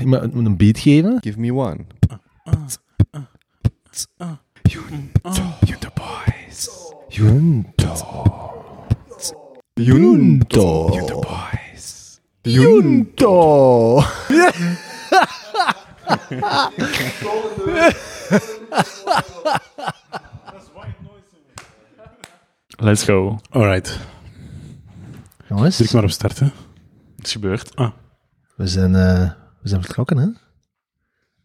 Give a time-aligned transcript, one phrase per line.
[0.00, 1.18] iemand moet een beat geven.
[1.20, 1.84] Give me one.
[4.62, 6.68] Junto boys.
[7.08, 7.94] Junto.
[9.74, 10.88] Junto.
[10.94, 12.20] Junto boys.
[12.42, 14.02] Junto.
[22.78, 23.38] Let's go.
[23.50, 23.98] Alright.
[25.48, 26.52] Jongens, Druk maar op starten.
[27.16, 27.76] Het is gebeurd.
[27.76, 27.90] Ah,
[28.56, 29.30] we zijn, eh,
[29.66, 30.26] we zijn vertrokken, hè?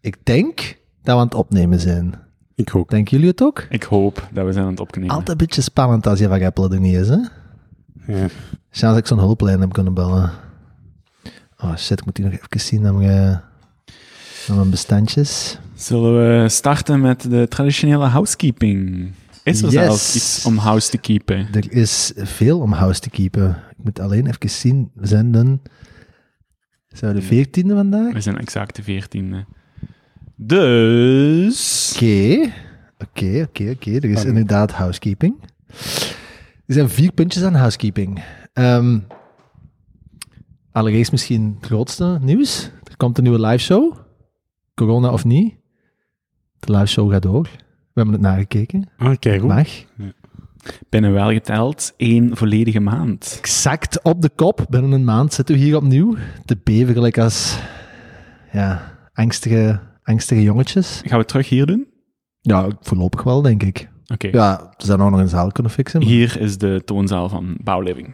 [0.02, 0.58] Ik denk
[1.04, 2.14] dat we aan het opnemen zijn.
[2.56, 2.90] ik ook.
[2.90, 3.66] Denken jullie het ook?
[3.70, 5.10] Ik hoop dat we zijn aan het opnemen.
[5.10, 7.16] Altijd een beetje spannend als je van Apple er niet is, hè?
[8.08, 8.28] Ja.
[8.70, 10.32] Chance dat ik zo'n hulplijn heb kunnen bellen.
[11.58, 13.42] Oh shit, ik moet hier nog even zien naar mijn,
[14.48, 15.58] naar mijn bestandjes.
[15.76, 19.12] Zullen we starten met de traditionele housekeeping?
[19.44, 19.84] Is er Yes.
[19.84, 21.48] zelfs iets om house te keepen?
[21.54, 23.50] Er is veel om house te keepen.
[23.50, 24.92] Ik moet alleen even zien.
[24.94, 25.60] We zijn de,
[26.92, 28.14] zijn we de 14e vandaag?
[28.14, 29.46] We zijn exact de veertiende.
[30.36, 31.92] Dus...
[31.96, 32.52] Oké,
[32.98, 33.92] oké, oké, oké.
[33.92, 35.36] Er is inderdaad housekeeping.
[36.66, 38.24] Er zijn vier puntjes aan housekeeping.
[38.54, 39.00] Ehm
[40.72, 42.72] allereerst misschien het grootste nieuws.
[42.84, 43.98] Er komt een nieuwe live show.
[44.74, 45.56] Corona of niet.
[46.60, 47.44] De live show gaat door.
[47.44, 48.90] We hebben het nagekeken.
[48.98, 49.50] Ah, kijk goed.
[49.50, 49.70] Mag.
[50.90, 53.36] Binnen wel geteld één volledige maand.
[53.40, 54.66] Exact op de kop.
[54.70, 56.16] Binnen een maand zitten we hier opnieuw.
[56.46, 57.58] Te beverlijk als
[58.52, 61.02] ja, angstige, angstige jongetjes.
[61.06, 61.88] Gaan we terug hier doen?
[62.42, 63.90] Ja, voorlopig wel, denk ik.
[64.14, 64.28] Oké.
[64.28, 66.00] Ja, ze zouden ook nog een zaal kunnen fixen.
[66.00, 68.14] maar- Hier is de toonzaal van Bouwliving.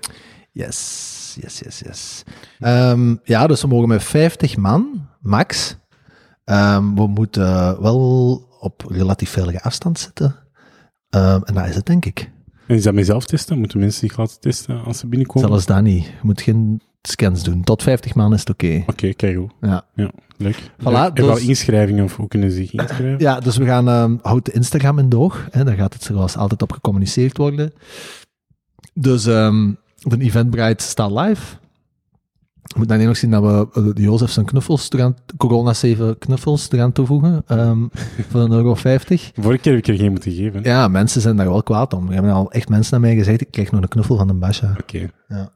[0.52, 2.24] Yes, yes, yes, yes.
[2.60, 5.78] Ehm, ja, dus we mogen met 50 man, max.
[6.44, 10.36] Ehm, we moeten wel op relatief veilige afstand zitten.
[11.10, 12.32] Ehm, en dat is het, denk ik.
[12.68, 13.58] En is dat met zelf testen?
[13.60, 15.50] Moeten mensen zich laten testen als ze binnenkomen?
[15.50, 16.06] Zelfs dat niet.
[16.06, 17.64] Je moet geen scans doen.
[17.64, 18.84] Tot 50 man is het oké.
[18.88, 19.52] Oké, kijk goed.
[19.62, 19.86] Ja.
[19.96, 20.56] Ja, leuk.
[20.56, 23.20] Voilà, en wel dus- inschrijvingen of hoe kunnen ze zich inschrijven?
[23.20, 23.88] ja, dus we gaan...
[23.90, 25.48] ehm houd de Instagram in doog.
[25.52, 27.74] Hè, daar gaat het zoals altijd op gecommuniceerd worden.
[28.94, 31.56] Dus ehm de Eventbrite staat live.
[32.68, 36.72] Ik moet dan nog zien dat we uh, Jozef zijn knuffels eraan, corona 7 knuffels
[36.72, 37.44] eraan toevoegen.
[37.48, 37.86] ehm,
[38.30, 39.32] voor een euro 50.
[39.36, 40.64] Vorige keer heb ik er geen moeten geven.
[40.64, 42.08] Ja, mensen zijn daar wel kwaad om.
[42.08, 44.40] Er hebben al echt mensen naar mij gezegd, ik krijg nog een knuffel van een
[44.40, 44.76] Basha.
[44.82, 45.10] Oké.
[45.28, 45.50] Ja.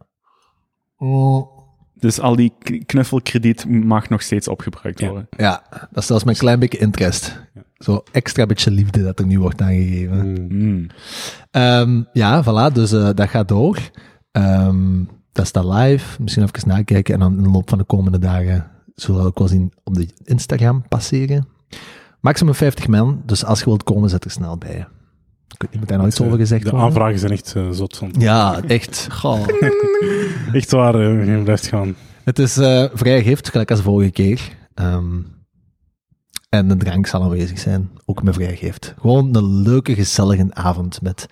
[0.97, 1.59] Oh.
[1.95, 2.53] Dus al die
[2.85, 5.07] knuffelkrediet mag nog steeds opgebruikt Ja.
[5.07, 5.27] worden.
[5.37, 7.41] Ja, dat is zelfs mijn klein beetje interest.
[7.77, 10.31] Zo extra beetje liefde dat er nu wordt aangegeven.
[10.31, 10.47] Mm.
[10.67, 10.87] Mm.
[11.51, 13.77] Ehm, ja, voilà, dus eh, dat gaat door.
[14.31, 16.21] Ehm, dat staat live.
[16.21, 19.39] Misschien even nakijken en dan in de loop van de komende dagen zullen we ook
[19.39, 21.47] wel zien op de Instagram passeren.
[22.19, 24.87] Maximum 50 man, dus als je wilt komen, zet er snel bij.
[25.47, 26.87] Ik weet niet, moet daar nooit iets over gezegd De worden?
[26.87, 27.97] aanvragen zijn echt eh, zot.
[27.97, 28.13] Van.
[28.17, 29.07] Ja, echt.
[29.11, 29.47] Goh.
[30.53, 31.95] Echt waar, eh, je blijft gaan.
[32.23, 34.57] Het is eh vrij gift, gelijk als vorige keer.
[34.73, 35.19] Ehm,
[36.49, 38.93] en de drank zal aanwezig zijn, ook met vrij gift.
[38.99, 41.25] Gewoon een leuke, gezellige avond met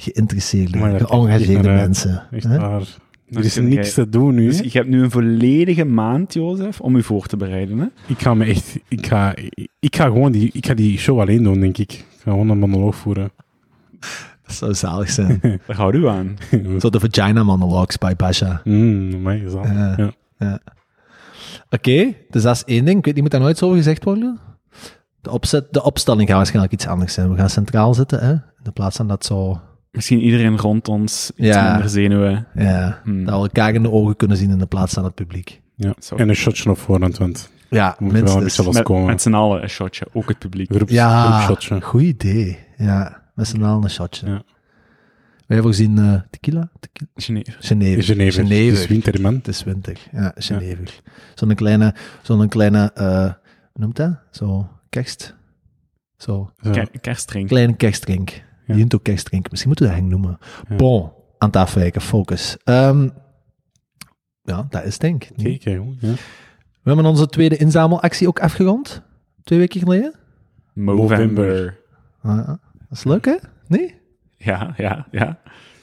[0.00, 2.22] geïnteresseerde, geëngageerde mensen.
[2.30, 2.58] Echt hè?
[2.58, 2.82] waar.
[3.30, 4.46] Er is niks te doen nu.
[4.46, 7.78] Dus je hebt nu een volledige maand, Jozef, om u voor te bereiden.
[7.78, 7.86] Hè?
[8.06, 8.78] Ik ga me echt...
[8.88, 9.34] Ik ga,
[9.78, 11.92] ik ga gewoon die, ik ga die show alleen doen, denk ik.
[11.92, 13.30] Ik ga gewoon een monoloog voeren.
[14.46, 15.40] Dat zou zalig zijn.
[15.66, 16.36] Daar houden u aan.
[16.80, 18.60] Zo de vagina monologues bij Basha.
[18.64, 19.64] mm, amai, is dat.
[19.64, 19.94] Ja.
[19.96, 20.12] Ja.
[20.38, 20.60] Ja.
[21.70, 22.98] Oké, dus dat is één ding.
[22.98, 24.38] Ik weet niet, moet daar nooit zo over gezegd worden?
[25.20, 27.30] De, opzet, de opstelling gaat waarschijnlijk iets anders zijn.
[27.30, 28.32] We gaan centraal zitten, hè?
[28.64, 29.60] in plaats van dat zo...
[29.90, 31.70] Misschien iedereen rond ons iets Ja.
[31.70, 32.46] minder zenuwen.
[32.54, 33.24] Ja, Hmm.
[33.24, 35.60] dat we elkaar in de ogen kunnen zien in de plaats van het publiek.
[35.74, 35.94] Ja.
[35.98, 36.14] Zo.
[36.16, 39.06] En een shotje op voorhand, want Ja, we moeten wel een beetje Met, loskomen.
[39.06, 40.70] met z'n allen een shotje, ook het publiek.
[40.74, 41.80] Groeps, Ja, groepshotje.
[41.86, 42.58] goed idee.
[42.76, 44.26] Ja, met z'n allen een shotje.
[44.26, 44.32] Ja.
[45.46, 46.68] Wij hebben voorzien eh, tequila?
[46.80, 47.10] tequila?
[47.16, 47.52] Geneve.
[47.60, 48.44] Genever.
[48.70, 49.34] Het is winter, man.
[49.34, 49.98] Het is winter.
[50.12, 51.00] Ja, Genever.
[51.34, 53.22] Zo'n kleine, zo'n kleine, eh,
[53.72, 54.18] hoe noemt dat?
[54.30, 55.34] Zo, kerst.
[56.16, 56.70] Zo, Zo.
[56.70, 57.48] Ke- Kerstdrink.
[57.48, 58.42] kleine kerstdrink.
[58.70, 58.76] Ja.
[58.76, 59.50] Junto kerstdrink.
[59.50, 60.38] Misschien moeten we dat hang noemen.
[60.76, 62.56] Bon, aan het afwijken, focus.
[62.64, 63.08] Ehm,
[64.42, 65.46] ja, dat is denk ik.
[65.46, 65.62] Goed,
[66.00, 66.12] ja.
[66.82, 69.02] We hebben onze tweede inzamelactie ook afgerond.
[69.44, 70.14] Twee weken geleden.
[70.74, 71.78] Movember.
[72.22, 72.58] Ah, dat
[72.90, 73.36] is leuk, hè?
[73.66, 73.94] Nee?
[74.36, 75.38] Ja, ja, ja.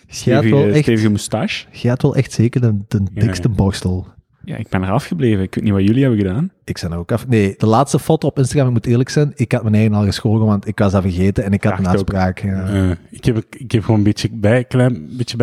[0.07, 1.65] Stevige, stevige moustache.
[1.71, 4.07] Je had wel echt zeker de, de dikste borstel.
[4.47, 5.43] Ja, ik ben eraf gebleven.
[5.43, 6.51] Ik weet niet wat jullie hebben gedaan.
[6.63, 7.27] Ik zijn er ook af.
[7.27, 10.03] Nee, de laatste foto op Instagram, ik moet eerlijk zijn, ik had mijn eigen al
[10.03, 12.39] geschoren, want ik was dat vergeten en ik had een afspraak.
[12.39, 12.67] Ja.
[12.67, 15.37] Eh, ik, heb, ik heb gewoon een beetje, bij, klein beetje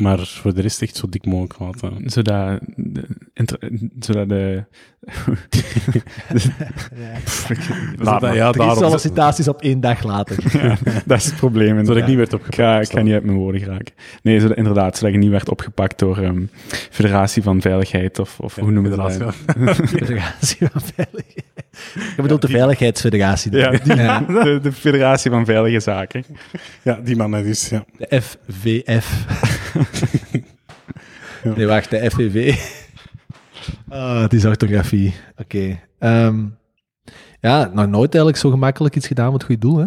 [0.00, 2.10] Maar voor de rest echt zo dik mogelijk laten.
[2.10, 3.04] Zodat de,
[3.98, 4.64] zodat de...
[8.04, 8.34] Maar.
[8.34, 8.76] ja, daarom.
[8.76, 10.36] sollicitaties op één dag later.
[10.62, 10.76] Ja,
[11.06, 11.78] dat is het probleem.
[11.84, 12.60] Zodat ik niet werd Ik opgepakt.
[12.60, 13.94] ga, ik ga niet uit mijn woorden geraken.
[14.22, 18.54] Nee, zodat, inderdaad, zodat je niet werd opgepakt door ehm, Federatie van Veiligheid of, of
[18.54, 19.12] hoe noemen we dat?
[19.98, 21.44] Federatie van Veiligheid.
[22.16, 23.56] Je bedoelt de Veiligheidsfederatie.
[23.56, 24.20] Ja, die, Ja.
[24.44, 26.24] de, de Federatie van Veilige Zaken.
[26.82, 27.84] Ja, die man dus, ja.
[27.98, 29.24] De FVF.
[31.42, 31.52] Ja.
[31.56, 32.58] Nee, wacht, de FVV.
[33.88, 35.14] Ah, het is orthografie.
[35.36, 35.80] Oké.
[35.98, 36.44] Ehm,
[37.40, 39.86] ja, nog nooit eigenlijk zo gemakkelijk iets gedaan met het goede doel, hè?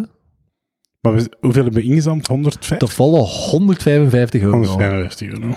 [1.00, 2.26] Maar we, hoeveel hebben we ingezameld?
[2.26, 2.78] 105?
[2.78, 4.56] De volle 155 euro.
[4.56, 5.54] 155 euro.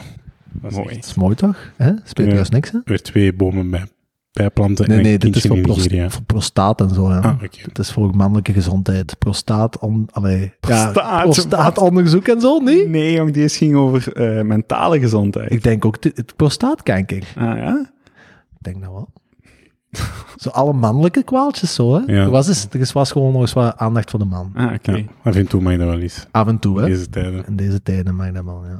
[0.51, 0.87] Dat is Mooi.
[0.87, 1.71] echt- Dat is mooi toch?
[1.77, 1.87] Hè?
[1.89, 2.79] Speelt trouwens niks, hè?
[2.85, 3.85] Weer twee bomen bij,
[4.37, 6.09] bijplanten Nee, en nee, dit is voor, in prost- Nigeria.
[6.09, 7.07] voor prostaat en zo.
[7.09, 7.41] Ah.
[7.61, 9.17] Het is voor mannelijke gezondheid.
[9.19, 12.89] Prostaat, on, allee, ja, Prostaat, prostaatonderzoek en zo, niet?
[12.89, 15.51] Nee, jong, deze ging over eh, mentale gezondheid.
[15.51, 17.23] Ik denk ook het prostaatkanker.
[17.35, 17.89] Ah ja?
[18.57, 19.09] Ik denk dat wel.
[20.43, 22.13] zo alle mannelijke kwaaltjes zo, hè.
[22.13, 22.21] Ja.
[22.21, 24.51] Er, was dus, er was gewoon nog eens wat aandacht voor de man.
[24.55, 24.91] Ah, oké.
[24.91, 26.27] Ja, af en toe mag je dat wel eens.
[26.31, 26.85] Af en toe, hè.
[26.85, 27.43] Deze tijden.
[27.47, 28.79] In deze tijden mag dat wel, ja.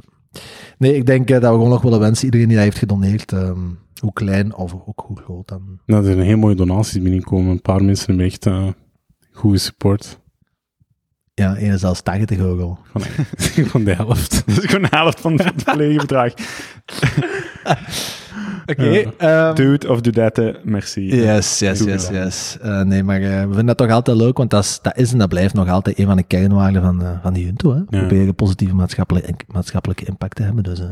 [0.78, 3.32] Nee, ik denk eh, dat we gewoon nog willen wensen, iedereen die dat heeft gedoneerd,
[3.32, 3.58] ehm,
[4.00, 5.80] hoe klein of ook hoe groot dan.
[5.86, 7.50] Nou, er zijn heel mooie donaties binnenkomen.
[7.50, 8.66] Een paar mensen hebben echt eh,
[9.32, 10.20] goede support.
[11.34, 12.78] Ja, één is zelfs 80 euro.
[12.92, 13.02] Van,
[13.72, 14.42] van de helft.
[14.46, 16.32] Dat is gewoon de helft van het volledige bedrag.
[18.66, 19.12] Oké, Ja.
[19.18, 21.00] ehm, Dude of dudette, merci.
[21.16, 22.58] Yes, yes, Doe yes, yes.
[22.60, 25.12] Eh, nee, maar eh, we vinden dat toch altijd leuk, want dat is, dat is
[25.12, 27.70] en dat blijft nog altijd een van de kernwaarden van, eh, van die Junto.
[27.72, 27.78] Hè?
[27.78, 27.84] Ja.
[27.86, 30.62] Proberen positieve maatschappelijke, maatschappelijke impact te hebben.
[30.64, 30.86] Dus eh,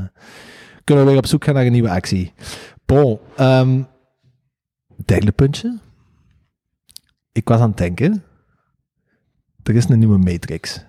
[0.84, 2.32] kunnen we weer op zoek gaan naar een nieuwe actie.
[2.86, 3.82] Bon, ehm,
[5.04, 5.78] derde puntje.
[7.32, 8.22] Ik was aan het denken.
[9.62, 10.84] Er is een nieuwe Matrix.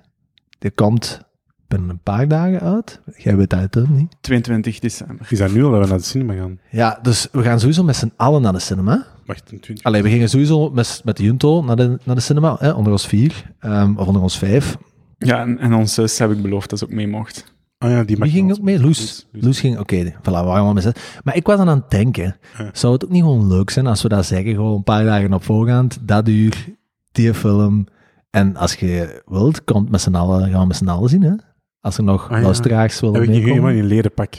[0.59, 1.21] Die komt
[1.67, 3.01] binnen een paar dagen uit.
[3.15, 4.15] Jij weet dat uiteraard niet.
[4.21, 5.27] 22 december.
[5.29, 6.59] Is dat nu al dat we naar de cinema gaan?
[6.69, 9.05] Ja, dus we gaan sowieso met z'n allen naar de cinema.
[9.25, 9.85] Wacht, een 20.
[9.85, 12.91] Allee, we gingen sowieso met, met de Junto naar de, naar de cinema, hè, onder
[12.91, 14.77] ons vier, ehm, of onder ons vijf.
[15.17, 17.55] Ja, en, en ons zus heb ik beloofd dat ze ook mee mocht.
[17.77, 18.57] Ah ja, die Wie ging wel.
[18.57, 18.79] ook mee?
[18.79, 18.99] Loes.
[18.99, 19.59] Loes, Loes, Loes.
[19.59, 22.69] ging, oké, voilà, we allemaal met Maar ik was dan aan het denken, Ja.
[22.73, 25.33] zou het ook niet gewoon leuk zijn als we dat zeggen, gewoon een paar dagen
[25.33, 26.65] op voorhand, dat uur,
[27.11, 27.85] die film,
[28.29, 31.33] en als je wilt, komt met z'n allen, gaan we met z'n allen zien, hè?
[31.81, 32.43] Als er nog Ah, ja.
[32.43, 33.83] luisteraars willen Heb ik niet helemaal meekomen.
[33.83, 34.33] in leren pak.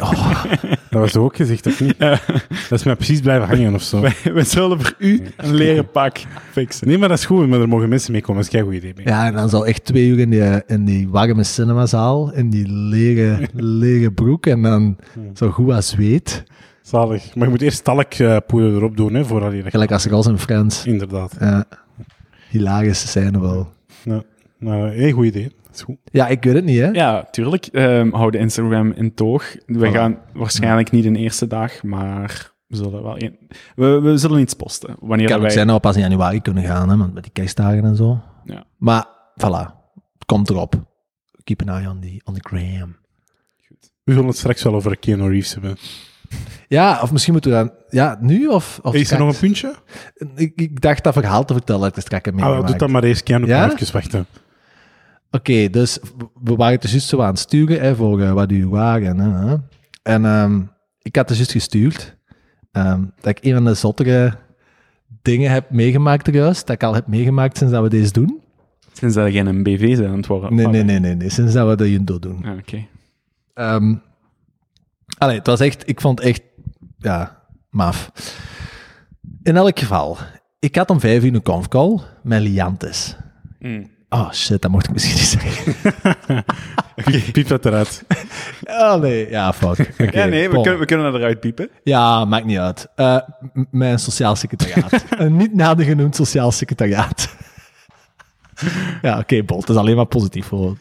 [0.00, 0.44] Oh,
[0.90, 1.94] Dat was ook gezegd, of niet?
[1.98, 2.20] Ja.
[2.68, 4.00] Dat is mij precies blijven hangen of zo.
[4.06, 6.18] Wij, wij zullen voor u een leren pak
[6.50, 6.88] fixen.
[6.88, 8.42] Nee, maar dat is goed, maar er mogen mensen meekomen.
[8.42, 8.92] Dat is een goed idee.
[8.96, 9.06] Mee.
[9.06, 12.68] ja, en dan zal echt twee uur in die, in die warme cinemazaal, in die
[12.68, 13.48] lege,
[13.82, 14.96] lege broek, en dan
[15.34, 16.44] zo goed als zweet.
[16.82, 17.34] Zalig.
[17.34, 20.84] Maar je moet eerst talkpoeder erop doen, hè, voordat je Gelijk als Ross en Friends.
[20.86, 21.36] Inderdaad.
[21.40, 21.64] Ja.
[22.50, 23.72] Hilarische scène wel.
[24.02, 24.22] Ja.
[24.58, 25.52] Nou, heel goed idee.
[25.82, 25.96] Goed.
[26.04, 26.88] Ja, ik weet het niet, hè?
[26.88, 27.66] Ja, tuurlijk.
[27.66, 29.56] Ehm hou de Instagram in toog.
[29.66, 33.22] We gaan waarschijnlijk niet de eerste dag, maar we zullen wel...
[33.22, 33.38] een-
[33.76, 34.96] we, we zullen iets posten.
[35.00, 35.50] Wanneer kan ook wij...
[35.50, 38.20] zijn dat we pas in januari kunnen gaan, hè, met die kerstdagen en zo.
[38.44, 38.64] Ja.
[38.76, 39.06] Maar,
[39.40, 39.74] voilà.
[40.14, 40.74] Het komt erop.
[41.44, 42.96] Keep an eye on the, on the gram.
[44.04, 45.76] We zullen het straks wel over Keanu Reeves hebben.
[46.68, 47.70] Ja, of misschien moeten we dan...
[47.88, 48.78] Ja, nu of...
[48.82, 49.22] of Is er straks?
[49.22, 49.74] nog een puntje?
[50.34, 52.88] Ik, ik dacht dat verhaal te vertellen dat ik er straks heb Ah, doe dat
[52.88, 53.22] maar eerst.
[53.22, 53.64] Keanu, Ja?
[53.64, 53.72] ja?
[53.72, 54.26] even wachten.
[55.30, 55.98] Oké, dus
[56.42, 59.18] we waren het dus juist zo aan het sturen hè, voor eh, wat u waren.
[59.18, 59.56] Hè, hè.
[60.02, 60.62] En ehm,
[61.02, 62.16] ik had dus juist gestuurd
[62.72, 64.34] ehm, dat ik een van de zottere
[65.22, 68.40] dingen heb meegemaakt juist, dat ik al heb meegemaakt sinds dat we deze doen.
[68.92, 70.54] Sinds dat jij een BV zijn aan het worden.
[70.54, 72.44] Nee, nee, nee, nee, nee, sinds dat we de Junto doen.
[72.44, 72.86] Ah, Oké.
[73.54, 73.94] Ehm
[75.18, 76.42] allee, het was echt, ik vond het echt,
[76.98, 78.12] ja, maf.
[79.42, 80.18] In elk geval,
[80.58, 83.16] ik had om vijf uur een confcall met Liantes.
[83.58, 83.90] Mm.
[84.08, 86.44] Oh shit, dat mocht ik misschien niet zeggen.
[87.04, 88.04] Piep, piep dat eruit.
[88.66, 89.92] Oh nee, ja, fuck.
[90.14, 91.70] Ja, nee, we kunnen, we kunnen dat eruit piepen.
[91.82, 92.88] Ja, maakt niet uit.
[92.94, 93.18] Eh,
[93.70, 95.04] mijn sociaal secretariaat.
[95.18, 97.36] een niet nader genoemd sociaal secretariaat.
[99.02, 100.76] ja, oké, Bol, het is alleen maar positief voor.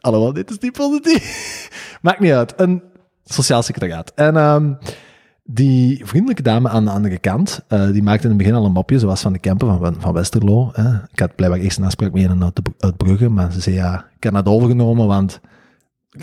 [0.00, 1.98] Alhoewel, dit is niet positief.
[2.02, 2.54] maakt niet uit.
[2.56, 2.82] Een
[3.24, 4.12] sociaal secretariaat.
[4.14, 4.72] En ehm,
[5.50, 8.72] die vriendelijke dame aan de andere kant, eh, die maakte in het begin al een
[8.72, 10.70] mopje, zoals van de camper van, van Westerlo.
[10.72, 10.94] Hè.
[11.12, 14.06] Ik had blijkbaar eerst een afspraak mee en uit, uit Brugge, maar ze zei ja,
[14.16, 15.40] ik heb dat overgenomen, want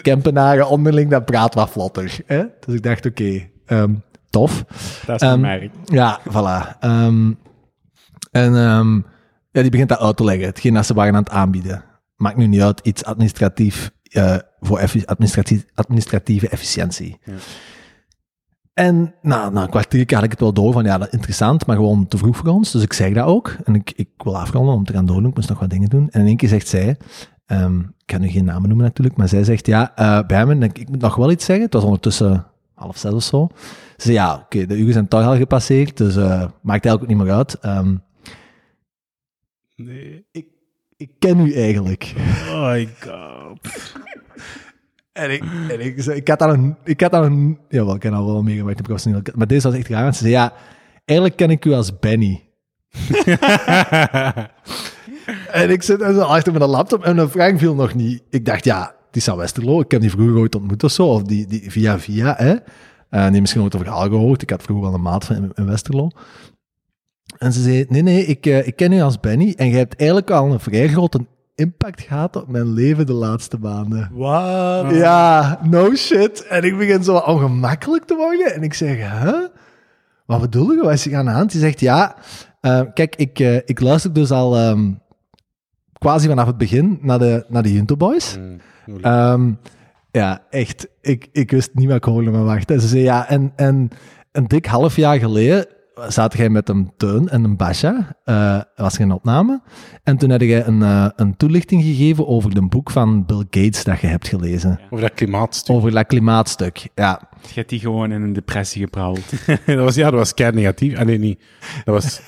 [0.01, 2.19] Kempenaren onderling, dat praat wat vlotter.
[2.25, 2.43] Hè?
[2.65, 3.93] Dus ik dacht, oké, ehm,
[4.29, 4.65] tof.
[5.05, 5.71] Dat is merk.
[5.85, 6.79] Ja, voilà.
[6.79, 7.31] Ehm,
[8.31, 8.53] en
[9.51, 11.83] ja, die begint dat uit te leggen, hetgeen dat ze waren aan het aanbieden.
[12.15, 17.17] Maakt nu niet uit, iets administratief eh, voor effi- administratief, administratieve efficiëntie.
[17.23, 17.33] Ja.
[18.75, 21.65] En nou, na een kwartier had ik het wel door van, ja, dat is interessant,
[21.65, 22.71] maar gewoon te vroeg voor ons.
[22.71, 23.55] Dus ik zeg dat ook.
[23.63, 26.09] En ik, ik wil afronden om te gaan doordoen, ik moest nog wat dingen doen.
[26.09, 26.97] En in één keer zegt zij,
[27.45, 30.63] Ehm, ik kan nu geen namen noemen natuurlijk, maar zij zegt, ja, eh, bij en
[30.63, 33.47] ik, ik moet nog wel iets zeggen, het was ondertussen half zes of zo.
[33.97, 37.07] Ze zei, ja, oké, de uren zijn toch al gepasseerd, dus eh, maakt eigenlijk ook
[37.07, 37.59] niet meer uit.
[37.59, 37.95] Ehm,
[39.75, 40.25] Nee.
[40.31, 40.47] ik,
[40.97, 42.13] ik ken u eigenlijk.
[42.49, 43.93] Oh my god.
[45.15, 48.25] En ik, en ik, had daar een, ik had daar een, jawel, ik heb al
[48.25, 50.53] wel meegemaakt, ik professioneel, maar deze was echt raar, ze zei, ja,
[51.05, 52.43] eigenlijk ken ik u als Benny.
[55.51, 58.23] En ik zit zo achter met een laptop en een vraag viel nog niet.
[58.29, 59.79] Ik dacht, ja, die is aan Westerlo.
[59.79, 61.07] Ik heb die vroeger ooit ontmoet of zo.
[61.07, 62.55] Of die, die via via, hè.
[63.09, 64.41] Eh die misschien ooit een verhaal gehoord.
[64.41, 66.09] Ik had vroeger wel een maat van in, in Westerlo.
[67.37, 69.53] En ze zei, nee, nee, ik, eh, ik ken u als Benny.
[69.57, 73.57] En jij hebt eigenlijk al een vrij grote impact gehad op mijn leven de laatste
[73.61, 74.09] maanden.
[74.13, 74.95] Wat?
[74.95, 76.47] Ja, no shit.
[76.47, 78.53] En ik begin zo ongemakkelijk te worden.
[78.53, 79.45] En ik zeg, huh?
[80.25, 80.81] Wat bedoel je?
[80.81, 81.51] Wat is er aan de hand?
[81.51, 82.15] Die zegt, ja,
[82.61, 84.91] eh, kijk, ik, eh, ik luister dus al ehm,
[85.97, 88.37] quasi vanaf het begin naar de, naar de Junto Boys.
[88.37, 88.59] Mm,
[89.01, 89.51] Ehm,
[90.11, 90.87] ja, echt.
[91.01, 92.71] Ik, ik wist niet wat ik hoorde maar wacht.
[92.71, 93.89] En ze zei, ja, en, en
[94.31, 95.67] een dik half jaar geleden
[96.07, 99.61] zat jij met een Teun en een Basja, eh was er een opname.
[100.03, 103.83] En toen had jij een, eh, een toelichting gegeven over een boek van Bill Gates
[103.83, 104.79] dat je hebt gelezen.
[104.89, 105.75] Over dat klimaatstuk.
[105.75, 107.21] Over dat klimaatstuk, ja.
[107.47, 109.19] Je hebt die gewoon in een depressie gebraald.
[109.65, 110.97] dat was, ja, dat was kei negatief.
[110.99, 111.39] Alleen niet.
[111.83, 112.21] Dat was...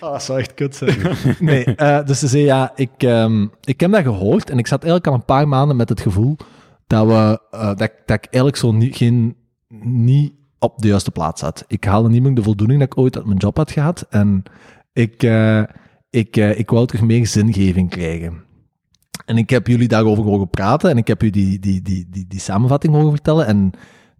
[0.00, 0.96] Oh, dat zou echt kut zijn.
[1.40, 4.82] nee, eh, dus ze zei, ja, ik, ehm, ik heb dat gehoord en ik zat
[4.82, 6.36] eigenlijk al een paar maanden met het gevoel
[6.86, 9.36] dat, we, eh, dat, ik- dat ik eigenlijk zo niet, geen,
[9.84, 10.32] niet
[10.64, 11.64] op de juiste plaats zat.
[11.66, 14.42] Ik haalde niet meer de voldoening dat ik ooit uit mijn job had gehad en
[14.92, 15.62] ik, eh,
[16.10, 18.42] ik, eh, ik wou terug meer zingeving krijgen.
[19.26, 22.26] En ik heb jullie daarover horen praten en ik heb u die, die, die, die,
[22.28, 23.70] die samenvatting horen vertellen en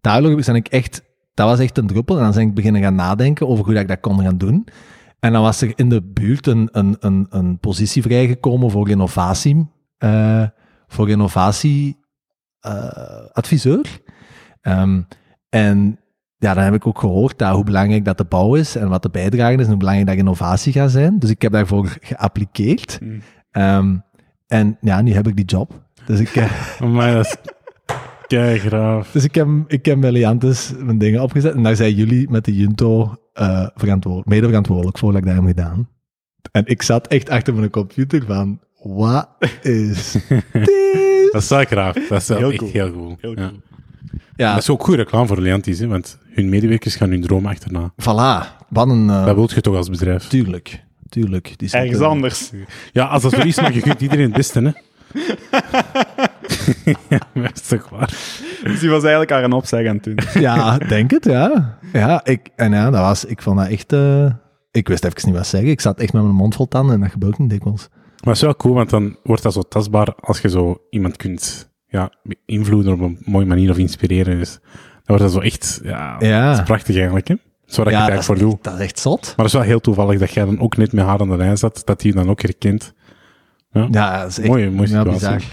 [0.01, 1.03] daardoor ben ik echt,
[1.35, 3.83] dat was echt een druppel en dan ben ik beginnen gaan nadenken over hoe dat
[3.83, 4.69] ik dat kon gaan doen.
[5.21, 9.71] En dan was er in de buurt een, een, een, een positie vrijgekomen voor innovatie,
[9.99, 10.47] eh,
[10.87, 11.99] voor innovatie
[12.61, 14.01] eh, adviseur.
[14.61, 15.03] Ehm,
[15.49, 15.99] en
[16.45, 19.03] ja, dan heb ik ook gehoord dat hoe belangrijk dat de bouw is en wat
[19.03, 21.19] de bijdrage is en hoe belangrijk dat innovatie gaat zijn.
[21.19, 22.99] Dus ik heb daarvoor geappliqueerd.
[23.03, 23.21] Mm.
[23.51, 23.97] Ehm,
[24.47, 25.73] en ja, nu heb ik die job.
[26.07, 27.37] Dus ik, eh, Maar dat is
[28.27, 29.11] kei graaf.
[29.11, 31.55] dus ik heb, ik heb bij Leantis mijn dingen opgezet.
[31.55, 35.45] En daar zijn jullie met de Junto eh verantwoord, mede verantwoordelijk voor dat ik heb
[35.45, 35.89] gedaan.
[36.53, 39.29] En ik zat echt achter mijn computer van, wat
[39.63, 40.13] is
[40.53, 41.29] dit?
[41.33, 41.95] Dat is wel graaf.
[42.09, 42.71] Dat is wel Heel echt cool.
[42.71, 42.93] heel Ja.
[43.21, 43.39] cool.
[43.39, 43.51] Ja,
[44.37, 47.92] Dat is ook goede reclame voor Leantis, hè, want hun medewerkers gaan hun droom achterna.
[48.02, 48.56] voilà.
[48.68, 49.11] Wat een...
[49.11, 50.25] eh, Dat wil je toch als bedrijf?
[50.28, 51.52] tuurlijk, tuurlijk.
[51.59, 52.50] Die Ergens anders.
[52.92, 54.71] Ja, als dat zo is, maar je kunt iedereen het beste, hè.
[57.09, 58.06] ja, maar dat is toch waar.
[58.64, 60.18] Dus die was eigenlijk haar een opzeg aan het doen.
[60.42, 61.78] Ja, denk het, ja.
[61.92, 63.92] Ja, ik, en ja, dat was, ik vond dat echt...
[63.92, 64.26] eh,
[64.71, 65.71] ik wist even niet wat zeggen.
[65.71, 67.88] Ik zat echt met mijn mond vol tanden en dat gebeurt niet dikwijls.
[67.90, 71.16] Maar het is wel cool, want dan wordt dat zo tastbaar als je zo iemand
[71.16, 72.11] kunt ja,
[72.47, 74.39] beïnvloeden op een mooie manier of inspireren.
[74.39, 76.49] Dus dan wordt dat zo echt, ja, Ja.
[76.51, 77.35] dat is prachtig eigenlijk, hè.
[77.67, 78.59] Zo dat ik ja, het dat eigenlijk voor doe.
[78.63, 79.23] dat is echt zot.
[79.23, 81.37] Maar het is wel heel toevallig dat jij dan ook net met haar aan de
[81.37, 82.95] lijn zat, dat hij je dan ook herkent.
[83.73, 85.49] Ja, dat is echt Mooie- mooie ja, situatie.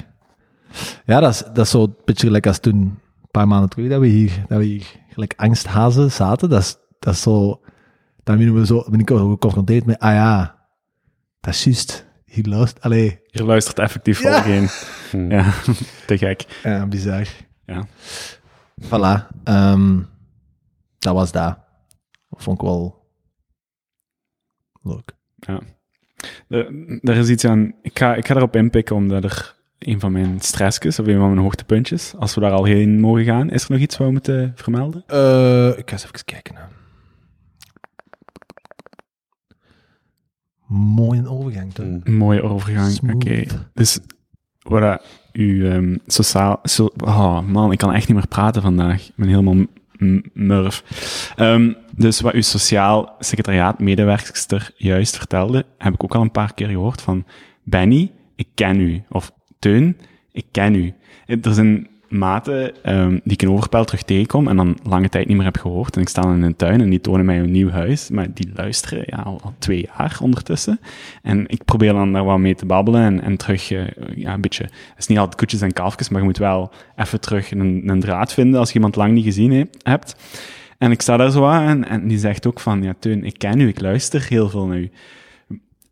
[1.06, 2.98] Ja, dat is, dat is zo een beetje gelijk als toen, een
[3.32, 6.50] paar maanden terug, dat we hier, dat we hier gelijk angsthazen zaten.
[6.50, 7.62] Dat is, dat is zo...
[8.24, 10.56] Dan ben, we zo, ben ik ook geconfronteerd met, ah ja,
[11.40, 12.10] dat is juist.
[12.32, 12.84] Hier luistert...
[12.84, 14.42] Allee, Je luistert effectief Ja.
[14.42, 14.68] geen.
[15.12, 15.32] Hm.
[15.32, 15.54] Ja,
[16.08, 16.46] te gek.
[16.64, 17.28] ja, bizar.
[17.66, 17.88] Ja.
[18.84, 19.28] Voilà.
[19.44, 20.00] ehm,
[21.00, 21.58] dat was dat.
[22.30, 23.06] Dat vond ik wel
[24.82, 25.12] leuk.
[26.48, 26.68] Er,
[27.02, 27.74] er is iets aan.
[27.82, 31.28] Ik ga, ik ga erop inpikken omdat er een van mijn stressjes of een van
[31.30, 34.14] mijn hoogtepuntjes, als we daar al heen mogen gaan, is er nog iets wat we
[34.14, 35.04] moeten vermelden?
[35.08, 36.56] Eh, ik ga eens even kijken.
[36.56, 36.62] Hè.
[40.72, 41.86] Mooi een overgang, toch?
[42.04, 43.14] Een mooie overgang.
[43.14, 43.44] Oké.
[43.74, 44.00] Dus
[44.60, 46.60] wat uw ehm, sociaal...
[46.64, 49.08] So, oh man, ik kan echt niet meer praten vandaag.
[49.08, 49.66] Ik ben helemaal
[50.34, 50.84] murf.
[51.36, 56.54] Ehm, dus wat uw sociaal secretariaat medewerkster juist vertelde, heb ik ook al een paar
[56.54, 57.26] keer gehoord van
[57.64, 59.04] Benny, ik ken u.
[59.10, 59.98] Of Teun,
[60.32, 60.94] ik ken u.
[61.26, 65.38] Er zijn maten ehm, die ik in Overpijl terug tegenkom en dan lange tijd niet
[65.38, 65.96] meer heb gehoord.
[65.96, 68.10] En ik sta in een tuin en die tonen mij een nieuw huis.
[68.10, 70.80] Maar die luisteren ja, al, twee jaar ondertussen.
[71.22, 74.42] En ik probeer dan daar wat mee te babbelen en, en terug, eh, ja, een
[74.42, 74.64] beetje...
[74.64, 78.00] Het is niet altijd koetjes en kalfjes, maar je moet wel even terug een, een
[78.00, 80.16] draad vinden als je iemand lang niet gezien he- hebt.
[80.78, 83.38] En ik sta daar zo aan en, en die zegt ook van, ja, Teun, ik
[83.38, 84.92] ken u, ik luister heel veel naar u.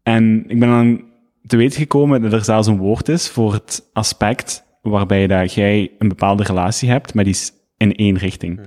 [0.03, 1.03] En ik ben dan
[1.45, 5.91] te weten gekomen dat er zelfs een woord is voor het aspect waarbij dat jij
[5.97, 8.59] een bepaalde relatie hebt, maar die is in één richting.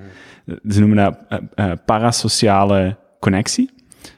[0.68, 3.70] Ze noemen dat eh, eh, parasociale connectie.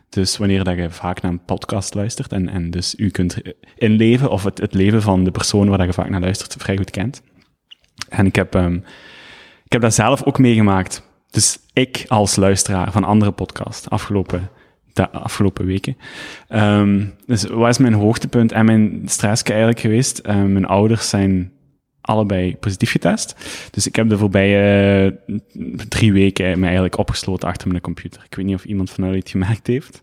[0.09, 3.37] Dus wanneer dat je vaak naar een podcast luistert en, en dus u kunt
[3.77, 6.77] inleven, of het, het leven van de persoon waar dat je vaak naar luistert, vrij
[6.77, 7.23] goed kent.
[8.09, 8.85] En ik heb, um,
[9.65, 11.03] ik heb dat zelf ook meegemaakt.
[11.31, 14.51] Dus ik als luisteraar van andere podcasts, afgelopen,
[14.93, 15.97] de afgelopen weken.
[16.49, 20.21] Um, dus wat is mijn hoogtepunt en mijn stress eigenlijk geweest?
[20.27, 21.53] Um, mijn ouders zijn
[22.05, 23.35] allebei positief getest.
[23.71, 25.39] Dus ik heb de voorbije uh,
[25.89, 28.23] drie weken me eigenlijk opgesloten achter mijn computer.
[28.25, 30.03] Ik weet niet of iemand van jullie het gemerkt heeft.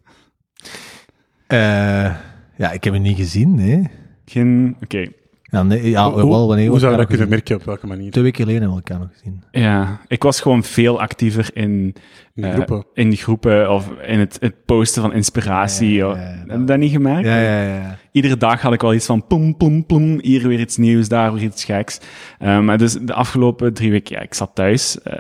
[1.48, 2.16] Uh,
[2.58, 3.90] ja, ik heb het niet gezien, nee.
[4.26, 4.84] Geen, oké.
[4.84, 5.14] Okay.
[5.52, 7.20] Ja, nee, ja, hoe, wel, wanneer hoe zou je dat gezien?
[7.28, 8.12] kunnen merken, op welke manier?
[8.12, 9.44] Twee weken geleden hebben we elkaar nog gezien.
[9.52, 11.96] Ja, ik was gewoon veel actiever in,
[12.36, 12.86] In eh, groepen.
[12.94, 15.94] in die groepen of in het, het posten van inspiratie.
[15.94, 16.16] Ja,
[16.48, 17.28] Heb je dat niet gemerkt?
[17.28, 17.98] Ja, ja, ja.
[18.12, 20.20] Iedere dag had ik wel iets van poem, poem, poem.
[20.22, 22.00] Hier weer iets nieuws, daar weer iets geks.
[22.40, 25.02] Eh, maar dus de afgelopen drie weken, ja, ik zat thuis.
[25.02, 25.20] Eh,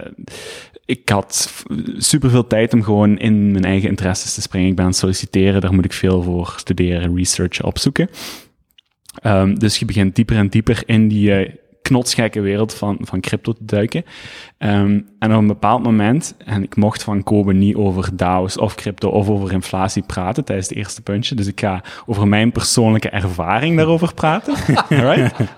[0.85, 1.63] ik had
[1.97, 4.69] superveel tijd om gewoon in mijn eigen interesses te springen.
[4.69, 8.09] Ik ben aan het solliciteren, daar moet ik veel voor studeren, researchen, opzoeken.
[9.15, 13.53] Ehm, dus je begint dieper en dieper in die eh, knotsgekke wereld van, van crypto
[13.53, 14.03] te duiken.
[14.57, 18.75] Ehm, en op een bepaald moment, en ik mocht van Kobe niet over DAO's of
[18.75, 23.09] crypto of over inflatie praten tijdens het eerste puntje, dus ik ga over mijn persoonlijke
[23.09, 24.55] ervaring daarover praten.
[24.89, 25.33] Alright?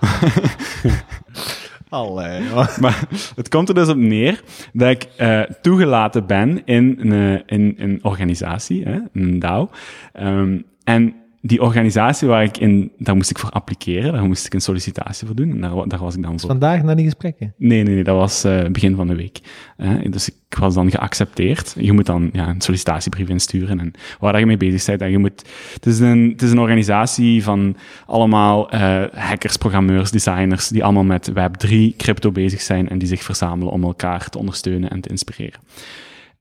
[1.88, 2.40] Allee,
[2.80, 4.42] Maar het komt er dus op neer
[4.72, 7.12] dat ik eh, toegelaten ben in een,
[7.46, 9.70] eh, in een organisatie, hè, een DAO.
[10.12, 11.14] Ehm, en
[11.46, 15.26] die organisatie waar ik in, daar moest ik voor appliceren, daar moest ik een sollicitatie
[15.26, 15.50] voor doen.
[15.50, 16.48] En daar, wa- daar was ik dan voor.
[16.48, 17.54] Vandaag naar die gesprekken.
[17.56, 19.38] Nee, nee, nee, dat was eh, begin van de week.
[19.76, 20.08] hè.
[20.08, 21.74] dus ik was dan geaccepteerd.
[21.78, 25.00] Je moet dan ja, een sollicitatiebrief insturen en waar dat je mee bezig bent.
[25.00, 25.42] En je moet,
[25.74, 31.04] het, is een, het is een organisatie van allemaal eh, hackers, programmeurs, designers, die allemaal
[31.04, 35.08] met Web3, crypto bezig zijn en die zich verzamelen om elkaar te ondersteunen en te
[35.08, 35.60] inspireren.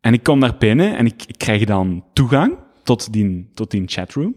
[0.01, 3.83] En ik kom daar binnen en ik, ik krijg dan toegang tot die, tot die
[3.85, 4.35] chatroom.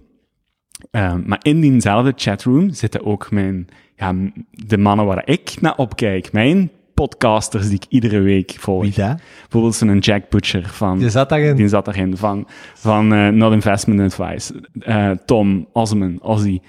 [0.91, 4.15] Um, maar in diezelfde chatroom zitten ook mijn, ja,
[4.51, 6.33] de mannen waar ik naar opkijk.
[6.33, 8.83] Mijn podcasters die ik iedere week volg.
[8.83, 9.21] Wie dat?
[9.41, 11.01] Bijvoorbeeld zo'n Jack Butcher van...
[11.01, 11.57] Je zat daarin.
[11.57, 14.55] Die zat daarin, van, van eh, Not Investment Advice.
[14.81, 16.61] Eh, Tom, Osman, Ozzy.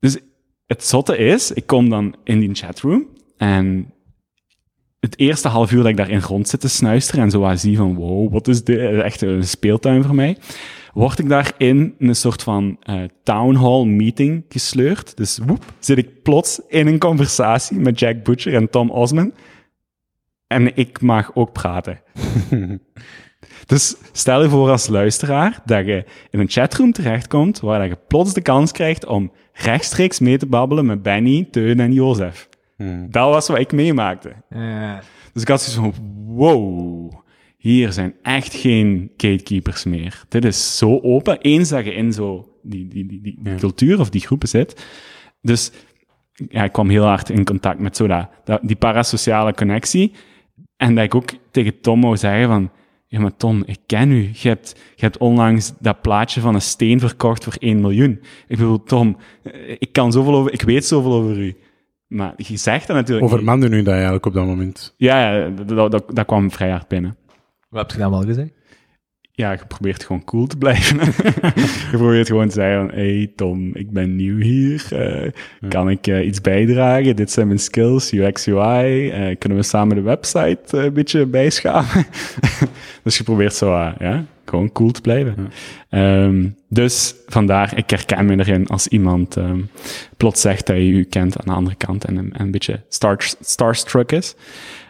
[0.00, 0.18] Dus
[0.66, 3.90] het zotte is, ik kom dan in die chatroom en
[5.00, 7.94] het eerste half uur dat ik daarin rond zit te snuisteren en zo zie van
[7.94, 8.78] wow, wat is dit?
[9.02, 10.36] Echt een speeltuin voor mij.
[10.96, 15.16] Word ik daar in een soort van eh, town hall meeting gesleurd.
[15.16, 19.32] Dus woep, zit ik plots in een conversatie met Jack Butcher en Tom Osman.
[20.46, 22.00] En ik mag ook praten.
[23.66, 28.04] Dus stel je voor als luisteraar dat je in een chatroom terechtkomt waar dat je
[28.08, 32.48] plots de kans krijgt om rechtstreeks mee te babbelen met Benny, Teun en Jozef.
[32.76, 33.10] Hmm.
[33.10, 34.32] Dat was wat ik meemaakte.
[34.50, 35.00] Ja.
[35.32, 37.12] Dus ik had zoiets van, wow,
[37.66, 40.24] hier zijn echt geen gatekeepers meer.
[40.28, 41.40] Dit is zo open.
[41.40, 43.54] Eens dat je in zo die, die, die, die, Ja.
[43.54, 44.86] cultuur of die groepen zit.
[45.40, 45.72] Dus
[46.48, 50.12] ja, ik kwam heel hard in contact met zo dat, die parasociale connectie.
[50.76, 52.70] En dat ik ook tegen Tom wou zeggen van,
[53.06, 54.30] ja maar Tom, ik ken u.
[54.32, 58.20] Je hebt, je hebt onlangs dat plaatje van een steen verkocht voor 1 miljoen.
[58.48, 61.56] Ik bedoel, Tom, eh, ik kan zoveel over, ik weet zoveel over u.
[62.06, 63.26] Maar je zegt dat natuurlijk.
[63.26, 64.94] Overmande nu dat eigenlijk op dat moment?
[64.96, 67.16] Ja, ja dat, dat, dat kwam vrij hard binnen.
[67.76, 68.50] Wat heb je dan wel gezegd?
[69.32, 70.98] Ja, je probeert gewoon cool te blijven.
[71.90, 74.86] je probeert gewoon te zeggen van, hey Tom, ik ben nieuw hier.
[74.90, 75.30] eh,
[75.68, 77.16] Kan ik eh, iets bijdragen?
[77.16, 79.10] Dit zijn mijn skills, UX, UI.
[79.10, 82.06] eh, kunnen we samen de website een beetje bijschaven?
[83.04, 85.50] dus je probeert zo, ja, gewoon cool te blijven.
[85.88, 89.60] Ehm, dus vandaar, ik herken me erin als iemand ehm,
[90.16, 92.80] plots zegt dat je u kent aan de andere kant en, een- en een beetje
[92.88, 94.34] star, starstruck is.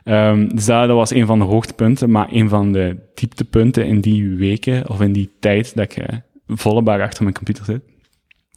[0.06, 4.00] Ehm, dus dat, dat was een van de hoogtepunten, maar een van de dieptepunten in
[4.00, 6.16] die weken of in die tijd dat ik eh,
[6.46, 7.82] volle bak achter mijn computer zit.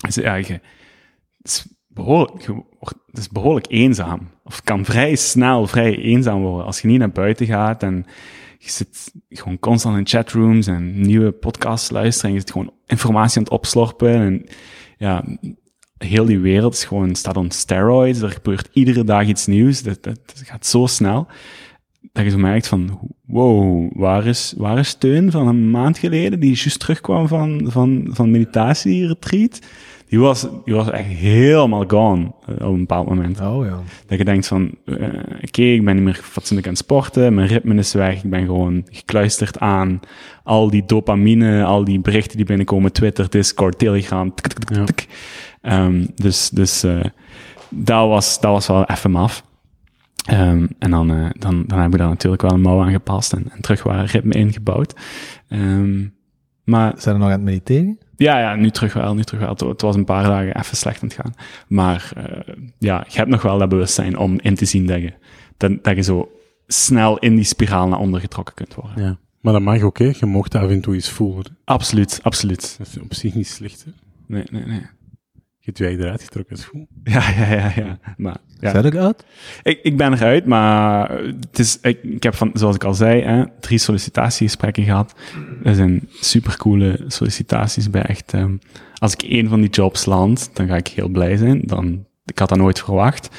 [0.07, 0.53] Is, ja, je,
[1.37, 2.47] het, is behoorlijk,
[3.05, 4.29] het is behoorlijk eenzaam.
[4.43, 8.05] Of kan vrij snel vrij eenzaam worden als je niet naar buiten gaat en
[8.57, 13.37] je zit gewoon constant in chatrooms en nieuwe podcasts luisteren en je zit gewoon informatie
[13.37, 14.45] aan het opslorpen en
[14.97, 15.23] ja,
[15.99, 18.21] heel die wereld is gewoon, staat on steroids.
[18.21, 19.83] Er gebeurt iedere dag iets nieuws.
[19.83, 21.27] Dat, dat, gaat zo snel.
[22.11, 24.97] Dat je zo merkt van, wow, waar is, waar is
[25.29, 29.59] van een maand geleden, die juist terugkwam van, van, van meditatieretreat?
[30.09, 33.39] Die was, die was echt helemaal gone eh, op een bepaald moment.
[33.41, 33.79] Oh ja.
[34.07, 34.95] Dat je denkt van, eh,
[35.41, 38.45] oké, ik ben niet meer fatsoenlijk aan het sporten, mijn ritme is weg, ik ben
[38.45, 39.99] gewoon gekluisterd aan
[40.43, 44.33] al die dopamine, al die berichten die binnenkomen, Twitter, Discord, Telegram,
[44.73, 44.83] Ja.
[45.61, 46.99] Ehm, dus dus eh,
[47.69, 49.43] dat, was, dat was wel even af.
[50.25, 53.33] Ehm, en dan, eh, dan, dan hebben we daar natuurlijk wel een mouw aan gepast
[53.33, 54.93] en, en terug waar ritme ingebouwd.
[55.47, 56.05] Ehm,
[56.63, 57.97] Maar Zijn er nog aan het mediteren?
[58.19, 59.69] Ja, ja, nu terug wel, nu terug wel.
[59.69, 61.33] Het, was een paar dagen even slecht aan het gaan.
[61.67, 65.13] Maar eh, ja, je hebt nog wel dat bewustzijn om in te zien dat je,
[65.57, 66.31] dat, dat je zo
[66.67, 69.03] snel in die spiraal naar onder getrokken kunt worden.
[69.03, 69.17] Ja.
[69.41, 70.11] Maar dat mag ook, hè.
[70.19, 71.57] Je mocht af en toe eens voelen.
[71.65, 72.75] Absoluut, absoluut.
[72.77, 73.91] Dat is op zich niet slecht, hè.
[74.25, 74.81] Nee, nee, nee.
[75.77, 76.87] Je eigen eruit getrokken, dat is goed.
[77.13, 77.99] Ja, ja, ja, ja.
[78.17, 78.71] Maar, ja.
[78.71, 79.25] Zijn er uit?
[79.63, 83.21] Ik, ik ben eruit, maar het is, ik, ik heb van, zoals ik al zei,
[83.21, 85.15] hè, drie sollicitatiegesprekken gehad.
[85.63, 88.55] Dat zijn supercoole sollicitaties bij echt, ehm,
[88.95, 91.61] als ik één van die jobs land, dan ga ik heel blij zijn.
[91.63, 93.29] Dan, ik had dat nooit verwacht.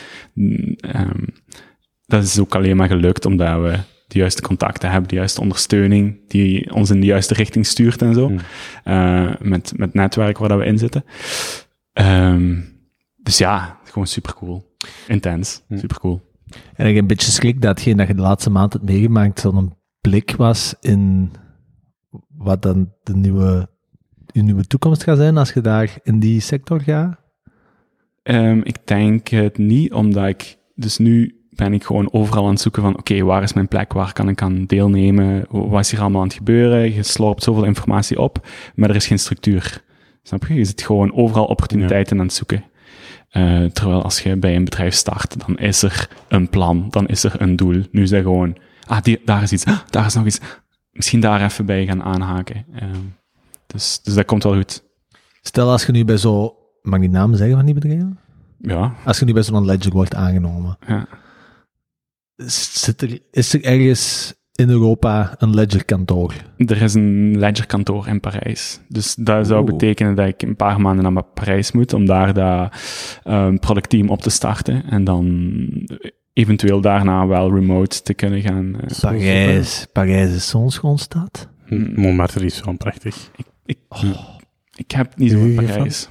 [0.81, 1.25] Ehm,
[2.07, 3.79] dat is ook alleen maar gelukt omdat we
[4.13, 8.15] de juiste contacten hebben, de juiste ondersteuning, die ons in de juiste richting stuurt en
[8.15, 8.27] zo.
[8.27, 8.39] Hmm.
[8.85, 11.05] Eh, met, met netwerk waar dat we in zitten.
[11.93, 12.61] Ehm,
[13.17, 14.75] dus ja, gewoon supercool.
[15.09, 15.79] Intens, Hmm.
[15.79, 16.29] supercool.
[16.75, 19.41] En ik heb een beetje schrik dat hetgeen dat je de laatste maand hebt meegemaakt
[19.41, 21.31] zo'n blik was in
[22.37, 23.69] wat dan de nieuwe,
[24.27, 27.19] je nieuwe toekomst gaat zijn als je daar in die sector gaat.
[28.23, 30.59] Ehm, ik denk het niet, omdat ik...
[30.75, 32.99] Dus nu ben ik gewoon overal aan het zoeken van...
[32.99, 33.93] Oké, waar is mijn plek?
[33.93, 35.47] Waar kan ik aan deelnemen?
[35.49, 36.95] Wat is hier allemaal aan het gebeuren?
[36.95, 39.83] Je slorpt zoveel informatie op, maar er is geen structuur.
[40.23, 40.55] Snap je?
[40.55, 42.65] Je zit gewoon overal opportuniteiten aan het zoeken.
[43.31, 47.25] Eh, terwijl als je bij een bedrijf start, dan is er een plan, dan is
[47.25, 47.83] er een doel.
[47.91, 48.57] Nu is dat gewoon...
[48.87, 49.65] Ah, die, daar is iets.
[49.65, 50.41] Ah, daar is nog iets.
[50.93, 52.67] Misschien daar even bij gaan aanhaken.
[52.75, 53.01] Ehm,
[53.67, 54.83] dus, dus dat komt wel goed.
[55.43, 58.19] Stel als je nu bij zo, mag ik die naam zeggen van die bedrijven?
[58.59, 61.09] Ja, Als je nu bij zo'n ledger wordt aangenomen, ja.
[62.47, 66.35] zit er, is er ergens in Europa een ledger kantoor?
[66.57, 68.81] Er is een ledgerkantoor in Parijs.
[68.89, 72.73] Dus dat zou betekenen dat ik een paar maanden naar Parijs moet om daar dat
[73.25, 74.85] um, productteam op te starten.
[74.85, 75.57] En dan
[76.33, 78.81] eventueel daarna wel remote te kunnen gaan.
[78.81, 81.49] eh, Parijs, Parijs is zo'n schoon stad.
[81.67, 81.93] Hmm.
[81.95, 83.31] Montmartre is wel prachtig.
[83.65, 83.79] ik,
[84.77, 86.09] ik heb niet zo van je Parijs.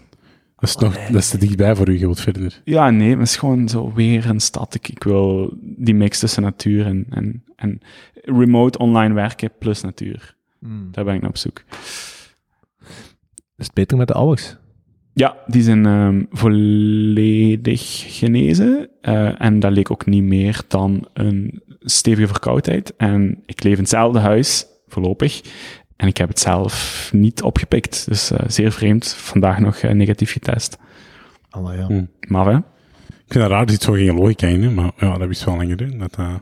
[0.59, 2.61] Dat is, nog, dat is te dichtbij voor u, je wilt verder.
[2.63, 4.75] Ja, nee, het is gewoon zo weer een stad.
[4.75, 7.79] Ik, ik wil die mix tussen natuur en, en, en
[8.21, 10.35] remote online werken plus natuur.
[10.91, 11.63] Daar ben ik naar op zoek.
[13.57, 14.55] Is het beter met de ouders?
[15.13, 18.89] Ja, die zijn ehm, volledig genezen.
[19.01, 22.95] eh, en dat leek ook niet meer dan een stevige verkoudheid.
[22.95, 25.41] En ik leef in hetzelfde huis, voorlopig.
[25.95, 28.07] En ik heb het zelf niet opgepikt.
[28.07, 29.13] Dus eh, zeer vreemd.
[29.13, 30.77] Vandaag nog eh, negatief getest.
[31.49, 31.85] Allee, ja.
[31.85, 32.05] Hm.
[32.27, 32.57] Maar hè?
[33.07, 35.55] Ik vind het raar, er zit zo geen logica in, maar ja, dat is wel
[35.55, 35.83] langer.
[35.83, 36.35] Hè, dat, eh,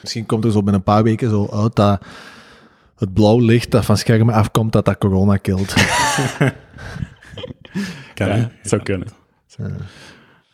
[0.00, 2.04] Misschien komt er zo binnen een paar weken zo uit dat
[2.96, 5.74] het blauw licht dat van schermen afkomt, dat dat corona kilt.
[8.14, 9.08] kan, Ja, zou kunnen.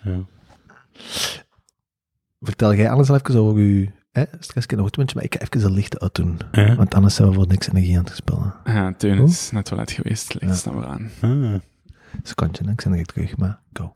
[0.03, 0.25] Ja.
[2.41, 5.69] Vertel jij alles al even over je hè, stress in een maar ik ga even
[5.69, 6.39] de lichten uitdoen.
[6.53, 6.75] Ja.
[6.75, 8.55] Want anders zijn we voor niks energie aan het spelen.
[8.65, 10.35] Ja, Teun is net wel uit geweest.
[10.41, 11.11] Ligt staan we aan.
[11.21, 11.55] Ah.
[12.23, 13.93] Secondje, ik ben er terug, maar go.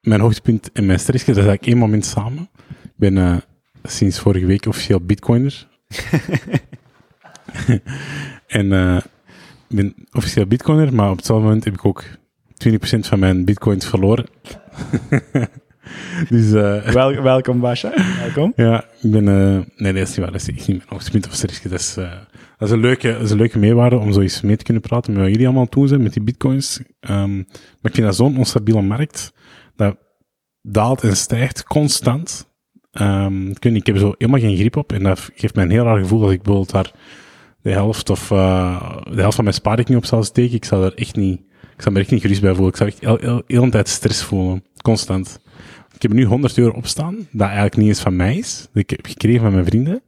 [0.00, 2.48] Mijn hoogtepunt en mijn stress, dat is eigenlijk één moment samen.
[2.82, 3.36] Ik ben eh,
[3.82, 5.66] sinds vorige week officieel bitcoiner.
[8.46, 8.96] en eh,
[9.68, 12.04] ik ben officieel bitcoiner, maar op hetzelfde moment heb ik ook
[12.68, 14.26] 20% van mijn bitcoins verloren.
[16.28, 17.92] dus eh, Wel, welkom, Basja.
[18.18, 18.52] Welkom.
[18.66, 19.28] ja, ik ben...
[19.28, 20.32] eh, nee, dat is niet waar.
[20.32, 21.36] Dat is echt niet mijn hoogtepunt of.
[21.36, 21.80] Dat is, dat
[22.58, 25.12] is, een leuke, dat is een leuke meewaarde om zo eens mee te kunnen praten
[25.12, 26.80] met wat jullie allemaal doen zijn met die bitcoins.
[27.00, 29.32] Ehm, maar ik vind dat zo'n onstabiele markt.
[29.76, 29.96] Dat
[30.62, 32.50] daalt en stijgt constant.
[32.92, 34.92] Ehm, ik, heb zo helemaal geen grip op.
[34.92, 36.92] En dat geeft mij een heel raar gevoel dat ik bijvoorbeeld daar
[37.62, 40.54] de helft of eh, de helft van mijn spaarrekening op zou steken.
[40.54, 41.40] Ik zou daar echt niet,
[41.76, 42.70] ik zou me echt niet gerust bij voelen.
[42.70, 44.64] Ik zou echt heel, heel, tijd stress voelen.
[44.82, 45.40] Constant.
[45.94, 48.68] Ik heb nu 100 euro opstaan, dat eigenlijk niet eens van mij is.
[48.72, 50.02] Dat ik heb gekregen van mijn vrienden.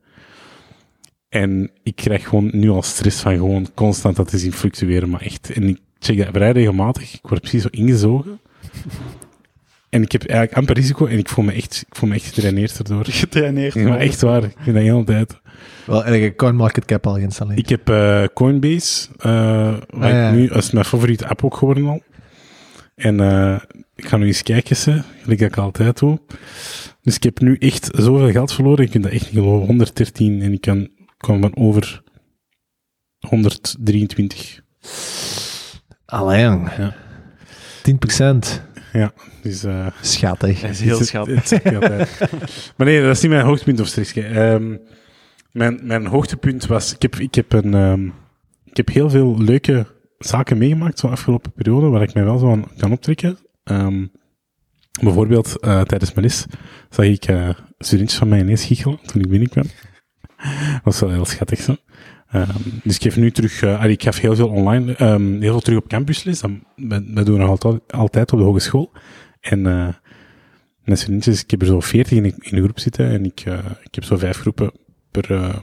[1.29, 5.11] En ik krijg gewoon nu al stress van gewoon constant dat te zien fluctueren.
[5.11, 7.15] Maar echt, en ik check dat vrij regelmatig.
[7.15, 8.41] Ik word precies zo ingezogen.
[9.95, 12.25] En ik heb eigenlijk amper risico en ik voel me echt, ik voel me echt
[12.25, 13.05] getraineerd erdoor.
[13.25, 13.75] Getraineerd.
[13.75, 14.45] Ja, maar echt waar.
[14.45, 15.41] Ik vind dat de hele tijd.
[15.87, 17.59] Wel, erg CoinMarketCap al geïnstalleerd.
[17.59, 19.25] Ik heb eh, Coinbase, eh
[19.89, 20.29] waar Ah, ja.
[20.29, 22.03] ik nu, dat is mijn favoriete app ook geworden al.
[22.95, 23.61] En eh,
[23.95, 26.21] ik ga nu eens kijken, ze, gelijk dat ik altijd doe.
[27.03, 29.67] Dus ik heb nu echt zoveel geld verloren, ik kan dat echt niet geloven.
[29.67, 32.03] 113 en ik kan, kwam van over
[33.29, 34.61] 123.
[36.05, 36.69] Alleen.
[36.79, 36.95] Ja.
[37.83, 38.73] 10%.
[38.99, 39.65] Ja, dus...
[40.01, 40.61] Schattig.
[40.61, 41.51] Dat is heel schattig.
[42.77, 44.13] maar nee, dat is niet mijn hoogtepunt of stress.
[44.13, 44.75] Ehm
[45.55, 48.07] mijn, mijn hoogtepunt was, ik heb, ik heb een, ehm,
[48.65, 49.87] ik heb heel veel leuke
[50.19, 53.39] zaken meegemaakt zo'n afgelopen periode, waar ik mij wel zo aan kan optrekken.
[53.65, 54.07] Ehm,
[55.01, 56.47] bijvoorbeeld, eh, tijdens mijn les
[56.91, 59.67] zag ik eh studentjes van mij ineens giechelen toen ik binnenkwam.
[60.73, 61.77] Dat was wel heel schattig zo.
[62.35, 65.61] Ehm, dus ik geef nu terug, eh, ik geef heel veel online, ehm, heel veel
[65.61, 66.41] terug op campusles.
[66.77, 68.93] Dat, doen nog altijd, altijd op de hogeschool.
[69.41, 69.89] En eh
[70.85, 73.59] met vriendjes, ik heb er zo veertig in, in de groep zitten en ik, eh,
[73.83, 74.73] ik heb zo vijf groepen
[75.11, 75.63] per,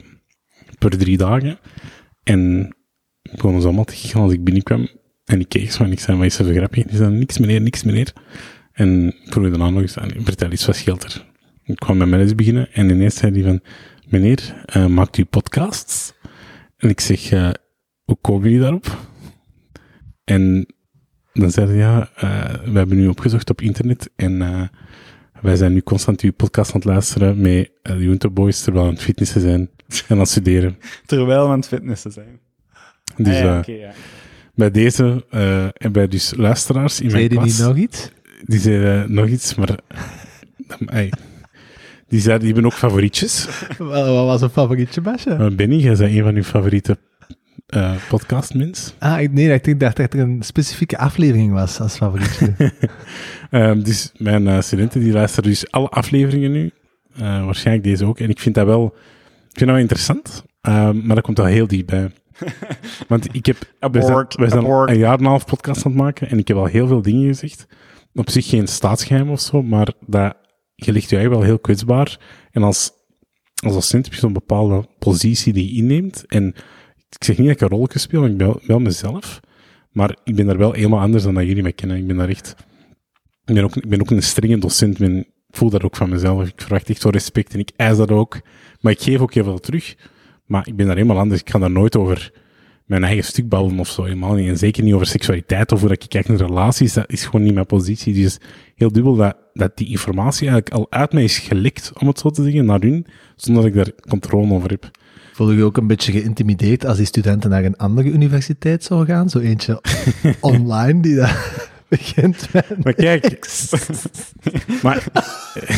[0.78, 1.58] per drie dagen.
[2.22, 2.74] En
[3.22, 4.88] ik begon ons allemaal te giechelen als ik binnenkwam.
[5.24, 6.82] En ik keek zo en ik zei, wat is er grappig?
[6.82, 8.12] En die zei, niks meneer, niks meneer.
[8.72, 11.26] En ik vroeg daarna nog eens, "Allee, vertel eens, wat scheelt er?
[11.64, 13.60] Ik kwam met mijn les beginnen en ineens zei hij van,
[14.08, 16.14] meneer, maakt u podcasts?
[16.82, 17.50] En ik zeg, eh,
[18.04, 18.98] hoe komen jullie daarop?
[20.24, 20.66] En
[21.32, 24.62] dan zei hij, ja, eh, we hebben nu opgezocht op internet en eh,
[25.42, 28.84] wij zijn nu constant uw podcast aan het luisteren met uh, de Junto Boys terwijl
[28.84, 30.78] we aan het fitnessen zijn en aan het studeren.
[31.06, 32.40] Terwijl we aan het fitnessen zijn.
[33.16, 33.92] Dus Ah ja, ja.
[34.54, 38.10] bij deze eh, en bij dus luisteraars in mijn Zei die klas, niet nog iets?
[38.44, 39.78] die zeiden nog iets, maar
[42.12, 43.46] die zeiden, die hebben ook favorietjes.
[43.78, 45.36] Wat wat was een favorietje, Basje?
[45.38, 46.98] Maar Benny, jij zei een van uw favoriete
[47.66, 48.94] eh podcastmens.
[48.98, 52.54] Ah, ik, nee, ik dacht dat er een specifieke aflevering was als favorietje.
[53.50, 56.70] Ehm, dus mijn eh, studenten die luisteren dus alle afleveringen nu.
[57.14, 58.18] Eh, waarschijnlijk deze ook.
[58.18, 58.84] En ik vind dat wel,
[59.50, 60.44] ik vind dat wel interessant.
[60.60, 62.10] Ehm, maar dat komt wel heel dichtbij.
[63.08, 64.90] Want ik heb, wij zijn, Abort, wij zijn abort.
[64.90, 66.28] een jaar en een half podcast aan het maken.
[66.28, 67.66] En ik heb al heel veel dingen gezegd.
[68.14, 70.36] Op zich geen staatsgeheim of zo, maar dat,
[70.84, 72.20] je ligt je wel heel kwetsbaar.
[72.50, 72.90] En als,
[73.64, 76.24] als docent heb je zo'n bepaalde positie die je inneemt.
[76.26, 76.54] En
[77.08, 79.40] ik zeg niet dat ik een rol speel, ik ben wel, mezelf.
[79.90, 81.96] Maar ik ben daar wel helemaal anders dan dat jullie mij kennen.
[81.96, 82.54] Ik ben daar echt
[83.44, 85.00] ik ben ook, ik ben ook een strenge docent.
[85.00, 86.48] Ik, voel dat ook van mezelf.
[86.48, 88.40] Ik verwacht echt wel respect en ik eis dat ook.
[88.80, 89.96] Maar ik geef ook heel veel terug.
[90.46, 91.40] Maar ik ben daar helemaal anders.
[91.40, 92.32] Ik ga daar nooit over
[92.84, 94.02] mijn eigen stuk babbelen of zo.
[94.04, 94.48] Helemaal niet.
[94.48, 96.92] En zeker niet over seksualiteit of hoe dat ik kijk naar relaties.
[96.92, 98.14] Dat is gewoon niet mijn positie.
[98.14, 98.38] Dus
[98.74, 102.30] heel dubbel dat, dat die informatie eigenlijk al uit mij is gelekt, om het zo
[102.30, 104.90] te zeggen, naar hun, zonder dat ik daar controle over heb.
[105.32, 109.14] Voel je je ook een beetje geïntimideerd als die studenten naar een andere universiteit zouden
[109.14, 109.30] gaan?
[109.30, 109.80] Zo eentje
[110.40, 111.61] online die daar
[111.98, 112.84] begint met...
[112.84, 113.38] Maar kijk,
[114.82, 115.04] maar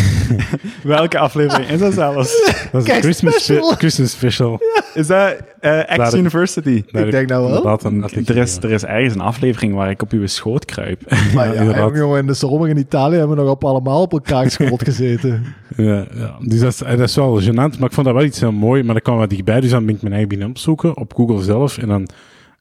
[0.83, 2.17] Welke aflevering is dat zelfs?
[2.73, 3.71] dat is Kijk, een Christmas special.
[3.73, 4.61] Christmas special.
[4.95, 6.83] Is dat eh X Daar- University?
[6.91, 7.49] Daar Ik denk dat wel.
[7.49, 10.65] inderdaad een atleet Er is, er is ergens een aflevering waar ik op uw schoot
[10.65, 11.03] kruip.
[11.35, 11.77] Maar ja, inderdaad.
[11.85, 14.85] jongen, jongen, in de zomer in Italië hebben we nog op allemaal op elkaar schoot
[14.85, 15.45] gezeten.
[15.77, 16.37] Ja, ja.
[16.41, 18.83] Dus dat is, dat is wel gênant, maar ik vond dat wel iets heel mooi.
[18.83, 21.43] Maar dat kwam wat dichtbij, dus dan ben ik mijn eigen binnen opzoeken op Google
[21.43, 21.79] zelf.
[21.79, 22.09] En dan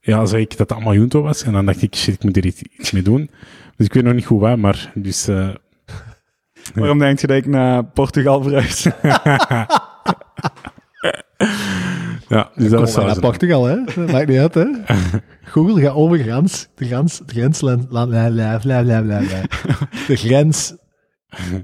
[0.05, 1.43] ja, zei ik dat dat allemaal Junto was.
[1.43, 3.29] En dan dacht ik, shit, ik moet er iets, mee doen.
[3.75, 5.27] Dus ik weet nog niet hoe waar, maar dus...
[5.27, 5.49] Eh,
[6.75, 8.83] Waarom denk je dat ik naar Portugal verhuis?
[12.27, 13.83] ja, dus dat was naar Portugal, hè?
[13.83, 14.65] Dat maakt niet uit, hè?
[15.53, 16.67] Google, ga over grens.
[16.75, 20.75] De grens, de grens, land, land, De grens,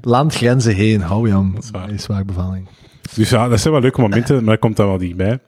[0.02, 1.02] landgrenzen heen.
[1.02, 1.56] Hou je aan.
[1.72, 2.68] Dat is waar bevalling.
[3.16, 5.40] Dus ja, dat zijn wel leuke momenten, maar daar komt dan wel dichtbij.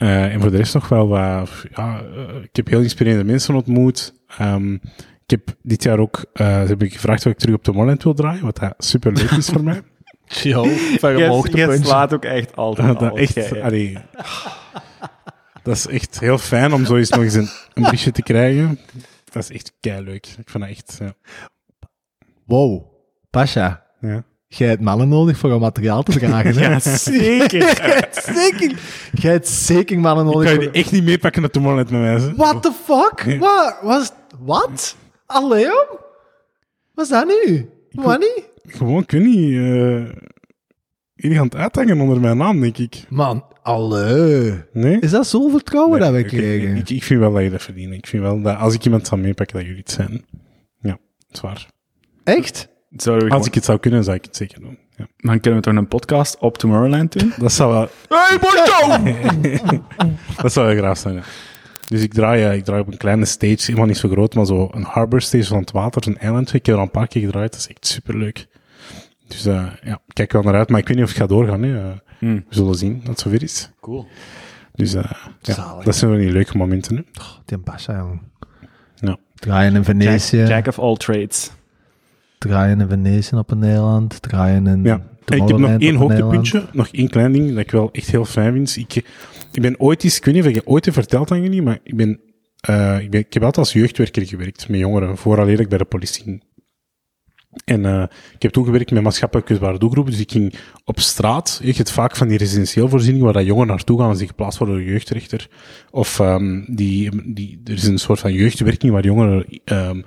[0.00, 1.50] Eh, en voor de rest nog wel wat...
[1.74, 4.14] Ja, eh, ik heb heel inspirerende mensen ontmoet.
[4.38, 6.24] Ehm, ik heb dit jaar ook...
[6.32, 8.74] eh, ze hebben me gevraagd of ik terug op de Molland wil draaien, wat dat
[8.78, 9.82] super leuk is voor mij.
[10.26, 11.18] Chill, verre
[11.56, 13.98] Je, slaat ook echt altijd Dat, echt, allee,
[15.62, 18.78] dat is echt heel fijn om zo eens nog eens een, een briefje te krijgen.
[19.32, 20.26] Dat is echt leuk.
[20.26, 21.14] Ik vind dat echt, ja.
[22.44, 22.84] Wow,
[23.30, 24.24] Pasha, ja.
[24.56, 26.68] Jij hebt mannen nodig voor om materiaal te dragen, hè?
[26.70, 27.58] Ja, zeker.
[27.82, 28.78] Jij hebt zeker,
[29.12, 30.74] jij hebt zeker mannen Ik nodig kan je voor...
[30.74, 32.10] echt niet meepakken naar Tomorrowland met mij.
[32.20, 32.34] hè.
[32.34, 33.38] What the fuck?
[33.38, 33.78] Wat?
[33.82, 34.12] Was...
[34.38, 34.96] Wat?
[35.26, 35.68] Allee?
[36.94, 37.68] Wat is dat nu?
[37.90, 38.48] Wat niet?
[38.76, 40.04] Gewoon, ik weet niet, eh
[41.14, 43.04] jullie gaan het uithangen onder mijn naam, denk ik.
[43.08, 44.54] Man, allee.
[44.72, 44.98] Nee?
[45.00, 46.76] Is dat zo vertrouwen dat we krijgen?
[46.76, 47.92] Ik, ik vind wel dat je dat verdient.
[47.94, 50.24] Ik vind wel dat als ik iemand zou meepakken, dat jullie het zijn.
[50.80, 51.66] Ja, zwaar.
[52.24, 52.68] Echt?
[52.96, 54.78] Zouden we Als gewoon- ik het zou kunnen, zou ik het zeker doen.
[54.96, 55.06] Ja.
[55.16, 57.32] Dan kunnen we toch een podcast op Tomorrowland doen?
[57.38, 57.88] Dat zou wel...
[58.08, 59.82] Hey, Porto!
[60.42, 61.22] Dat zou wel graag zijn, ja.
[61.88, 64.46] Dus ik draai, eh, ik draai op een kleine stage, helemaal niet zo groot, maar
[64.46, 66.46] zo een harbor stage van het water, een eiland.
[66.54, 68.46] Ik heb er al een paar keer gedraaid, dat is echt superleuk.
[69.28, 71.28] Dus eh, ja, ik kijk wel naar uit, maar ik weet niet of het gaat
[71.28, 71.62] doorgaan.
[71.62, 71.78] Hè.
[71.90, 72.34] Eh, Hmm.
[72.48, 73.70] We zullen zien dat het zover is.
[73.80, 74.06] Cool.
[74.74, 75.84] Dus ja, Zalig.
[75.84, 76.96] dat zijn wel die leuke momenten.
[76.96, 77.02] Hè.
[77.44, 78.22] Die Pasha, jong.
[78.94, 79.16] Ja.
[79.34, 80.36] Draaien in Jack, Venetië.
[80.36, 81.50] Jack of all trades.
[82.48, 84.22] Draaien in Venetië op een eiland.
[84.22, 85.02] Draaien in Ja.
[85.24, 88.24] En ik heb nog één hoogtepuntje, nog één klein ding dat ik wel echt heel
[88.24, 88.76] fijn vind.
[88.76, 88.94] Ik,
[89.52, 91.62] ik ben ooit eens, ik weet niet of ik het ooit heb verteld aan jullie,
[91.62, 92.20] maar ik ben,
[92.60, 95.84] eh, ik ben, ik heb altijd als jeugdwerker gewerkt met jongeren, vooraleer ik bij de
[95.84, 96.42] politie ging.
[97.64, 98.02] En eh,
[98.34, 101.90] ik heb toen gewerkt met maatschappelijk kwetsbare doelgroepen, dus ik ging op straat, je hebt
[101.90, 104.84] vaak van die residentieel voorzieningen waar dat jongeren naartoe gaan als die geplaatst worden door
[104.84, 105.48] een jeugdrechter.
[105.90, 110.04] Of ehm, die, die, er is een soort van jeugdwerking waar jongeren ehm, eh,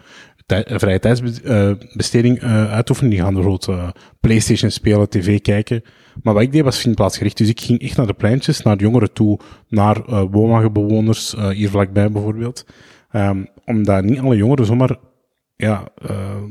[0.66, 3.10] vrije tijdsbesteding eh uitoefenen.
[3.10, 3.90] Die gaan bijvoorbeeld eh,
[4.20, 5.84] Playstation spelen, tv kijken.
[6.24, 7.38] Maar wat ik deed was vriendplaatsgericht.
[7.38, 11.70] Dus ik ging echt naar de pleintjes, naar jongeren toe, naar eh woonwagenbewoners, eh, hier
[11.70, 12.66] vlakbij bijvoorbeeld.
[13.12, 14.98] Ehm, omdat niet alle jongeren zomaar
[15.56, 16.44] ja, eh,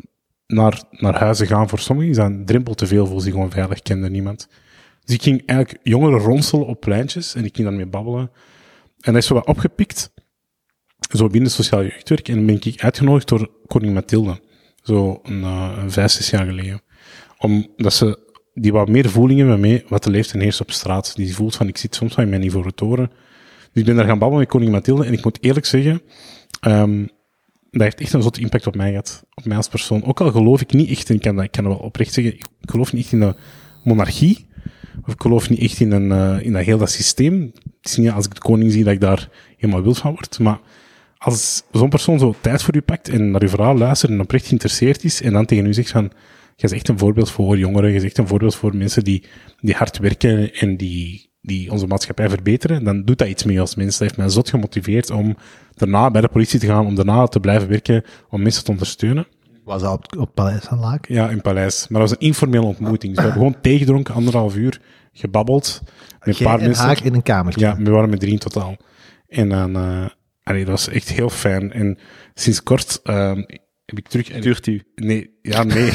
[0.46, 1.68] naar, naar huizen gaan.
[1.68, 4.48] Voor sommigen is dat een drempel te veel voor zich gewoon veilig kende niemand.
[5.04, 8.30] Dus ik ging eigenlijk jongeren ronselen op pleintjes en ik ging daarmee babbelen.
[9.00, 10.12] En dat is zo wat opgepikt,
[11.18, 12.28] zo binnen sociaal jeugdwerk.
[12.28, 14.40] En ben ik uitgenodigd door koningin Mathilde,
[14.82, 16.80] zo een, eh, vijf, zes jaar geleden.
[17.38, 18.18] Omdat ze,
[18.54, 21.16] die wat meer voelingen met mij, wat er leeft en heerst op straat.
[21.16, 23.10] Die voelt van, ik zit soms in mijn niveau toren.
[23.72, 26.02] Dus ik ben daar gaan babbelen met koningin Mathilde en ik moet eerlijk zeggen,
[26.60, 27.06] ehm,
[27.70, 29.24] dat heeft echt een soort impact op mij gehad.
[29.34, 30.04] Op mij als persoon.
[30.04, 32.12] Ook al geloof ik niet echt, en ik kan dat, ik kan dat wel oprecht
[32.12, 33.34] zeggen, ik geloof niet echt in de
[33.84, 34.46] monarchie.
[35.06, 37.52] Of ik geloof niet echt in, een, eh, in dat heel dat systeem.
[37.80, 40.38] Het is niet als ik de koning zie dat ik daar helemaal wild van word.
[40.38, 40.60] Maar
[41.22, 44.46] als zo'n persoon zo tijd voor u pakt en naar uw verhaal luistert en oprecht
[44.46, 46.10] geïnteresseerd is en dan tegen u zegt van,
[46.56, 49.24] je is echt een voorbeeld voor jongeren, je is echt een voorbeeld voor mensen die,
[49.60, 53.74] die hard werken en die, die onze maatschappij verbeteren, dan doet dat iets mee als
[53.74, 53.90] mens.
[53.90, 55.36] Dat heeft mij zot gemotiveerd om
[55.74, 59.26] daarna bij de politie te gaan, om daarna te blijven werken, om mensen te ondersteunen.
[59.64, 61.08] Was dat op, op Paleis van Laak?
[61.08, 61.88] Ja, in Paleis.
[61.88, 63.14] Maar dat was een informele ontmoeting.
[63.14, 64.80] Dus we hebben gewoon theegedronken, anderhalf uur,
[65.12, 65.82] gebabbeld.
[66.24, 67.04] Met een paar en mensen.
[67.04, 67.60] in een kamertje.
[67.60, 68.76] Ja, we waren met drie in totaal.
[69.28, 70.04] En dan, eh
[70.42, 71.72] allee, dat was echt heel fijn.
[71.72, 71.98] En
[72.34, 73.42] sinds kort ehm
[73.84, 74.28] heb ik terug...
[74.40, 74.82] Duurt u?
[74.94, 75.92] Nee, ja, nee.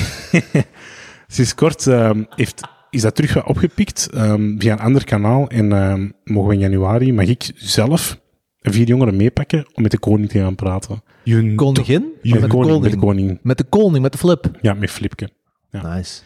[1.28, 5.50] sinds kort ehm heeft, is dat terug wat opgepikt ehm, via een ander kanaal.
[5.50, 8.20] En ehm, mogen we in januari, mag ik zelf
[8.62, 11.04] vier jongeren meepakken om met de koning te gaan praten.
[11.24, 12.14] Je Koningin?
[12.22, 12.82] Met de koning, koning?
[12.82, 13.40] met de koning.
[13.42, 14.52] Met de koning, met de flip.
[14.62, 15.30] Ja, met Flipke.
[15.72, 15.96] Ja.
[15.96, 16.22] Nice.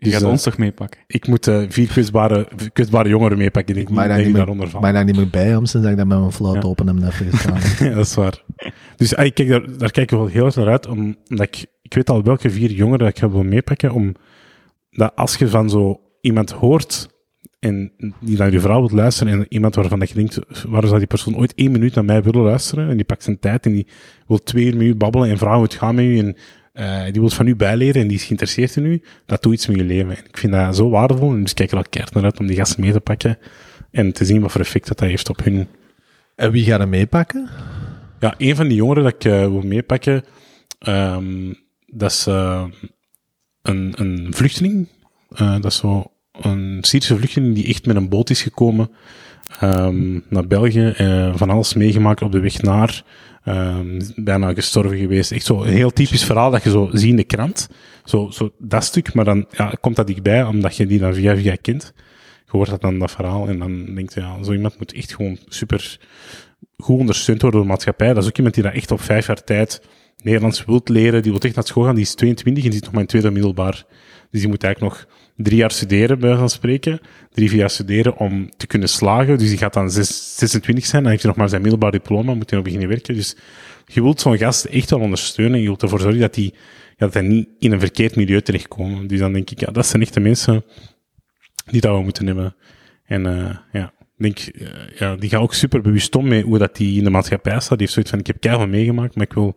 [0.00, 1.00] Je Dus, gaat eh, ons toch meepakken?
[1.06, 3.76] Ik moet eh, vier kwetsbare, kwetsbare jongeren meepakken.
[3.76, 4.80] Ik Maar denk daar niet daaronder val.
[4.80, 6.68] maar daar niet meer bij hem, sinds dat ik dat met mijn fluit Ja.
[6.68, 7.88] open hem even gestaan.
[7.88, 8.42] Ja, dat is waar.
[8.96, 11.66] Dus ah, ik kijk daar, daar kijk ik wel heel erg naar uit, omdat ik,
[11.82, 14.14] ik weet al welke vier jongeren dat ik ga wil meepakken, om
[14.90, 17.08] dat als je van zo iemand hoort
[17.58, 20.98] en die naar je verhaal wilt luisteren en iemand waarvan dat je denkt, waar zou
[20.98, 23.72] die persoon ooit één minuut naar mij willen luisteren en die pakt zijn tijd en
[23.72, 23.86] die
[24.26, 26.36] wil twee uur met u babbelen en vragen hoe het gaat met u en
[26.72, 29.66] eh, die wil van u bijleren en die is geïnteresseerd in u, dat doet iets
[29.66, 30.16] met je leven.
[30.16, 32.46] En ik vind dat zo waardevol en dus kijk er al keihard naar uit om
[32.46, 33.38] die gasten mee te pakken
[33.90, 35.68] en te zien wat voor effect dat, dat heeft op hun
[36.36, 37.48] en wie gaat hem meepakken?
[38.20, 40.24] ja, een van die jongeren dat ik eh, wil meepakken,
[40.78, 41.52] ehm,
[41.86, 42.64] dat is eh,
[43.62, 44.88] een, een vluchteling.
[45.36, 48.90] Dat is zo een Syrische vluchteling die echt met een boot is gekomen
[49.60, 50.94] ehm, naar België.
[51.34, 53.04] van alles meegemaakt op de weg naar.
[53.44, 55.32] Ehm, bijna gestorven geweest.
[55.32, 57.68] Echt zo een heel typisch verhaal dat je zo ziet in de krant.
[58.04, 61.36] Zo, zo dat stuk, maar dan ja, komt dat dichtbij omdat je die dan via
[61.36, 61.92] via kent.
[62.44, 65.14] Je hoort dat dan, dat verhaal, en dan denk je, ja, zo iemand moet echt
[65.14, 65.98] gewoon super
[66.76, 68.08] goed ondersteund worden door de maatschappij.
[68.08, 69.82] Dat is ook iemand die dat echt op vijf jaar tijd
[70.22, 71.22] Nederlands wilt leren.
[71.22, 71.94] Die wil echt naar school gaan.
[71.94, 73.84] Die is 22 en die zit nog maar in tweede middelbaar.
[74.30, 75.06] Dus die moet eigenlijk nog
[75.42, 77.00] drie jaar studeren, bij van spreken.
[77.32, 79.38] Drie, vier jaar studeren om te kunnen slagen.
[79.38, 81.02] Dus die gaat dan zes- 26 zijn.
[81.02, 82.34] Dan heeft hij nog maar zijn middelbaar diploma.
[82.34, 83.14] Moet hij nog beginnen werken.
[83.14, 83.36] Dus
[83.86, 85.60] je wilt zo'n gast echt wel ondersteunen.
[85.60, 86.52] Je wilt ervoor zorgen dat hij, ja,
[86.96, 89.08] dat hij niet in een verkeerd milieu terechtkomt.
[89.08, 90.64] Dus dan denk ik, ja, dat zijn echt de mensen
[91.64, 92.54] die dat we moeten hebben.
[93.04, 96.76] En eh, ja, denk, eh, ja, die gaat ook super bewust om met hoe dat
[96.76, 97.68] die in de maatschappij staat.
[97.68, 99.56] Die heeft zoiets van, ik heb keihard meegemaakt, maar ik wil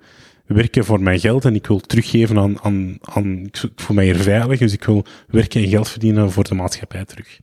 [0.54, 4.16] werken voor mijn geld en ik wil teruggeven aan, aan, aan ik voel mij hier
[4.16, 7.40] veilig, dus ik wil werken en geld verdienen voor de maatschappij terug.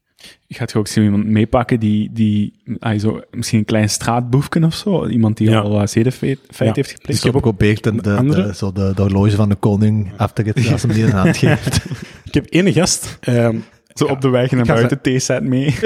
[0.48, 4.74] Gaat je ook zo iemand meepakken die, die ah, zo, misschien een klein straatboefken of
[4.74, 5.06] zo?
[5.06, 5.58] Iemand die Ja.
[5.60, 6.74] al uh, zedenfeit feit Ja.
[6.74, 7.18] heeft Dus gepleegd?
[7.18, 8.46] ik heb ook geprobeerd de, de, andere?
[8.46, 11.10] de, zo de, de horloge van de koning af te geven als hem die een
[11.12, 11.84] hand geeft.
[12.24, 13.56] Ik heb ene gast, ehm,
[13.94, 15.66] Zo op de weg naar buiten, theeset mee.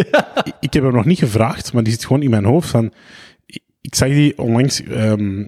[0.44, 2.92] ik- ik heb hem nog niet gevraagd, maar die zit gewoon in mijn hoofd van,
[3.46, 5.46] ik, ik zag die onlangs, ehm,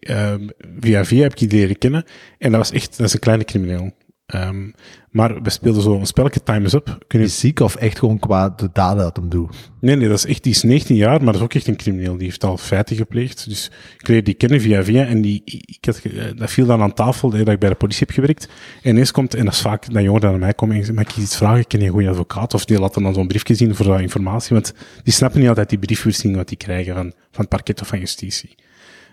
[0.00, 0.48] ehm,
[0.80, 2.04] via via heb ik die leren kennen,
[2.38, 3.92] en dat was echt, dat is een kleine crimineel.
[4.28, 4.70] Ehm,
[5.10, 6.98] maar we speelden zo een spelletje Time is Up.
[7.06, 9.70] Kun je Is ziek of echt gewoon qua de daden dat hem doet?
[9.80, 11.76] Nee, nee, dat is echt, die is 19 jaar, maar dat is ook echt een
[11.76, 12.16] crimineel.
[12.16, 13.48] Die heeft al feiten gepleegd.
[13.48, 16.82] Dus ik leerde die kennen via via en die, ik had, eh, dat viel dan
[16.82, 18.48] aan tafel, dat ik bij de politie heb gewerkt.
[18.82, 21.16] En ineens komt, en dat is vaak dat jongeren naar mij komen en zeggen, mag
[21.16, 21.66] ik iets vragen?
[21.66, 22.54] Ken je een goede advocaat?
[22.54, 24.72] Of die laten dan zo'n briefje zien voor dat informatie, want
[25.02, 27.98] die snappen niet altijd die briefwisseling wat die krijgen van, van het parket of van
[27.98, 28.54] justitie.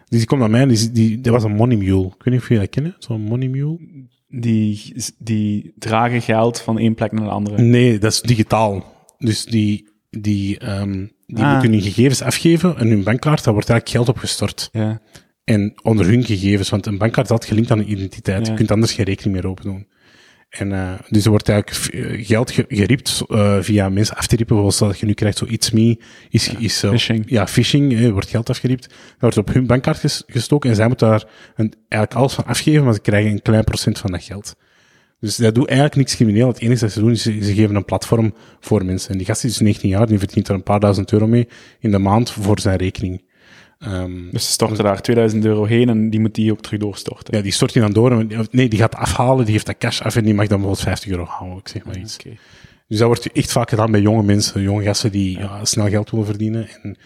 [0.09, 2.05] Dus die komt naar mij en die, die, dat was een money mule.
[2.05, 3.79] Ik weet niet of jullie dat kennen, zo'n money mule.
[4.27, 7.61] Die, die dragen geld van één plek naar de andere.
[7.61, 8.93] Nee, dat is digitaal.
[9.17, 11.51] Dus die, die, ehm die Ah.
[11.51, 14.69] moeten hun gegevens afgeven en hun bankkaart, daar wordt eigenlijk geld op gestort.
[14.71, 15.01] Ja.
[15.43, 18.45] En onder hun gegevens, want een bankkaart is altijd gelinkt aan een identiteit.
[18.45, 18.51] Ja.
[18.51, 19.87] Je kunt anders geen rekening meer open doen.
[20.49, 24.35] En, uh, dus er wordt eigenlijk uh, geld ge geriept uh, via mensen af te
[24.35, 27.23] riepen, zoals dat je nu krijgt, zo iets me, is, Ja, is phishing.
[27.29, 28.87] ja, phishing, eh, wordt geld afgeriept.
[28.87, 31.25] Dat wordt op hun bankkaart ges gestoken en zij moeten daar
[31.55, 34.55] een, eigenlijk alles van afgeven, maar ze krijgen een klein procent van dat geld.
[35.19, 36.47] Dus dat doet eigenlijk niks crimineel.
[36.47, 39.11] Het enige dat ze doen is ze, ze geven een platform voor mensen.
[39.11, 41.47] En die gast is 19 jaar, die verdient er een paar duizend euro mee
[41.79, 43.24] in de maand voor zijn rekening.
[43.79, 47.37] Um, dus ze storten daar 2000 euro heen en die moet die ook terug doorstorten.
[47.37, 48.25] Ja, die stort hij dan door.
[48.51, 51.11] Nee, die gaat afhalen, die heeft dat cash af en die mag dan bijvoorbeeld 50
[51.11, 52.17] euro houden, ik zeg maar iets.
[52.19, 52.37] Okay.
[52.87, 56.09] Dus dat wordt echt vaak gedaan bij jonge mensen, jonge gasten die ja, snel geld
[56.09, 56.67] willen verdienen.
[56.81, 56.97] En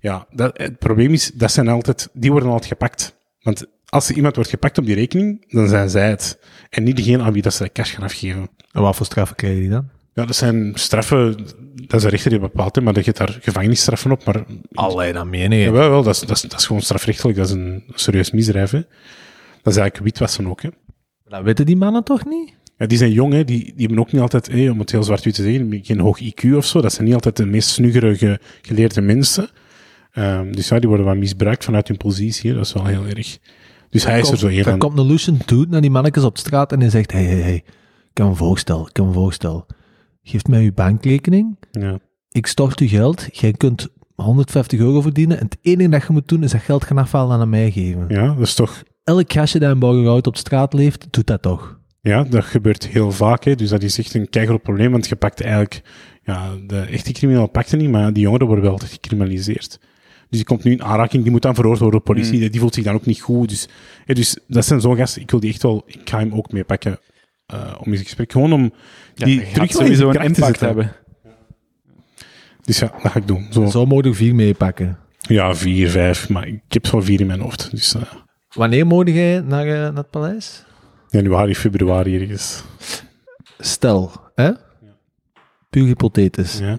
[0.00, 3.16] ja, dat, het probleem is, dat zijn altijd, die worden altijd gepakt.
[3.40, 6.38] Want als er iemand wordt gepakt op die rekening, dan zijn zij het.
[6.70, 8.48] En niet degene aan wie dat ze de cash gaan afgeven.
[8.72, 9.88] En wat voor straffen krijgen die dan?
[10.14, 11.36] Ja, dat zijn straffen,
[11.74, 14.24] dat is de rechter die bepaalt, maar er zit daar gevangenisstraffen op.
[14.24, 15.56] Maar, Allee, dat meen je.
[15.56, 18.70] Ja, wel, dat, is, dat, is, dat is gewoon strafrechtelijk, dat is een serieus misdrijf.
[18.70, 18.80] Hè.
[19.62, 20.62] Dat is eigenlijk witwassen ook.
[20.62, 20.68] Hè.
[21.28, 22.54] Dat weten die mannen toch niet?
[22.76, 23.44] Ja, die zijn jong, hè.
[23.44, 26.20] Die, die hebben ook niet altijd, hè, om het heel zwart-wit te zeggen, geen hoog
[26.20, 26.80] IQ of zo.
[26.80, 29.48] Dat zijn niet altijd de meest snuggere ge, geleerde mensen.
[30.14, 32.50] Um, dus ja, die worden wel misbruikt vanuit hun positie.
[32.50, 32.56] Hè.
[32.56, 33.38] Dat is wel heel erg.
[33.90, 36.38] Dus hij is er zo een Dan komt een Lucian Dude naar die mannetjes op
[36.38, 37.54] straat en hij zegt, hey, hey, hey,
[38.10, 39.66] ik heb een voorstel, ik heb een voorstel.
[40.22, 41.98] Geef mij uw bankrekening, Ja.
[42.30, 46.28] ik stort u geld, jij kunt 150 euro verdienen en het enige dat je moet
[46.28, 48.04] doen is dat geld gaan afhalen en aan mij geven.
[48.08, 48.82] ja, dat is toch...
[49.04, 51.80] Elk gastje dat in Borgerhout op straat leeft, doet dat toch.
[52.00, 53.44] Ja, dat gebeurt heel vaak.
[53.44, 53.54] Hè.
[53.54, 55.82] Dus dat is echt een keigroot probleem, want je pakt eigenlijk...
[56.22, 59.78] Ja, de echte criminelen pakten niet, maar die jongeren worden wel altijd gecriminaliseerd.
[60.28, 62.50] Dus die komt nu in aanraking, die moet dan veroordeeld worden door de politie, Mm.
[62.50, 63.48] die voelt zich dan ook niet goed.
[63.48, 63.68] Dus,
[64.04, 65.82] hè, dus dat zijn zo'n gasten, ik wil die echt wel...
[65.86, 66.98] Ik ga hem ook meepakken
[67.54, 68.72] uh, om eens in gesprek, gewoon om
[69.14, 70.66] Ja, die terug wel sowieso een te impact zetten.
[70.66, 70.92] hebben.
[72.62, 73.46] Dus ja, dat ga ik doen.
[73.50, 74.98] Zo, Zo mogen er vier meepakken.
[75.18, 77.70] Ja, vier, vijf, maar ik heb zo'n vier in mijn hoofd.
[77.70, 78.02] Dus uh,
[78.54, 80.64] Wanneer mogen jij naar, uh, naar het paleis?
[81.08, 82.64] januari, februari ergens.
[83.58, 84.50] Stel, hè?
[85.70, 86.58] Puur hypothetisch.
[86.58, 86.78] Ja.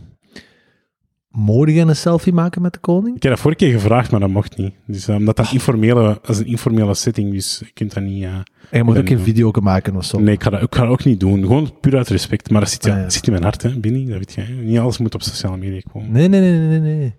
[1.37, 3.15] Mogen een selfie maken met de koning?
[3.15, 4.73] Ik heb dat vorige keer gevraagd, maar dat mocht niet.
[4.87, 8.23] Dus, uh, omdat dat informele, dat is een informele setting, dus je kunt dat niet...
[8.23, 10.19] Uh, en je moet ook geen video maken of zo?
[10.19, 11.41] Nee, ik ga, dat, ik ga dat ook niet doen.
[11.41, 12.49] Gewoon puur uit respect.
[12.49, 13.09] Maar dat zit, ja, Ah, ja.
[13.09, 14.05] zit in mijn hart, hè, Binny.
[14.05, 14.45] Dat weet jij.
[14.63, 16.11] Niet alles moet op sociale media komen.
[16.11, 17.15] Nee, nee, nee, nee, nee.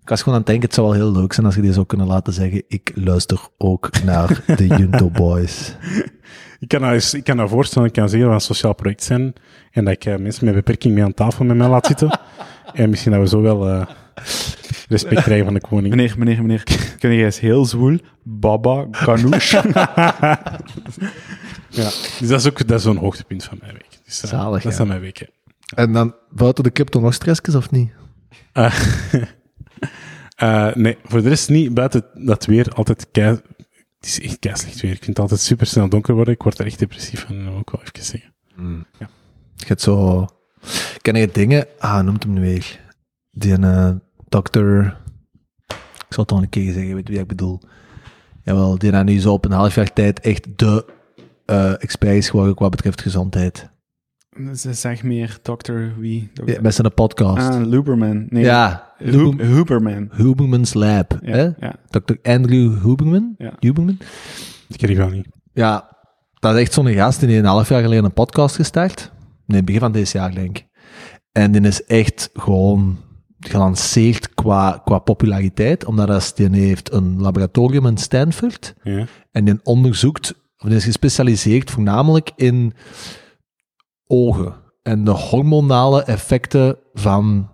[0.00, 1.72] Ik was gewoon aan het denken, het zou wel heel leuk zijn als je die
[1.72, 2.62] zou kunnen laten zeggen.
[2.68, 5.76] Ik luister ook naar de Junto Boys.
[6.58, 9.02] Ik kan, dat, ik kan dat voorstellen, ik kan zeggen dat we een sociaal project
[9.02, 9.32] zijn
[9.70, 12.18] en dat ik uh, mensen met beperking mee aan tafel met mij laat zitten.
[12.74, 13.86] En misschien dat we zo wel uh,
[14.88, 15.94] respect krijgen van de koning.
[15.94, 16.62] Meneer, meneer, meneer,
[16.98, 17.98] kun jij eens heel zwoel?
[18.22, 19.52] Baba ganoush.
[21.68, 23.98] ja, dus dat is ook dat is zo'n hoogtepunt van mijn week.
[24.04, 24.78] Dus, uh, Zalig, Dat is ja.
[24.78, 25.26] dan mijn week, hè.
[25.74, 27.90] En dan buiten de crypto nog stressjes of niet?
[28.54, 28.80] Uh,
[30.42, 31.74] uh, nee, voor de rest niet.
[31.74, 33.40] Buiten dat weer altijd kei...
[33.98, 34.90] Het is echt keislicht weer.
[34.90, 36.34] Ik vind het altijd super snel donker worden.
[36.34, 38.34] Ik word er echt depressief van, ik wel even zeggen.
[38.56, 38.86] Mm.
[38.98, 39.08] Ja.
[39.56, 40.26] Je hebt zo...
[41.02, 41.66] Ken je dingen...
[41.78, 42.80] Ah, noemt hem nu weer.
[43.30, 43.90] Die een uh,
[44.28, 44.96] dokter...
[46.08, 47.60] Ik zal het nog een keer zeggen, weet je wie ik bedoel.
[48.42, 50.84] Jawel, die dan nu zo op een half jaar tijd echt de
[51.46, 53.70] uh, expert is geworden wat betreft gezondheid.
[54.54, 56.30] Ze zeg meer dokter wie?
[56.44, 57.48] Ja, met zijn podcast.
[57.48, 58.26] Ah, Luberman.
[58.28, 60.08] Nee, ja, Hu Huberman.
[60.12, 61.18] Huberman's Lab.
[61.22, 61.42] Ja, hè?
[61.42, 61.74] ja.
[61.90, 62.14] Dr.
[62.22, 63.34] Andrew Huberman.
[63.38, 63.52] Ja.
[63.58, 63.98] Huberman.
[64.68, 65.26] Ik ken die wel niet.
[65.52, 65.96] Ja,
[66.38, 69.12] dat is echt zo'n gast die een half jaar geleden een podcast gestart.
[69.52, 70.66] Nee, begin van deze jaar, denk ik.
[71.32, 72.98] En die is echt gewoon
[73.38, 79.06] gelanceerd qua, qua populariteit, omdat als die heeft een laboratorium in Stanford Ja.
[79.30, 82.72] en die onderzoekt, of die is gespecialiseerd voornamelijk in
[84.06, 87.50] ogen en de hormonale effecten van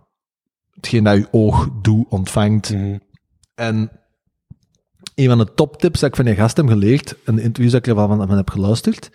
[0.71, 2.73] hetgeen dat je oog doet, ontvangt.
[2.73, 2.99] Mhm.
[3.55, 3.91] En
[5.15, 7.87] een van de toptips dat ik van die gast heb geleerd, en de interviews dat
[7.87, 9.11] ik ervan van heb geluisterd,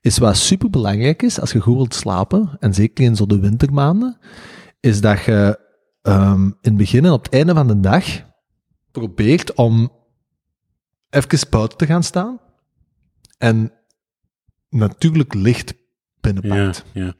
[0.00, 3.40] is wat super belangrijk is als je goed wilt slapen, en zeker in zo de
[3.40, 4.18] wintermaanden,
[4.80, 5.58] is dat je
[6.02, 8.04] um, in het begin en op het einde van de dag
[8.90, 9.92] probeert om
[11.10, 12.40] even buiten te gaan staan
[13.38, 13.72] en
[14.68, 15.74] natuurlijk licht
[16.20, 16.84] binnenpakt.
[16.92, 17.14] Ja, ja.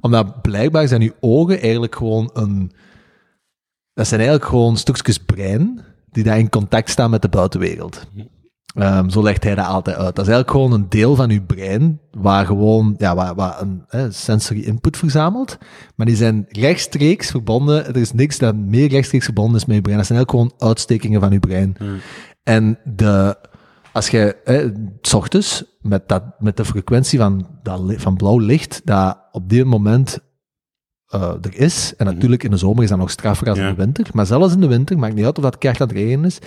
[0.00, 2.72] Omdat blijkbaar zijn je ogen eigenlijk gewoon een...
[3.94, 8.06] Dat zijn eigenlijk gewoon stukjes brein die daar in contact staan met de buitenwereld.
[8.74, 10.16] Um, zo legt hij dat altijd uit.
[10.16, 13.82] Dat is eigenlijk gewoon een deel van je brein waar gewoon ja, waar, waar een
[13.86, 15.58] hè, sensory input verzamelt.
[15.94, 17.86] Maar die zijn rechtstreeks verbonden.
[17.86, 19.98] Er is niks dat meer rechtstreeks verbonden is met je brein.
[19.98, 21.74] Dat zijn eigenlijk gewoon uitstekingen van je brein.
[21.78, 21.96] Hmm.
[22.42, 23.36] En de,
[23.92, 24.70] als je hè,
[25.00, 29.64] s ochtends met, dat, met de frequentie van, dat, van blauw licht, dat op dit
[29.64, 30.18] moment
[31.14, 33.68] uh, er is, en natuurlijk in de zomer is dat nog straffer als Ja.
[33.68, 35.96] in de winter, maar zelfs in de winter, maakt niet uit of dat keihard aan
[35.96, 36.38] het regenen is,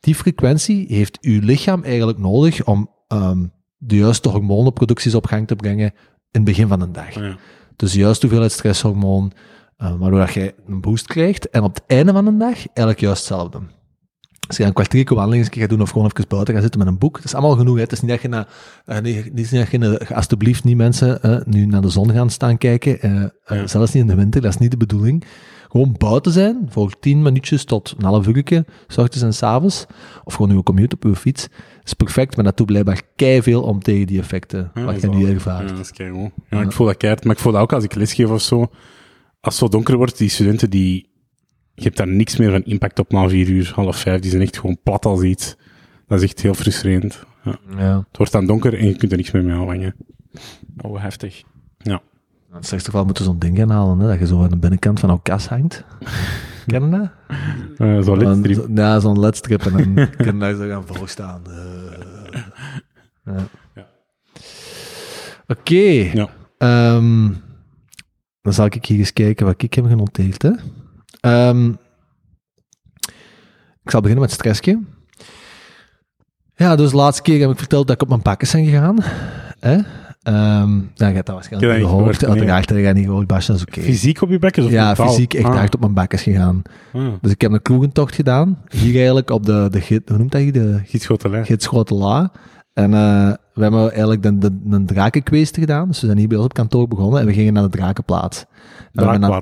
[0.00, 5.56] die frequentie heeft uw lichaam eigenlijk nodig om um, de juiste hormonenproducties op gang te
[5.56, 5.92] brengen
[6.30, 7.14] in het begin van de dag.
[7.14, 7.36] Ja.
[7.76, 9.32] Dus juist hoeveelheid stresshormoon,
[9.76, 11.50] eh, waardoor dat je een boost krijgt.
[11.50, 13.60] En op het einde van de dag eigenlijk juist hetzelfde.
[14.46, 16.88] Als je een kwartiertje wandeling eens gaat doen of gewoon even buiten gaat zitten met
[16.88, 17.74] een boek, dat is allemaal genoeg.
[17.74, 17.82] Hè.
[17.82, 18.46] Het is niet dat je, na,
[18.84, 22.58] eh, niet, niet dat je alsjeblieft niet mensen eh, nu naar de zon gaan staan
[22.58, 22.98] kijken.
[23.46, 23.66] Ja.
[23.66, 25.24] Zelfs niet in de winter, dat is niet de bedoeling.
[25.70, 29.86] Gewoon buiten zijn, voor 10 minuutjes tot een half uurtje, s ochtends en s avonds.
[30.24, 31.48] Of gewoon uw commute op uw fiets.
[31.84, 35.30] is perfect, maar dat doet blijkbaar veel om tegen die effecten Ja, wat je nu
[35.30, 35.68] ervaart.
[35.68, 36.30] Ja, dat is keigoed.
[36.50, 38.58] Ja, ik voel dat keihard, maar ik voel dat ook als ik lesgeef of zo.
[38.60, 38.70] Als
[39.40, 41.08] het zo donker wordt, die studenten die...
[41.74, 44.20] Je hebt daar niks meer van impact op na vier uur, half vijf.
[44.20, 45.56] Die zijn echt gewoon plat als iets.
[46.06, 47.24] Dat is echt heel frustrerend.
[47.44, 47.58] Ja.
[47.76, 47.96] Ja.
[48.08, 49.94] Het wordt dan donker en je kunt er niks meer mee aanvangen.
[50.76, 51.42] Oh, heftig.
[51.78, 52.02] Ja.
[52.52, 55.00] Het slechtste geval moeten zo'n ding gaan halen, hè, dat je zo aan de binnenkant
[55.00, 55.84] van jouw kas hangt.
[56.66, 57.10] Ken je dat?
[57.78, 58.56] Eh zo Dan- lidstrip.
[58.76, 61.42] zo- Ja, zo'n ledstrip en dan je daar zo gaan voorstaan.
[61.46, 62.42] Eh,
[63.24, 63.46] ja.
[63.74, 63.86] Ja.
[65.46, 65.74] Oké,
[66.12, 66.28] Ja.
[66.58, 67.28] ehm,
[68.42, 70.42] dan zal ik hier eens kijken wat ik heb genoteerd.
[70.42, 70.50] Hè.
[71.20, 71.68] Ehm,
[73.82, 74.80] ik zal beginnen met stressje.
[76.54, 78.96] Ja, dus de laatste keer heb ik verteld dat ik op mijn pakkes ben gegaan.
[79.60, 79.78] Hè?
[80.22, 82.20] Ehm, ja, je hebt dat waarschijnlijk niet gehoord.
[82.20, 82.30] nee.
[82.30, 83.80] Uiteraard je dat niet gehoord, Bas, dat is oké.
[83.80, 84.64] Fysiek op je bekken?
[84.64, 85.08] Of Ja, mentaal?
[85.08, 85.54] fysiek echt Ah.
[85.56, 86.62] hard op mijn bakkes gegaan.
[86.92, 87.02] Ah.
[87.20, 88.58] Dus ik heb een kroegentocht gedaan.
[88.68, 90.52] Hier eigenlijk op de, de hoe noemt dat hier?
[90.52, 90.80] De.
[92.72, 95.88] En eh, we hebben eigenlijk de, een drakenquest gedaan.
[95.88, 98.44] Dus we zijn hier bij ons op kantoor begonnen en we gingen naar de drakenplaats.
[98.92, 99.32] We hebben.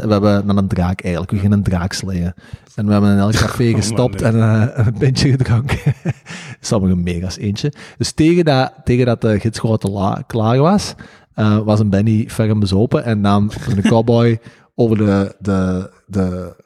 [0.00, 1.32] En we hebben een draak eigenlijk.
[1.32, 2.32] We gingen een draak sleeën.
[2.74, 5.78] En we hebben in elk café man, gestopt en eh, een pintje gedronken.
[6.60, 7.72] Sommige mega's eentje.
[7.98, 10.94] Dus tegen dat, tegen dat de gidsgrotela klaar was,
[11.34, 14.38] eh, was een Benny ferm bezopen en nam een cowboy
[14.74, 16.56] over de, de, de,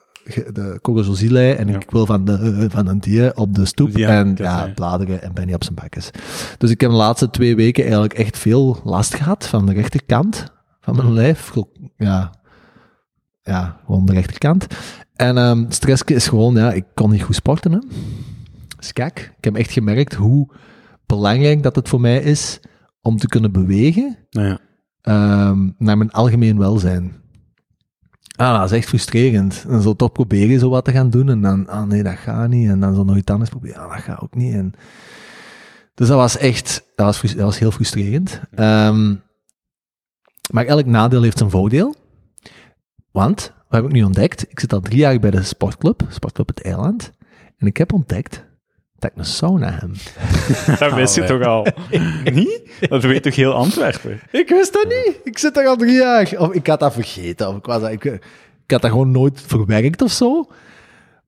[0.53, 0.79] de
[1.33, 1.75] en Ja.
[1.75, 5.33] ik wil van, de, van een dier op de stoep Ja, en ja, bladeren en
[5.35, 6.11] Benny op zijn bakjes.
[6.59, 10.57] Dus ik heb de laatste twee weken eigenlijk echt veel last gehad van de rechterkant
[10.95, 11.53] van mijn lijf.
[11.97, 12.33] Ja,
[13.43, 14.67] ja gewoon de rechterkant.
[15.17, 17.73] En stressje is gewoon, ja, ik kon niet goed sporten.
[17.73, 17.79] Hè.
[18.77, 20.51] Dus kijk, ik heb echt gemerkt hoe
[21.07, 22.61] belangrijk dat het voor mij is
[23.03, 24.59] om te kunnen bewegen Nou ja.
[25.01, 27.13] ehm, naar mijn algemeen welzijn.
[28.37, 29.65] Ah, dat is echt frustrerend.
[29.69, 32.49] En zo toch proberen zo wat te gaan doen en dan, ah nee, dat gaat
[32.49, 32.69] niet.
[32.69, 34.55] En dan zo nog iets anders proberen, ah, dat gaat ook niet.
[34.55, 34.73] En
[35.95, 38.41] dus dat was echt, dat was, dat was heel frustrerend.
[38.55, 39.15] Ehm,
[40.51, 41.95] maar elk nadeel heeft zijn voordeel.
[43.11, 44.51] Want, wat heb ik nu ontdekt?
[44.51, 47.11] Ik zit al drie jaar bij de sportclub, Sportclub het Eiland.
[47.57, 48.47] En ik heb ontdekt
[48.99, 49.91] dat ik een sauna heb.
[50.79, 51.67] Dat wist je Oh, toch al?
[52.33, 52.61] Niet?
[52.81, 54.21] Dat weet toch heel Antwerpen?
[54.31, 55.21] Ik wist dat niet.
[55.25, 56.35] Ik zit daar al drie jaar.
[56.39, 57.49] Of ik had dat vergeten.
[57.49, 60.47] Of ik, was dat, ik, ik had dat gewoon nooit verwerkt of zo.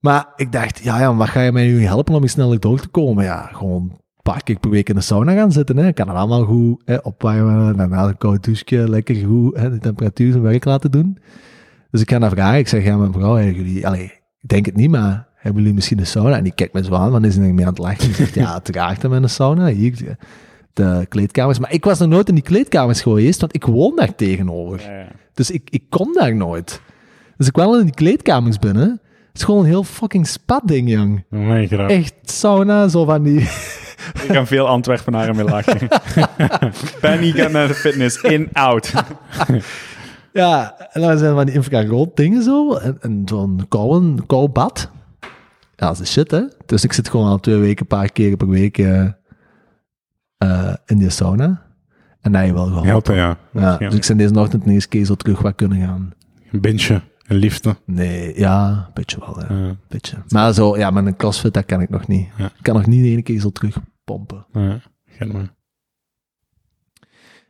[0.01, 2.81] Maar ik dacht, ja, ja, wat ga je mij nu helpen om hier sneller door
[2.81, 3.25] te komen?
[3.25, 5.77] Ja, gewoon een paar keer per week in de sauna gaan zitten.
[5.77, 5.87] Hè.
[5.87, 7.77] Ik kan het allemaal goed hè, opwarmen.
[7.77, 11.19] Daarna een koud douche, lekker goed hè, de temperatuur zijn werk laten doen.
[11.91, 12.59] Dus ik ga naar vragen.
[12.59, 13.87] Ik zeg, ja, mijn vrouw, hebben jullie...
[13.87, 14.05] Allee,
[14.41, 16.37] ik denk het niet, maar hebben jullie misschien een sauna?
[16.37, 18.05] En die kijkt me zo aan, want is er mee aan het lachen.
[18.05, 19.67] Die zegt, ja, uiteraard hebben we een sauna.
[19.67, 20.17] Hier,
[20.73, 21.59] de kleedkamers.
[21.59, 24.81] Maar ik was nog nooit in die kleedkamers geweest, want ik woon daar tegenover.
[24.81, 25.09] Ja, ja.
[25.35, 26.81] Dus ik, ik kom daar nooit.
[27.37, 28.91] Dus ik kwam in die kleedkamers binnen.
[29.29, 31.25] Het is gewoon een heel fucking spat ding, jong.
[31.91, 33.49] Echt sauna, zo van die...
[34.23, 35.89] Ik kan veel Antwerpenaren mee lachen.
[37.01, 38.93] Penny gaat naar de fitness, in, out.
[40.33, 42.75] Ja, en dan zijn van die infrarood dingen zo.
[42.75, 44.91] En, en zo'n koude, koud bad.
[45.77, 46.43] Ja, dat is shit, hè.
[46.67, 49.07] Dus ik zit gewoon al twee weken, een paar keer per week eh,
[50.39, 51.63] eh, in die sauna.
[52.21, 52.89] En dat je wel geholpen.
[52.89, 53.37] Helpen, ja.
[53.53, 56.13] Ja, dus ik ben deze ochtend eerste keer zo terug wat kunnen gaan.
[56.53, 57.79] Een benchje, een liften.
[57.85, 59.67] Nee, ja, een beetje wel, ja.
[59.67, 59.77] Ja.
[59.89, 60.17] Beetje.
[60.29, 62.29] Maar zo, ja, met een crossfit, dat kan ik nog niet.
[62.39, 62.45] Ja.
[62.45, 63.77] Ik kan nog niet de ene keer zo terug
[64.11, 64.47] pompen.
[65.19, 65.55] Ja, maar.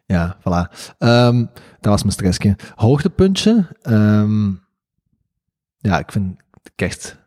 [0.06, 0.72] Ja, voilà.
[0.98, 1.38] Ehm,
[1.80, 2.56] dat was mijn stressje.
[2.74, 3.76] Hoogtepuntje.
[3.82, 4.50] ehm,
[5.78, 7.18] ja, ik vind de kerst.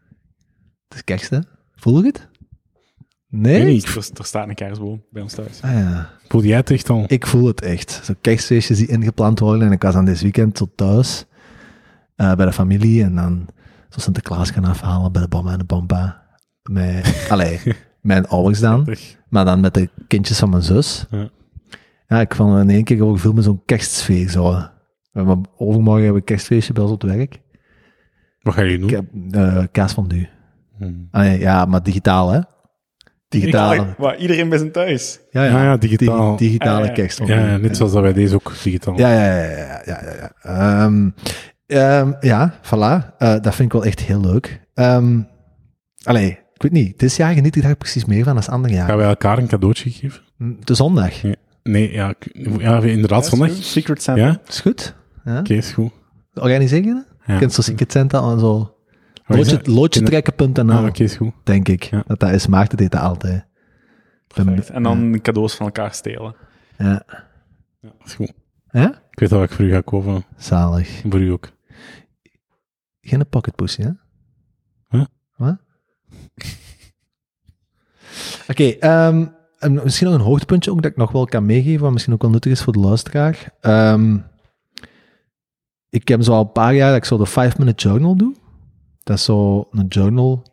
[0.87, 1.39] Het is kerst, hè?
[1.75, 2.27] Voel je het?
[3.27, 3.63] Nee?
[3.65, 3.85] Niet.
[3.85, 5.61] Er, er staat een kerstboom bij ons thuis.
[5.61, 6.09] Ah, ja.
[6.27, 7.03] Voelde jij het echt al?
[7.07, 8.01] Ik voel het echt.
[8.03, 9.67] Zo kerstfeestjes die ingepland worden.
[9.67, 11.25] En ik was aan dit weekend zo thuis.
[12.15, 13.03] eh, bij de familie.
[13.03, 13.47] En dan
[13.89, 16.23] zo Sinterklaas gaan afhalen bij de bomma en de bomba.
[16.63, 17.59] Met, allee,
[18.03, 18.87] mijn ouders dan.
[19.29, 21.05] Maar dan met de kindjes van mijn zus.
[21.11, 21.29] Ja.
[22.07, 24.29] Ja, ik vond in één keer ook veel met zo'n kerstsfeer.
[24.29, 24.51] Zo.
[24.51, 24.69] We
[25.11, 27.41] hebben, overmorgen hebben we een kerstfeestje bij ons op het werk.
[28.41, 28.89] Wat ga je doen?
[28.89, 30.27] Ik heb uh, kaas van nu.
[30.77, 31.07] Hmm.
[31.39, 32.39] ja, maar digitaal, hè?
[33.27, 33.73] Digitaal.
[33.73, 35.19] Ik- Waar, iedereen bij zijn thuis.
[35.31, 36.35] Ja, Ja, ja, digitaal.
[36.37, 37.47] Digi- digitale Ja, ja.
[37.51, 38.97] Ja, net zoals dat wij deze ook digitaal.
[38.97, 40.13] Ja, ja, ja, ja, ja, ja.
[40.19, 40.31] ja.
[40.85, 41.09] Ehm,
[41.65, 43.15] ehm, ja, voilà.
[43.17, 44.61] Eh, dat vind ik wel echt heel leuk.
[44.73, 45.21] Ehm
[46.03, 46.99] allee, weet niet.
[46.99, 48.97] Dit jaar geniet ik daar precies meer van als andere Gaan jaar.
[48.97, 50.21] wij elkaar een cadeautje geven?
[50.59, 51.13] De zondag.
[51.63, 53.49] Nee, ja, ik- ja inderdaad, zondag.
[53.49, 54.21] Oké, Secret Santa.
[54.21, 54.41] Ja?
[54.47, 54.95] Is goed?
[55.23, 55.43] Ja?
[55.43, 55.91] is goed.
[56.33, 57.05] Organiseer je dat?
[57.25, 57.33] Ja.
[57.33, 58.57] Je kunt zo Secret Santa en zo...
[59.25, 59.67] Wat is Loodje, dat?
[59.67, 61.33] loodje Kunnen- trekken.nl, Ah, Oké, is goed.
[61.43, 61.83] denk ik.
[61.83, 62.03] Ja.
[62.07, 62.47] Dat dat is.
[62.47, 63.45] Maarten deed dat altijd.
[64.27, 64.69] Perfect.
[64.69, 66.35] En dan cadeaus van elkaar stelen.
[66.77, 67.03] Ja.
[67.81, 68.33] Ja, is goed.
[68.71, 69.01] Ja?
[69.11, 70.23] Ik weet al wat ik voor u ga kopen.
[70.37, 71.01] Zalig.
[71.09, 71.51] Voor u ook.
[73.01, 73.89] Geen pocketpussy, hè?
[74.89, 75.05] Huh?
[75.35, 75.57] Wat?
[78.47, 79.25] Oké, ehm,
[79.59, 82.21] en misschien nog een hoogtepuntje ook dat ik nog wel kan meegeven, wat misschien ook
[82.21, 83.53] wel nuttig is voor de luisteraar.
[83.61, 84.17] Ehm,
[85.89, 88.35] ik heb zo al een paar jaar dat ik zo de 5-minute journal doe.
[89.03, 90.43] Dat is zo een journal,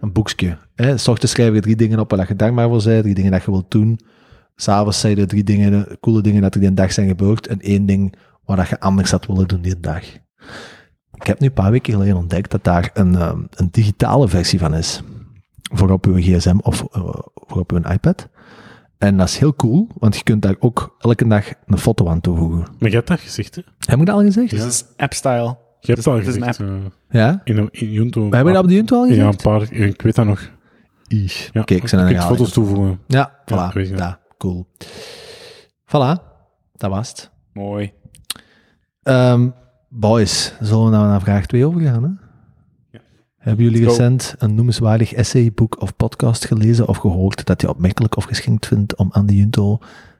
[0.00, 0.58] een boekje.
[0.74, 0.96] Hè?
[0.96, 3.44] S ochtends schrijf je drie dingen op waar je dankbaar voor bent, drie dingen dat
[3.44, 4.00] je wilt doen.
[4.56, 7.86] S'avonds zei je drie dingen, coole dingen dat er die dag zijn gebeurd en één
[7.86, 10.02] ding waar dat je anders had willen doen die dag.
[11.14, 14.58] Ik heb nu een paar weken geleden ontdekt dat daar een, ehm, een digitale versie
[14.58, 15.02] van is.
[15.72, 17.02] Voor op uw gsm of eh,
[17.34, 18.28] voor op uw iPad.
[18.98, 22.20] En dat is heel cool, want je kunt daar ook elke dag een foto aan
[22.20, 22.58] toevoegen.
[22.78, 23.62] Maar je hebt dat gezegd, hè?
[23.78, 24.50] Heb ik dat al gezegd?
[24.50, 25.56] Dus het is app-style.
[25.80, 26.60] Je hebt het al het is een gezegd.
[26.60, 26.76] eh,
[27.20, 27.40] Ja?
[27.44, 28.28] in, in Junto.
[28.28, 29.28] We hebben dat op de Junto al Ja, gezegd?
[29.44, 29.72] een paar.
[29.72, 30.50] Ik weet dat nog.
[31.08, 31.48] Ish.
[31.52, 31.60] Ja.
[31.60, 33.00] Oké, ik je zijn er kunt nog foto's toevoegen.
[33.06, 33.74] Ja, Ja, voilà.
[33.74, 33.96] je.
[33.96, 34.66] Ja, cool.
[35.86, 36.22] Voilà,
[36.74, 37.30] dat was het.
[37.52, 37.92] Mooi.
[39.02, 39.48] Ehm,
[39.88, 42.02] boys, zullen we nou naar vraag 2 overgaan?
[42.02, 42.25] Hè?
[43.46, 44.02] Hebben jullie Let's go.
[44.02, 48.66] recent een noemenswaardig essay, boek of podcast gelezen of gehoord dat je opmerkelijk of geschikt
[48.66, 49.78] vindt om aan de Junto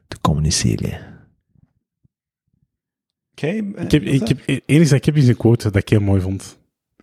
[0.09, 0.99] te communiceren?
[3.33, 3.47] Oké.
[3.47, 6.21] eh, Ik heb, ik heb, dat ik heb is een quote dat ik heel mooi
[6.21, 6.59] vond.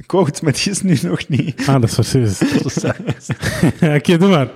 [0.06, 1.60] Quote, maar die is nu nog niet.
[1.68, 2.40] Ah, dat is wel serieus.
[3.80, 4.50] Ja, Oké, doe maar.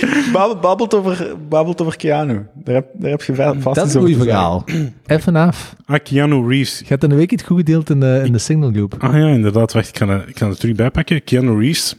[0.32, 2.46] Babbel, babbelt, over, babbelt over Keanu.
[2.54, 4.64] Daar heb, daar heb je vast dat is een goed verhaal.
[5.06, 5.74] Even af.
[5.86, 6.78] Ah, Keanu Reeves.
[6.78, 8.94] Je hebt een week iets goed gedeeld in de, in de Signal Group.
[8.98, 9.72] Ah ja, inderdaad.
[9.72, 11.24] Wacht, ik kan, het- ik kan het terug bijpakken.
[11.24, 11.96] Keanu Reeves.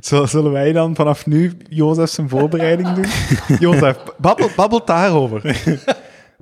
[0.00, 3.04] Zullen, zullen wij dan vanaf nu Jozef zijn voorbereiding doen?
[3.68, 5.42] Jozef, babbel, babbelt daarover.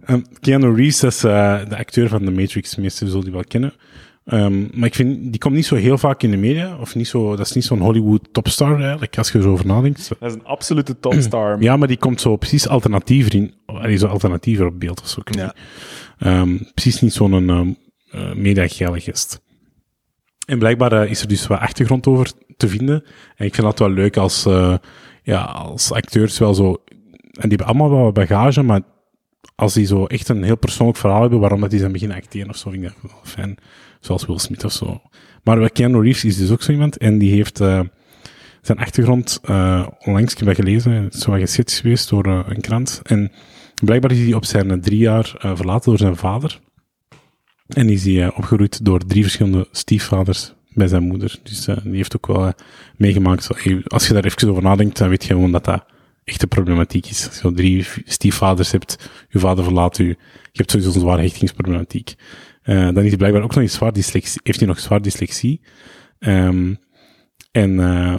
[0.06, 2.74] Ehm, Keanu Reeves is eh, de acteur van The Matrix.
[2.74, 3.72] De meesten zullen die wel kennen.
[4.28, 6.78] Ehm, maar ik vind, die komt niet zo heel vaak in de media.
[6.80, 10.08] Of niet zo, dat is niet zo'n Hollywood topstar eigenlijk, als je erover nadenkt.
[10.08, 11.62] Dat is een absolute topstar.
[11.62, 13.54] Ja, maar die komt zo precies alternatiever in.
[13.66, 15.20] Allee, zo alternatiever op beeld of zo.
[15.24, 15.54] Ja.
[16.18, 17.76] Ehm, precies niet zo'n um,
[18.14, 19.40] uh, mediageile gest.
[20.46, 23.04] En blijkbaar eh, is er dus wat achtergrond over te vinden.
[23.36, 24.74] En ik vind dat wel leuk als, eh,
[25.22, 26.82] ja, als acteurs wel zo...
[27.22, 28.80] En die hebben allemaal wel wat bagage, maar
[29.54, 32.48] als die zo echt een heel persoonlijk verhaal hebben waarom dat die zijn beginnen acteren
[32.48, 33.58] of zo, vind ik dat wel fijn.
[34.00, 35.00] Zoals Will Smith of zo.
[35.42, 37.80] Maar Keanu Reeves is dus ook zo iemand en die heeft eh,
[38.62, 43.00] zijn achtergrond uh, onlangs, ik heb gelezen, zo geschetst geweest door uh, een krant.
[43.04, 43.32] En
[43.84, 46.60] blijkbaar is hij op zijn drie jaar verlaten door zijn vader.
[47.68, 51.38] En is hij opgegroeid door drie verschillende stiefvaders bij zijn moeder.
[51.42, 52.52] Dus die heeft ook wel
[52.96, 53.48] meegemaakt.
[53.86, 55.84] Als je daar even over nadenkt, dan weet je gewoon dat dat
[56.24, 57.26] echte problematiek is.
[57.26, 60.16] Als je drie stiefvaders hebt, je vader verlaat u, je
[60.52, 62.14] hebt sowieso een zware hechtingsproblematiek.
[62.68, 65.60] Uh, dan is blijkbaar ook nog eens zwaar dyslexie, heeft hij nog zwaar dyslexie.
[66.18, 66.78] Um,
[67.50, 68.18] en uh,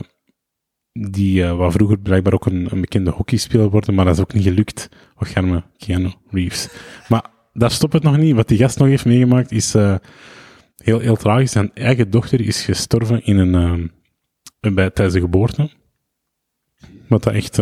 [0.92, 4.44] die uh, vroeger blijkbaar ook een, een, bekende hockeyspeler worden, maar dat is ook niet
[4.44, 4.90] gelukt.
[5.16, 6.70] Och, arme Keanu Reeves.
[7.08, 8.36] Maar daar stopt het nog niet.
[8.36, 9.74] Wat die gast nog heeft meegemaakt is
[10.84, 11.52] heel, heel tragisch.
[11.52, 13.92] Zijn eigen dochter is gestorven in een,
[14.60, 15.70] bij, tijdens de geboorte.
[17.08, 17.56] Wat echt,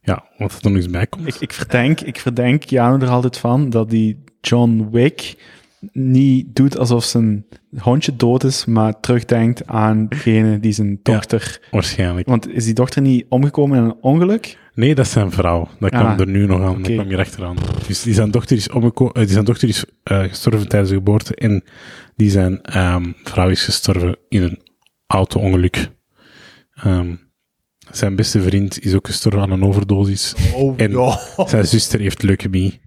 [0.00, 1.26] ja, wat er nog eens bij komt.
[1.26, 5.36] Ik, ik, verdenk, ik verdenk Jano er altijd van dat die John Wick
[5.92, 7.46] niet doet alsof zijn
[7.78, 11.58] hondje dood is, maar terugdenkt aan degene die zijn dochter...
[11.62, 12.28] Ja, waarschijnlijk.
[12.28, 14.58] Want is die dochter niet omgekomen in een ongeluk?
[14.74, 15.68] Nee, dat is zijn vrouw.
[15.78, 16.68] Dat kwam ah, er nu nog aan.
[16.68, 16.82] Okay.
[16.82, 17.56] Dat kwam hier achteraan.
[17.86, 21.34] Dus die zijn dochter is, omgeko- die zijn dochter is uh, gestorven tijdens de geboorte
[21.34, 21.64] en
[22.16, 24.62] die zijn um, vrouw is gestorven in een
[25.06, 25.90] auto-ongeluk.
[26.84, 27.20] Um,
[27.90, 30.34] zijn beste vriend is ook gestorven aan een overdosis.
[30.54, 31.18] Oh, en ja.
[31.46, 32.80] zijn zuster heeft leukemie.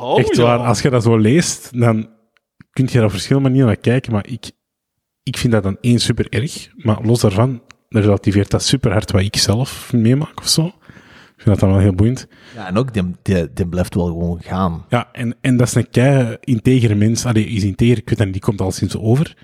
[0.00, 2.08] Oh, Echt waar, als je dat zo leest, dan
[2.70, 4.50] kun je er op verschillende manieren naar kijken, maar ik,
[5.22, 9.22] ik vind dat dan één super erg, maar los daarvan, relativeert dat super hard wat
[9.22, 10.66] ik zelf meemaak of zo.
[11.36, 12.26] Ik vind dat dan wel heel boeiend.
[12.54, 14.84] Ja, en ook, die, die, die blijft wel gewoon gaan.
[14.88, 17.24] Ja, en, en dat is een kei integere mens.
[17.24, 19.36] Allee, is integer, ik weet dat niet, die komt al sinds over.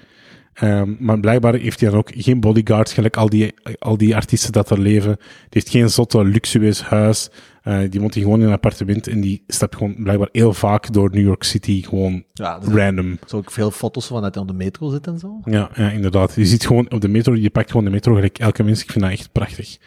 [0.61, 4.53] Um, maar blijkbaar heeft hij dan ook geen bodyguards, gelijk al die, al die artiesten
[4.53, 5.17] dat er leven.
[5.17, 7.31] Die heeft geen zotte, luxueus huis.
[7.65, 11.11] Uh, die woont gewoon in een appartement en die stapt gewoon blijkbaar heel vaak door
[11.11, 13.19] New York City, gewoon ja, random.
[13.27, 15.41] Zo ook veel foto's van dat hij op de metro zit en zo.
[15.45, 16.35] Ja, ja, inderdaad.
[16.35, 18.83] Je ziet gewoon op de metro, je pakt gewoon de metro gelijk elke mens.
[18.83, 19.79] Ik vind dat echt prachtig.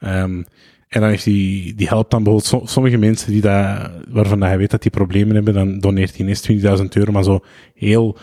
[0.00, 0.44] Um,
[0.88, 4.70] en dan heeft hij, die helpt dan bijvoorbeeld sommige mensen die dat, waarvan hij weet
[4.70, 7.40] dat die problemen hebben, dan doneert hij ineens 20.000 euro, maar zo
[7.74, 8.18] heel,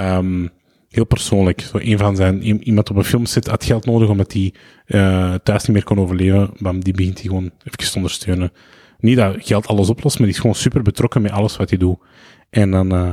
[0.00, 0.50] um,
[0.88, 1.60] heel persoonlijk.
[1.60, 5.62] Zo een van zijn, iemand op een filmset had geld nodig omdat hij eh, thuis
[5.62, 6.50] niet meer kon overleven.
[6.56, 8.52] Maar die begint hij gewoon even te ondersteunen.
[8.98, 11.78] Niet dat geld alles oplost, maar die is gewoon super betrokken met alles wat hij
[11.78, 11.98] doet.
[12.50, 13.12] En dan, eh,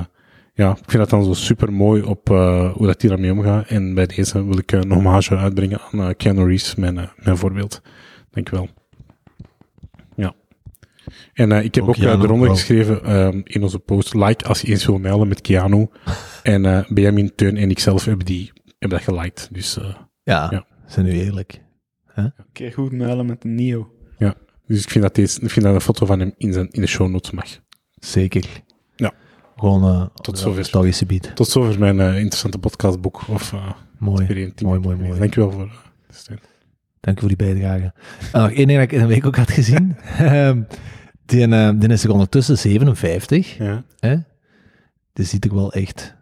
[0.54, 3.68] ja, ik vind dat dan zo super mooi op eh, hoe dat hij daarmee omgaat.
[3.68, 7.82] En bij deze wil ik een hommage uitbrengen aan Keanu Reeves, mijn, mijn voorbeeld.
[8.32, 8.64] Dank u wel.
[8.64, 8.85] Ja.
[11.34, 12.56] En eh, ik heb Ook ook, eh, eronder wel.
[12.56, 15.88] geschreven ehm, in onze post, like als je eens wil mailen met Keanu.
[16.44, 19.48] en eh Benjamin, Teun en ikzelf hebben, die, hebben dat geliked.
[19.52, 20.66] Dus, eh, Ja, Ja.
[20.86, 21.64] zijn nu eerlijk.
[22.54, 23.90] Keer goed melden met een Neo.
[24.68, 26.82] dus ik vind dat, deze, ik vind dat een foto van hem in, zijn, in
[26.82, 27.46] de show notes mag.
[27.96, 28.46] Zeker.
[28.96, 29.12] Ja.
[29.58, 31.06] Gewoon uh, Tot zover.
[31.08, 31.32] bied.
[31.36, 33.28] Tot zover mijn eh, interessante podcastboek.
[33.28, 34.52] Of uh, Mooi.
[34.64, 35.20] Mooi, mooi, mooi.
[35.20, 35.72] Dankjewel voor eh,
[36.08, 36.40] de steun.
[37.06, 37.94] Dank je voor die bijdrage.
[38.32, 39.96] En nog één ding dat ik in een week ook had gezien.
[40.18, 40.62] Ehm,
[41.26, 43.58] die, eh, die is er ondertussen 57.
[43.58, 43.84] Ja.
[44.00, 44.16] Hè?
[45.14, 46.16] Die ziet er wel echt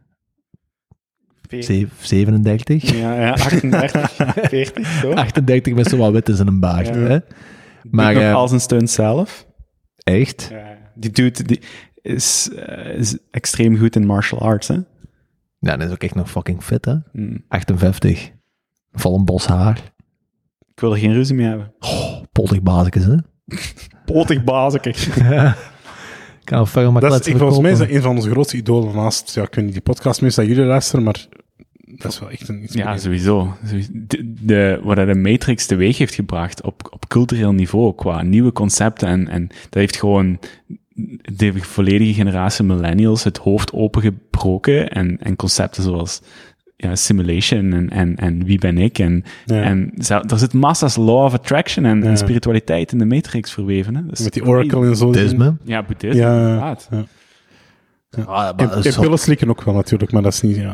[1.47, 1.65] Veertig.
[1.75, 2.91] zev- 37.
[2.97, 4.11] Ja, ja, 38,
[4.49, 5.11] 40, zo.
[5.11, 6.87] 38 met zo wat wit in zijn baard.
[6.87, 6.93] Ja.
[6.95, 7.17] Hè?
[7.83, 9.47] Maar, eh, als een stunt zelf.
[10.03, 10.47] Echt?
[10.51, 10.77] Ja.
[10.95, 11.61] Die dude die
[12.01, 14.77] is, eh, is extreem goed in martial arts, hè.
[15.59, 16.95] Ja, dat is ook echt nog fucking fit, hè?
[17.11, 17.45] Hmm.
[17.47, 18.31] 58.
[18.91, 19.92] Vol een bos haar.
[20.75, 21.73] Ik wil er geen ruzie mee hebben.
[21.79, 23.15] Oh, poltig bazekes, hè?
[24.05, 24.93] Potig bazeke.
[26.43, 28.95] kan een ferme Dat is, ik, volgens mij is dat een van onze grootste idolen
[28.95, 31.27] naast, ja, ik weet niet, die podcast meestal jullie luisteren, maar
[32.03, 32.73] dat is wel echt een iets.
[32.73, 33.57] Ja, sowieso.
[33.65, 33.89] Sowieso.
[33.93, 39.07] De, de, wat de Matrix teweeg heeft gebracht op, op cultureel niveau, qua nieuwe concepten.
[39.07, 40.39] En, en dat heeft gewoon
[41.21, 44.89] de volledige generatie millennials het hoofd opengebroken.
[44.89, 46.21] En, en concepten zoals
[46.83, 48.99] ja, simulation en, en, en wie ben ik.
[48.99, 49.61] En, Ja.
[49.61, 52.09] en zo- er zit massa's law of attraction en, Ja.
[52.09, 53.95] en spiritualiteit in de Matrix verweven.
[53.95, 54.01] Hè.
[54.11, 55.05] Is Met die Oracle en zo.
[55.05, 55.55] Boeddhisme.
[55.63, 56.87] Ja, boeddhisme, Ja, inderdaad.
[56.91, 57.03] ja.
[58.25, 60.55] Ah, En, pillen slikken ook wel natuurlijk, maar dat is niet.
[60.55, 60.71] Ja.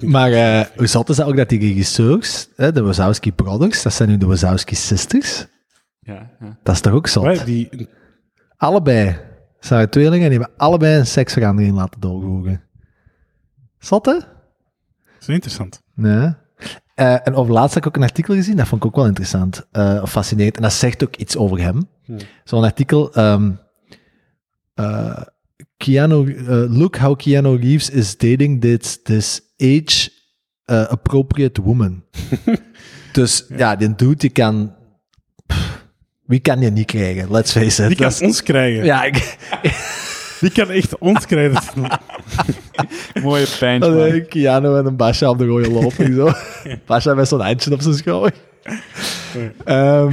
[0.00, 3.92] maar eh, hoe zat is dat ook dat die regisseurs, hè, de Wazowski Brothers, dat
[3.92, 5.46] zijn nu de Wazowski Sisters,
[6.00, 6.58] Ja, ja.
[6.62, 7.22] dat is toch ook zot?
[7.24, 7.88] Wij, die,
[8.56, 9.16] Allebei
[9.60, 12.60] zijn tweelingen en die hebben allebei een seksverandering laten doorvoeren.
[13.90, 13.98] Hè?
[14.02, 14.26] dat
[15.20, 15.82] is interessant.
[15.94, 16.34] Nee.
[16.94, 19.06] Eh, en over laatst heb ik ook een artikel gezien, dat vond ik ook wel
[19.06, 20.56] interessant, eh, of fascinerend.
[20.56, 21.88] En dat zegt ook iets over hem.
[22.04, 22.18] Hmm.
[22.44, 23.50] Zo'n artikel, ehm
[24.74, 25.22] eh,
[25.76, 32.04] Keanu, look how Keanu Reeves is dating this, this age-appropriate woman.
[33.12, 34.74] dus ja, die dude, die kan...
[35.46, 35.84] pff,
[36.26, 37.30] wie kan je niet krijgen?
[37.30, 37.88] Let's face it.
[37.88, 38.84] Die kan ons krijgen.
[38.84, 39.36] ja, ik,
[40.40, 41.62] Die kan echt ons krijgen.
[43.22, 43.82] Mooie pijn.
[43.82, 46.30] Allee, Keanu en een Basha op de rode looping zo.
[46.86, 48.32] Basha met zo'n handje op zijn schouder.
[49.64, 50.12] Ehm,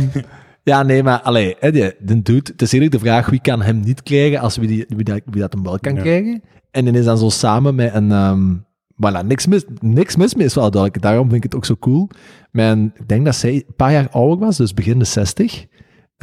[0.63, 3.61] ja, nee, maar allee, hè, die, die dude, het is eerlijk de vraag wie kan
[3.61, 6.01] hem niet krijgen als wie, die, wie, dat, wie dat hem wel kan Ja.
[6.01, 6.41] krijgen.
[6.71, 8.11] En dan is dan zo samen met een...
[8.11, 8.53] ehm
[8.95, 11.01] voilà, niks mis, niks mis mee is wel duidelijk.
[11.01, 12.09] Daarom vind ik het ook zo cool.
[12.51, 15.65] Mijn, ik denk dat zij een paar jaar ouder was, dus begin de 60.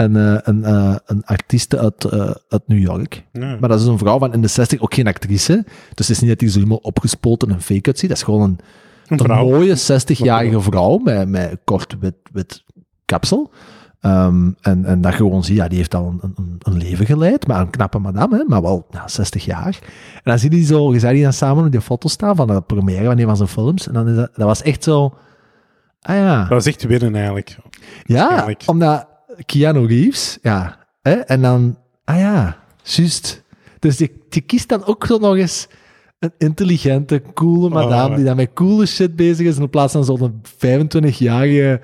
[0.00, 3.24] En eh, een, eh, een artieste uit, eh, uit New York.
[3.32, 3.56] Ja.
[3.60, 5.64] Maar dat is een vrouw van in de 60, ook geen actrice.
[5.94, 8.08] Dus het is niet dat hij zo helemaal opgespoten en fake uitziet.
[8.08, 8.58] Dat is gewoon
[9.06, 12.64] een, Een mooie 60-jarige vrouw met, met kort wit, wit
[13.04, 13.50] kapsel.
[14.00, 17.46] Ehm, en, en dat gewoon zie, ja, die heeft al een, een, een leven geleid,
[17.46, 19.78] maar een knappe madame, hè, maar wel ja, 60 jaar.
[20.14, 22.36] En dan zie je die zo, je zag die dan samen op die foto staan
[22.36, 23.86] van de première van een van zijn films.
[23.86, 25.14] En dan is dat, dat was echt zo,
[26.00, 26.38] ah ja.
[26.40, 27.56] Dat was echt winnen eigenlijk.
[28.04, 29.09] Ja, omdat
[29.46, 33.42] Keanu Reeves, ja, hè, en dan, ah ja, juist.
[33.78, 35.68] Dus die, die kiest dan ook zo nog eens
[36.18, 38.16] een intelligente, coole madame, Oh.
[38.16, 41.80] die dan met coole shit bezig is, in plaats van zo'n 25-jarige,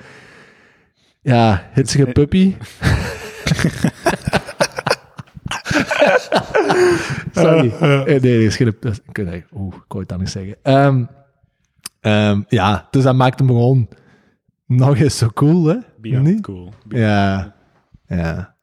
[1.23, 2.55] ja, hitsige puppy.
[7.33, 7.71] Sorry.
[7.81, 8.75] Eh, nee, nee, is geen...
[9.55, 10.57] oeh, ik wou het anders zeggen.
[10.63, 11.05] Ehm,
[12.01, 13.89] ehm, ja, dus dat maakt hem gewoon
[14.67, 15.77] nog eens zo cool, hè?
[16.01, 16.73] Beyond cool.
[16.89, 17.55] Ja,
[18.07, 18.55] ja.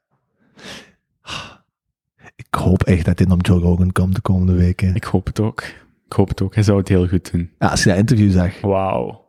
[2.36, 4.94] Ik hoop echt dat dit op Joe Rogan komt de komende weken.
[4.94, 5.62] Ik hoop het ook.
[6.06, 6.54] Ik hoop het ook.
[6.54, 7.50] Hij zou het heel goed doen.
[7.58, 8.60] Ja, als je dat interview zag.
[8.60, 9.24] Wauw.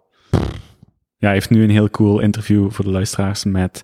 [1.17, 3.81] Ja, hij heeft nu een heel cool interview voor de luisteraars met...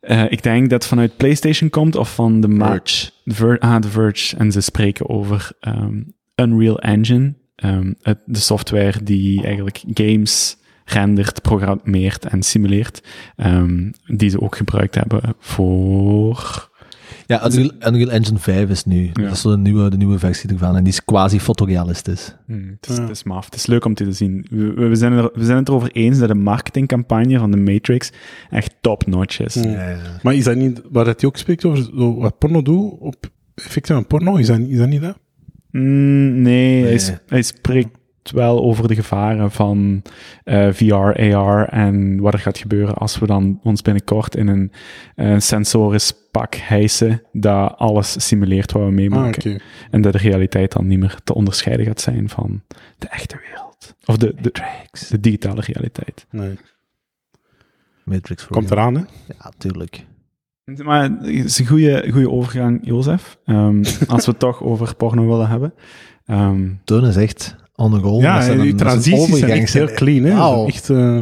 [0.00, 2.56] eh, ik denk dat het vanuit PlayStation komt of van de...
[2.58, 3.10] Verge.
[3.24, 4.36] Ver- ah, The Verge.
[4.36, 6.02] En ze spreken over ehm,
[6.34, 7.34] Unreal Engine.
[7.54, 13.02] ehm, het, de software die eigenlijk games rendert, programmeert en simuleert.
[13.36, 16.70] ehm, die ze ook gebruikt hebben voor...
[17.26, 19.02] Ja, Unreal, Unreal Engine 5 is nu.
[19.04, 19.22] Ja.
[19.22, 20.76] Dat is zo de nieuwe, de nieuwe versie ervan.
[20.76, 22.34] En die is quasi fotorealistisch.
[22.46, 23.02] Hmm, het, is, Ja.
[23.02, 23.44] het is maf.
[23.44, 24.46] Het is leuk om te zien.
[24.50, 28.12] We, we, zijn er, we zijn het erover eens dat de marketingcampagne van de Matrix
[28.50, 29.54] echt top-notch is.
[29.54, 29.70] Hmm.
[29.70, 29.96] Ja, ja.
[30.22, 33.30] Maar is dat niet waar dat hij ook spreekt over zo wat porno doet op
[33.54, 34.36] effecten van porno?
[34.36, 35.18] Is dat, is dat niet dat?
[35.70, 37.98] Mm, nee, hij spreekt
[38.30, 40.02] wel over de gevaren van
[40.44, 44.72] eh, VR, AR en wat er gaat gebeuren als we dan ons binnenkort in een
[45.14, 49.52] eh, sensorisch pak hijsen dat alles simuleert wat we Ah, meemaken.
[49.52, 49.62] oké.
[49.90, 52.62] En dat de realiteit dan niet meer te onderscheiden gaat zijn van
[52.98, 53.94] de echte wereld.
[54.04, 54.52] Of de, de,
[55.08, 56.26] de digitale realiteit.
[56.30, 56.58] Nee.
[58.04, 58.80] Matrix voor Komt jou.
[58.80, 59.00] eraan, hè?
[59.38, 60.04] Ja, tuurlijk.
[60.64, 63.38] Maar het is een goede, goede overgang, Jozef.
[63.44, 65.74] Ehm, als we het toch over porno willen hebben.
[66.26, 68.08] Ehm, Toon is echt on the.
[68.20, 70.66] Ja, is een transities zijn echt heel clean, hè?
[70.66, 71.20] Echt, eh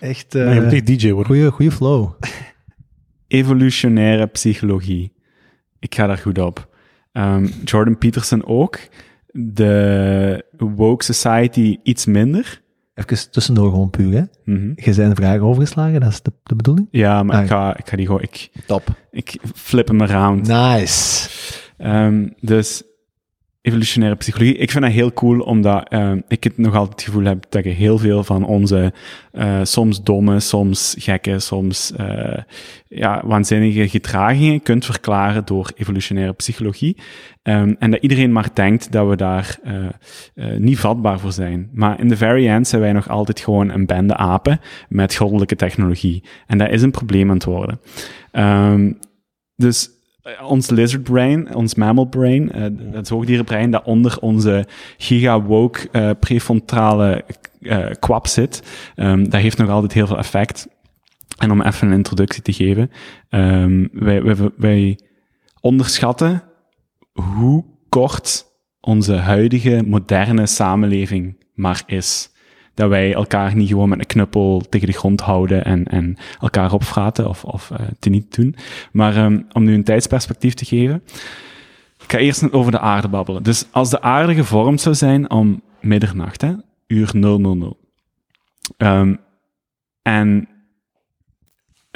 [0.00, 1.52] Echt, nee, moet echt DJ worden.
[1.52, 2.10] goede flow.
[3.28, 5.12] evolutionaire psychologie.
[5.78, 6.68] Ik ga daar goed op.
[7.12, 8.78] Ehm, Jordan Peterson ook.
[9.32, 12.62] De woke society iets minder.
[12.94, 14.22] Even tussendoor gewoon puur, hè.
[14.44, 14.72] Mhm.
[14.74, 16.88] Je zijn vragen overgeslagen, dat is de, de bedoeling?
[16.90, 18.22] Ja, maar Ah, ik, ga, ik ga die gewoon...
[18.22, 18.82] Ik, Top.
[19.10, 20.46] ik flip hem around.
[20.48, 21.28] Nice.
[21.76, 22.82] Ehm, dus
[23.60, 24.56] evolutionaire psychologie.
[24.56, 27.64] Ik vind dat heel cool, omdat ehm, ik het nog altijd het gevoel heb dat
[27.64, 28.92] je heel veel van onze
[29.32, 32.42] eh, soms domme, soms gekke, soms eh,
[32.88, 36.96] ja, waanzinnige gedragingen kunt verklaren door evolutionaire psychologie.
[37.42, 39.86] Ehm, en dat iedereen maar denkt dat we daar eh,
[40.34, 41.70] eh, niet vatbaar voor zijn.
[41.72, 45.56] Maar in de very end zijn wij nog altijd gewoon een bende apen met goddelijke
[45.56, 46.24] technologie.
[46.46, 47.80] En dat is een probleem aan het worden.
[48.30, 48.92] Ehm,
[49.56, 49.97] dus eh,
[50.42, 52.62] ons lizard brain, ons mammal brain, eh,
[52.92, 54.66] het zoogdierenbrein dat onder onze
[54.96, 57.24] giga-woke eh, prefrontale
[57.60, 58.62] eh, kwap zit,
[58.94, 60.68] ehm, dat heeft nog altijd heel veel effect.
[61.38, 62.90] En om even een introductie te geven,
[63.28, 64.98] ehm, wij, wij, wij
[65.60, 66.42] onderschatten
[67.12, 68.46] hoe kort
[68.80, 72.30] onze huidige moderne samenleving maar is.
[72.78, 76.72] Dat wij elkaar niet gewoon met een knuppel tegen de grond houden en, en elkaar
[76.72, 78.56] opvraten of, of eh te niet doen.
[78.92, 81.02] Maar ehm, om nu een tijdsperspectief te geven,
[82.02, 83.42] ik ga eerst over de aarde babbelen.
[83.42, 86.52] Dus als de aarde gevormd zou zijn om middernacht, hè,
[86.86, 87.76] uur 000,
[88.76, 89.14] ehm,
[90.02, 90.48] en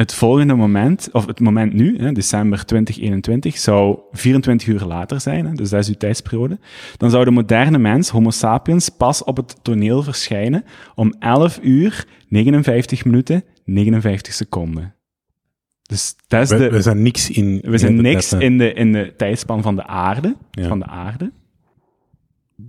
[0.03, 5.47] het volgende moment, of het moment nu, hè, december 2021, zou 24 uur later zijn,
[5.47, 6.59] hè, dus dat is uw tijdsperiode,
[6.97, 12.07] dan zou de moderne mens, Homo sapiens, pas op het toneel verschijnen om 11 uur,
[12.29, 14.95] 59 minuten, 59 seconden.
[15.83, 16.71] Dus dat is We, de...
[16.71, 17.61] we zijn niks in...
[17.63, 20.37] We zijn in niks in de, in de tijdspan van de aarde.
[20.51, 20.69] Ja.
[20.69, 21.33] Van de aarde.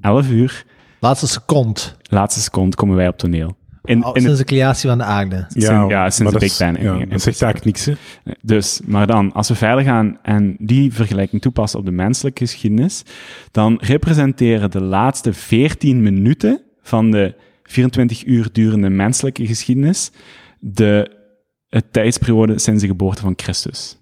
[0.01, 0.65] 11 uur,
[0.99, 1.81] Laatste seconde.
[2.01, 3.55] laatste seconde komen wij op toneel.
[3.83, 5.45] In, sinds de creatie van de aarde.
[5.49, 7.93] sinds- ja, sinds maar de Big Bang Ja, in dat zegt eigenlijk niks, hè?
[8.41, 13.03] dus, maar dan, als we verder gaan en die vergelijking toepassen op de menselijke geschiedenis,
[13.51, 20.11] dan representeren de laatste 14 minuten van de 24 uur durende menselijke geschiedenis
[20.59, 21.21] de
[21.69, 23.97] het tijdsperiode sinds de geboorte van Christus.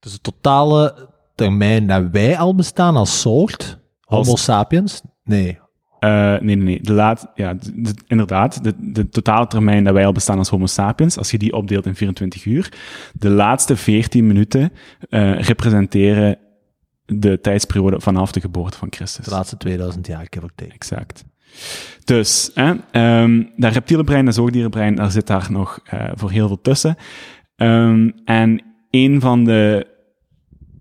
[0.00, 5.58] Dus de totale termijn dat wij al bestaan als soort, Homo Als- sapiens, nee.
[5.98, 6.80] Eh, nee, nee, nee.
[6.82, 7.56] De laat, ja,
[8.06, 8.64] inderdaad.
[8.64, 11.86] De, de totale termijn dat wij al bestaan als Homo sapiens, als je die opdeelt
[11.86, 12.72] in 24 uur,
[13.12, 14.72] de laatste 14 minuten
[15.08, 16.38] eh, representeren
[17.06, 19.24] de tijdsperiode vanaf de geboorte van Christus.
[19.24, 20.72] De laatste 2000 jaar, give or take.
[20.72, 21.24] Exact.
[22.04, 26.46] Dus, hè, ehm, dat reptiele brein, dat zoogdierenbrein, daar zit daar nog eh, voor heel
[26.46, 26.96] veel tussen.
[27.56, 29.86] Ehm, en een van de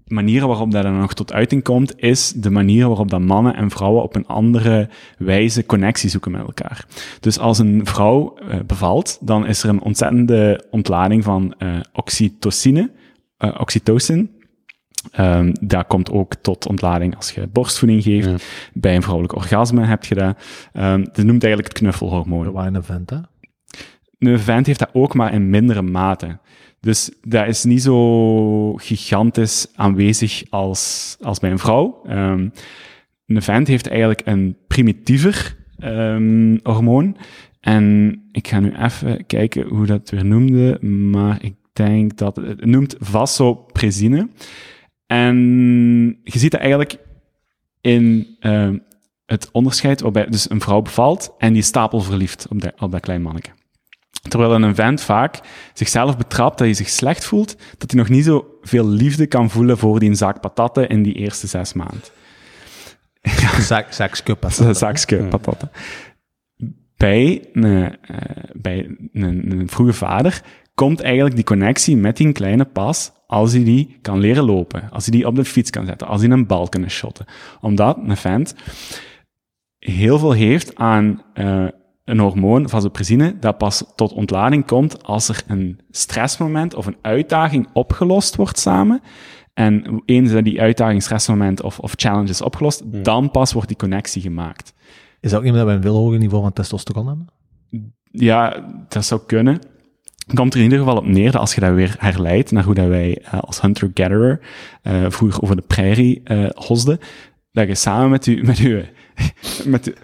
[0.05, 3.69] manieren waarop dat dan nog tot uiting komt, is de manier waarop dat mannen en
[3.69, 6.85] vrouwen op een andere wijze connectie zoeken met elkaar.
[7.19, 12.91] Dus als een vrouw eh, bevalt, dan is er een ontzettende ontlading van eh, oxytocine,
[13.37, 14.33] eh, oxytocin.
[15.11, 18.27] Ehm, daar komt ook tot ontlading als je borstvoeding geeft.
[18.27, 18.35] Ja.
[18.73, 20.37] Bij een vrouwelijk orgasme heb je dat.
[20.73, 22.43] Ehm dat noemt eigenlijk het knuffelhormoon.
[22.43, 23.17] De wine event, hè?
[24.19, 26.39] Een vent heeft dat ook, maar in mindere mate.
[26.85, 32.01] Dus dat is niet zo gigantisch aanwezig als, als bij een vrouw.
[32.07, 32.49] Ehm,
[33.25, 37.17] een vent heeft eigenlijk een primitiever ehm, hormoon.
[37.59, 42.65] En ik ga nu even kijken hoe dat weer noemde, maar ik denk dat het,
[42.65, 44.29] noemt vasopresine.
[45.05, 45.37] En
[46.23, 46.97] je ziet dat eigenlijk
[47.81, 48.77] in ehm,
[49.25, 53.01] het onderscheid waarbij dus een vrouw bevalt en die is stapelverliefd op dat, op dat
[53.01, 53.49] klein manneke.
[54.21, 55.39] Terwijl een vent vaak
[55.73, 59.49] zichzelf betrapt dat hij zich slecht voelt, dat hij nog niet zo veel liefde kan
[59.49, 62.01] voelen voor die zak patatten in die eerste zes maanden.
[63.59, 65.71] Zak, zakje Een zakje patatten.
[66.97, 68.17] Bij, een, eh,
[68.53, 70.41] bij een, een vroege vader
[70.75, 75.05] komt eigenlijk die connectie met die kleine pas als hij die kan leren lopen, als
[75.05, 77.25] hij die op de fiets kan zetten, als hij een bal kan shotten.
[77.61, 78.55] Omdat een vent
[79.79, 81.65] heel veel heeft aan eh,
[82.05, 87.67] een hormoon, vasopresine, dat pas tot ontlading komt als er een stressmoment of een uitdaging
[87.73, 89.01] opgelost wordt samen
[89.53, 93.03] En eens dat die uitdaging, stressmoment of, of challenge is opgelost, Hmm.
[93.03, 94.73] dan pas wordt die connectie gemaakt.
[95.19, 97.27] Is dat ook niet meer dat we een veel hoger niveau van testosteron hebben?
[98.11, 99.59] Ja, dat zou kunnen.
[100.33, 102.73] Komt er in ieder geval op neer dat als je dat weer herleidt naar hoe
[102.73, 104.39] dat wij eh, als hunter-gatherer
[104.81, 106.99] eh, vroeger over de prairie eh hosden,
[107.51, 108.85] dat je samen met u, met u,
[109.65, 109.95] met, u-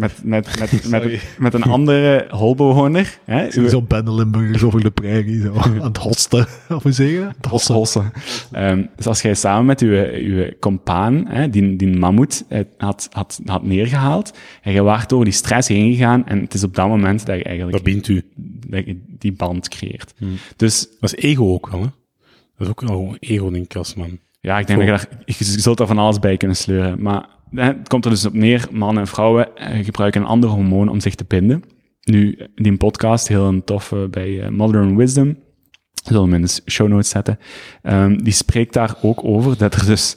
[0.00, 5.80] met, met, met, met, met een andere holbewoner, Zo'n Bendelenburgers over de prairie, zo, aan
[5.82, 7.34] het hosten, of hoe zeg je dat?
[7.36, 7.74] Het hossen.
[7.74, 8.12] hossen.
[8.52, 13.08] Ehm, dus als jij samen met uw, uw compaan, hè, die, die mammoet, eh, had,
[13.12, 16.74] had, had neergehaald, en je waart door die stress heen gegaan, en het is op
[16.74, 18.22] dat moment dat je eigenlijk Dat bindt u.
[18.68, 20.14] dat je die band creëert.
[20.56, 21.86] Dus Dat is ego ook wel, hè?
[22.56, 24.18] Dat is ook wel ego, denk ik, als man.
[24.40, 27.02] ja, ik denk dat je daar, je zult daar van alles bij kunnen sleuren.
[27.02, 30.88] Maar het komt er dus op neer, mannen en vrouwen eh, gebruiken een ander hormoon
[30.88, 31.62] om zich te binden.
[32.00, 35.38] Nu, die podcast, heel een toffe bij eh, Modern Wisdom,
[36.04, 37.38] zullen we in de show notes zetten,
[37.82, 40.16] ehm, die spreekt daar ook over dat er dus,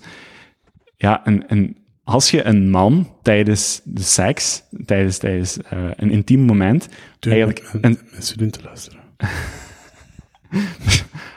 [0.98, 6.40] ja, een, een, als je een man tijdens de seks, tijdens, tijdens eh, een intiem
[6.40, 9.00] moment, eigenlijk een, Mensen doen te luisteren.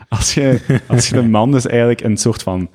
[0.09, 2.70] als je, als je een man dus eigenlijk een soort van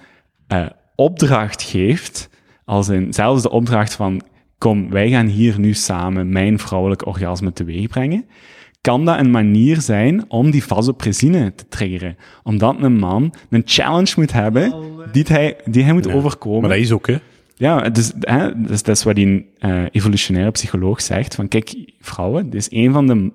[0.95, 2.29] opdracht geeft,
[2.71, 4.21] als in zelfs de opdracht van,
[4.57, 8.25] kom, wij gaan hier nu samen mijn vrouwelijke orgasme teweeg brengen,
[8.81, 12.15] kan dat een manier zijn om die vasopressine te triggeren.
[12.43, 14.73] Omdat een man een challenge moet hebben
[15.11, 16.61] die hij, die hij moet overkomen.
[16.61, 17.17] Maar dat is ook, hè?
[17.55, 21.35] Ja, dus, hè, dus dat is wat die eh, evolutionaire psycholoog zegt.
[21.35, 23.31] Van kijk, vrouwen, dit is een van de,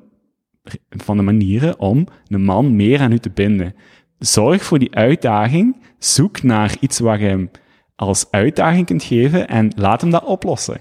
[0.89, 3.75] van de manieren om een man meer aan u te binden.
[4.19, 5.77] Zorg voor die uitdaging.
[5.99, 7.51] Zoek naar iets wat je hem
[7.97, 10.81] als uitdaging kunt geven en laat hem dat oplossen.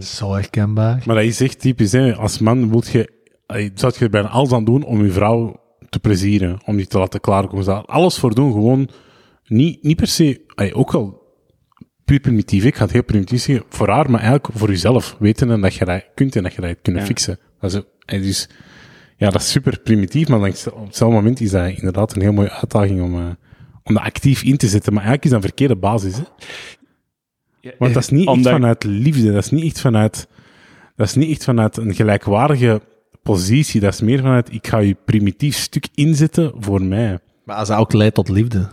[0.00, 1.02] Zo herkenbaar.
[1.06, 2.14] Maar dat is echt typisch, hè?
[2.14, 3.12] Als man moet je,
[3.46, 6.86] eh, zou je er bijna alles aan doen om je vrouw te plezieren, om die
[6.86, 7.64] te laten klaarkomen.
[7.64, 8.88] Zou alles voor doen, gewoon
[9.46, 11.24] niet, niet per se, eh, ook al
[12.04, 15.60] puur primitief, ik ga het heel primitief zeggen, voor haar, maar eigenlijk voor jezelf, weten
[15.60, 17.06] dat je dat kunt en dat je dat kunnen Ja.
[17.06, 17.38] fixen.
[17.60, 17.80] Dat is,
[18.20, 18.48] dus,
[19.16, 20.44] ja, dat is super primitief, maar op
[20.84, 23.26] hetzelfde moment is dat inderdaad een heel mooie uitdaging om, eh,
[23.86, 24.92] om dat actief in te zetten.
[24.92, 26.22] Maar eigenlijk is dat een verkeerde basis, hè?
[27.78, 30.28] Want dat is niet echt Omdat- vanuit liefde, dat is niet echt vanuit,
[30.96, 32.80] dat is niet echt vanuit een gelijkwaardige
[33.22, 37.18] positie, dat is meer vanuit, ik ga je primitief stuk inzetten voor mij.
[37.44, 38.68] Maar als dat ook leidt tot liefde.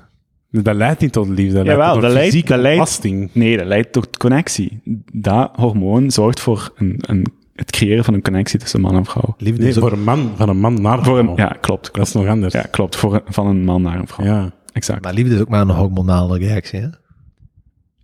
[0.52, 2.02] Dat leidt niet tot liefde, dat Jawel, leidt tot
[2.48, 3.30] dat leidt- dat.
[3.34, 4.82] Nee, dat leidt tot connectie.
[5.14, 9.36] Dat hormoon zorgt voor een, een, het creëren van een connectie tussen man en vrouw.
[9.38, 9.84] Liefde Nee, is ook...
[9.84, 11.38] voor een man, van een man naar Voor een, vrouw.
[11.38, 11.84] ja, klopt.
[11.84, 12.08] Dat klopt.
[12.08, 12.54] is nog anders.
[12.54, 12.96] Ja, klopt.
[12.96, 14.26] Voor, van een man naar een vrouw.
[14.26, 14.52] Ja.
[14.74, 15.04] Exact.
[15.04, 16.88] Maar liefde is ook maar een hormonale reactie, hè?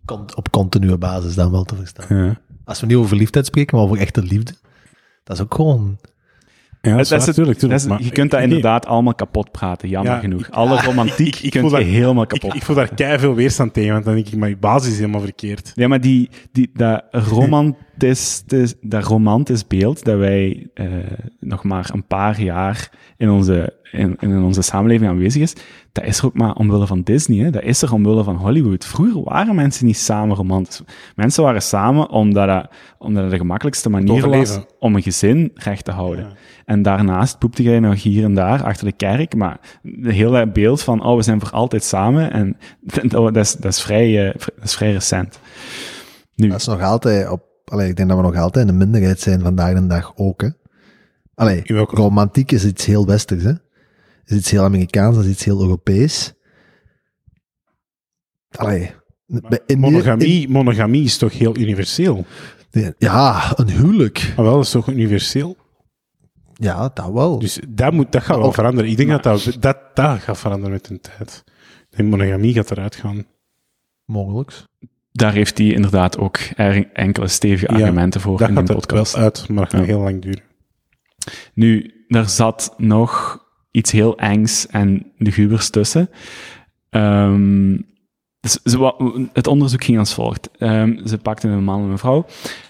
[0.05, 2.17] Con- op continue basis dan wel te verstaan.
[2.25, 2.37] Ja.
[2.65, 4.53] Als we niet over verliefdheid spreken, maar over echte liefde.
[5.23, 5.97] Dat is ook gewoon...
[6.81, 7.81] Ja, dat is waar, het- tuurlijk, tuurlijk.
[7.81, 10.47] dat is- Maar- je kunt dat nee, inderdaad allemaal kapot praten, jammer Ja, genoeg.
[10.47, 13.19] ik- Alle romantiek ik kun voel je dat- helemaal Ik, kapot ik voel daar kei
[13.19, 15.71] veel weerstand tegen, want dan denk ik, maar je basis is helemaal verkeerd.
[15.75, 18.43] Ja, maar die, die, dat, romantisch,
[18.81, 20.85] dat romantisch beeld dat wij eh,
[21.39, 25.53] nog maar een paar jaar in onze, in, in onze samenleving aanwezig is,
[25.91, 27.43] dat is er ook maar omwille van Disney.
[27.43, 27.49] Hè?
[27.49, 28.85] Dat is er omwille van Hollywood.
[28.85, 30.81] Vroeger waren mensen niet samen romantisch.
[31.15, 35.85] Mensen waren samen omdat dat, omdat het de gemakkelijkste manier was om een gezin recht
[35.85, 36.27] te houden.
[36.65, 40.81] En daarnaast poepte jij nog hier en daar achter de kerk, maar de hele beeld
[40.81, 42.57] van, oh, we zijn voor altijd samen, en
[43.09, 45.39] dat is, dat is, vrij, eh, dat is vrij recent.
[46.35, 47.47] Nu, Dat is nog altijd op...
[47.65, 50.49] Allee, ik denk dat we nog altijd een minderheid zijn vandaag de dag ook, hè?
[51.35, 53.53] Allee, In romantiek is iets heel westers, hè?
[54.29, 56.33] Is iets heel Amerikaans, dat is iets heel Europees.
[58.49, 58.91] Allee...
[59.65, 62.25] in- Monogamie, monogamie is toch heel universeel?
[62.97, 64.33] ja, een huwelijk.
[64.35, 65.57] Maar wel, dat is toch universeel?
[66.53, 67.39] Ja, dat wel.
[67.39, 68.89] Dus dat, moet, dat gaat wel Of- veranderen.
[68.89, 71.43] Ik denk dat, dat dat dat gaat veranderen met de tijd.
[71.89, 73.25] De monogamie gaat eruit gaan.
[74.05, 74.53] Mogelijk.
[75.11, 78.69] daar heeft hij inderdaad ook er enkele stevige Ja, argumenten voor Dat in de gaat
[78.69, 79.13] er podcast.
[79.13, 79.87] wel uit, maar dat gaat Ja.
[79.87, 80.43] heel lang duren.
[81.53, 86.09] Nu, er zat nog iets heel engs en lugubers tussen.
[86.89, 87.77] Ehm,
[88.39, 88.59] dus
[89.33, 90.49] het onderzoek ging als volgt.
[90.57, 92.25] Ehm, ze pakten een man en een vrouw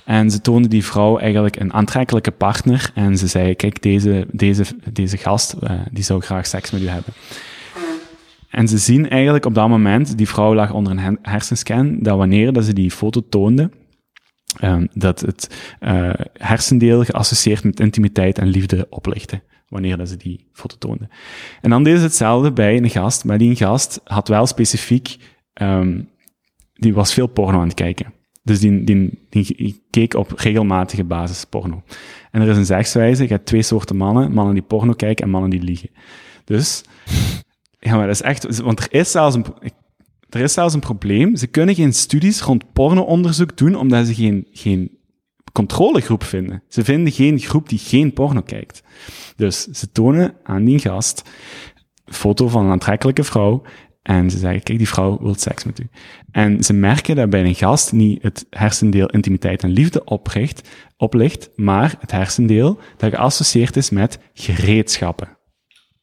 [0.06, 4.64] en ze toonden die vrouw eigenlijk een aantrekkelijke partner en ze zei, kijk, deze, deze,
[4.94, 7.14] deze gast, eh, die zou graag seks met u hebben.
[8.50, 12.54] En ze zien eigenlijk op dat moment, die vrouw lag onder een hersenscan, dat wanneer
[12.54, 13.70] dat ze die foto toonde,
[14.60, 20.48] ehm, dat het eh, hersendeel geassocieerd met intimiteit en liefde oplichtte, wanneer dat ze die
[20.54, 21.10] foto toonde.
[21.62, 25.18] En dan deed ze hetzelfde bij een gast, maar die gast had wel specifiek,
[25.54, 26.02] ehm,
[26.74, 28.14] die was veel porno aan het kijken.
[28.44, 31.84] Dus die, die, die keek op regelmatige basis porno.
[32.32, 35.32] En er is een zegswijze, je hebt twee soorten mannen, mannen die porno kijken en
[35.32, 35.90] mannen die liegen.
[36.46, 36.84] Dus,
[37.80, 39.46] ja, maar dat is echt, want er is zelfs een,
[40.30, 41.36] er is zelfs een probleem.
[41.36, 44.99] Ze kunnen geen studies rond porno-onderzoek doen, omdat ze geen, geen
[45.60, 46.64] controlegroep vinden.
[46.68, 48.84] Ze vinden geen groep die geen porno kijkt.
[49.36, 51.30] Dus ze tonen aan die gast
[52.06, 53.62] een foto van een aantrekkelijke vrouw
[54.02, 55.90] en ze zeggen, kijk, die vrouw wil seks met u.
[56.32, 61.50] En ze merken dat bij een gast niet het hersendeel intimiteit en liefde opricht, oplicht,
[61.56, 65.38] maar het hersendeel dat geassocieerd is met gereedschappen.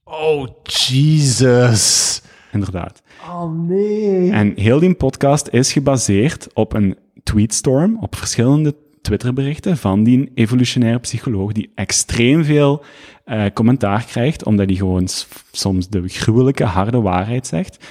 [0.04, 2.22] Oh, Jesus.
[2.52, 3.02] Inderdaad.
[3.28, 4.30] Oh, nee.
[4.30, 10.98] En heel die podcast is gebaseerd op een tweetstorm, op verschillende Twitterberichten van die evolutionaire
[10.98, 12.84] psycholoog, die extreem veel
[13.26, 15.08] uh, commentaar krijgt, omdat hij gewoon
[15.52, 17.84] soms de gruwelijke, harde waarheid zegt.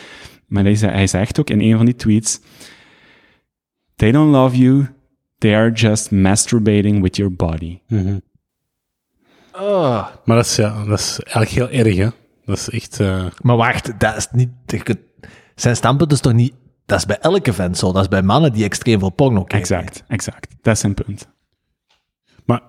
[0.48, 2.40] Maar hij, hij zegt ook in een van die tweets,
[3.96, 4.88] They don't love you,
[5.38, 7.80] they are just masturbating with your body.
[7.88, 8.22] Mm
[9.54, 10.08] oh.
[10.26, 12.10] Maar dat is, ja, dat is eigenlijk heel erg, hè?
[12.46, 13.00] Dat is echt...
[13.00, 13.26] Uh...
[13.42, 14.50] Maar wacht, dat is niet...
[15.56, 16.54] Zijn standpunt is toch niet
[16.86, 17.92] dat is bij elke vent zo.
[17.92, 19.60] Dat is bij mannen die extreem veel porno kijken.
[19.60, 20.56] Exact, exact.
[20.62, 21.28] Dat is zijn punt.
[22.46, 22.62] Maar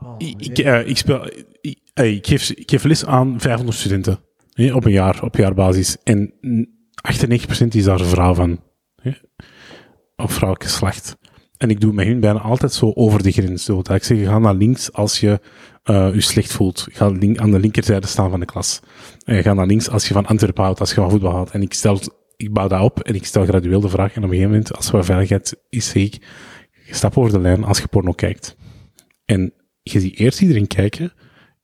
[0.00, 1.26] oh, ik, uh, ik, speel,
[1.60, 4.18] ik, ik, geef, ik geef les aan 500 studenten
[4.52, 5.96] hè, op een jaar, op jaarbasis.
[6.02, 8.60] En 98% is daar een vrouw van.
[9.02, 9.10] Hè,
[10.16, 11.16] of vrouwelijk geslacht.
[11.56, 13.64] En ik doe met hun bijna altijd zo over de grens.
[13.64, 15.40] Zo, dat ik zeg, ga naar links als je
[15.84, 16.86] uh, je slecht voelt.
[16.90, 18.80] Ga aan de linkerzijde staan van de klas.
[19.24, 21.50] En ga naar links als je van Antwerpen houdt, als je van voetbal houdt.
[21.50, 22.00] En ik stel
[22.44, 24.14] ik bouw dat op en ik stel gradueel de vraag.
[24.14, 26.26] En op een gegeven moment, als er veiligheid is, zeg ik,
[26.90, 28.56] stap over de lijn als je porno kijkt.
[29.24, 31.12] En je ziet eerst iedereen kijken.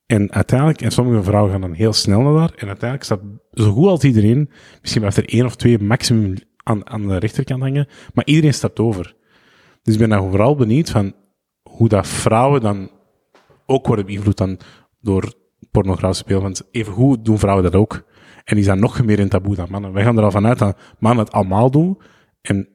[0.05, 2.53] En uiteindelijk, en sommige vrouwen gaan dan heel snel naar daar.
[2.55, 3.21] En uiteindelijk staat
[3.51, 4.49] zo goed als iedereen,
[4.81, 7.87] misschien blijft er één of twee maximum aan, aan de rechterkant hangen.
[8.13, 9.15] Maar iedereen stapt over.
[9.83, 11.13] Dus ik ben dan vooral benieuwd van
[11.61, 12.91] hoe dat vrouwen dan
[13.65, 14.59] ook worden beïnvloed dan
[14.99, 15.33] door
[15.71, 16.41] pornografische spelen.
[16.41, 18.03] Want even hoe doen vrouwen dat ook.
[18.43, 19.93] En is dat nog meer een taboe dan mannen.
[19.93, 21.97] Wij gaan er al vanuit dat mannen het allemaal doen.
[22.41, 22.67] En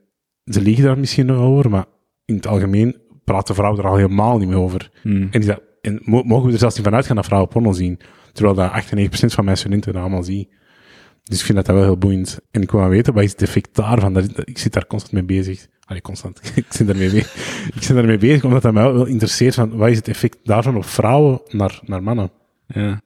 [0.45, 1.85] ze liegen daar misschien nog over, maar
[2.25, 4.91] in het algemeen praten vrouwen er al helemaal niet meer over.
[5.03, 5.29] Hmm.
[5.31, 8.01] En, is dat, en mogen we er zelfs niet vanuit gaan dat vrouwen porno zien.
[8.33, 10.49] Terwijl dat 98% van mijn studenten dat allemaal zien.
[11.23, 12.39] Dus ik vind dat, dat wel heel boeiend.
[12.51, 14.13] En ik wil wel weten, wat is het effect daarvan?
[14.13, 15.67] Dat, ik zit daar constant mee bezig.
[15.85, 16.41] Allee, constant.
[16.55, 17.21] ik zit daarmee mee.
[17.75, 20.77] ik zit daarmee bezig, omdat dat mij wel interesseert van, wat is het effect daarvan
[20.77, 22.31] op vrouwen naar, naar mannen?
[22.67, 23.01] Ja.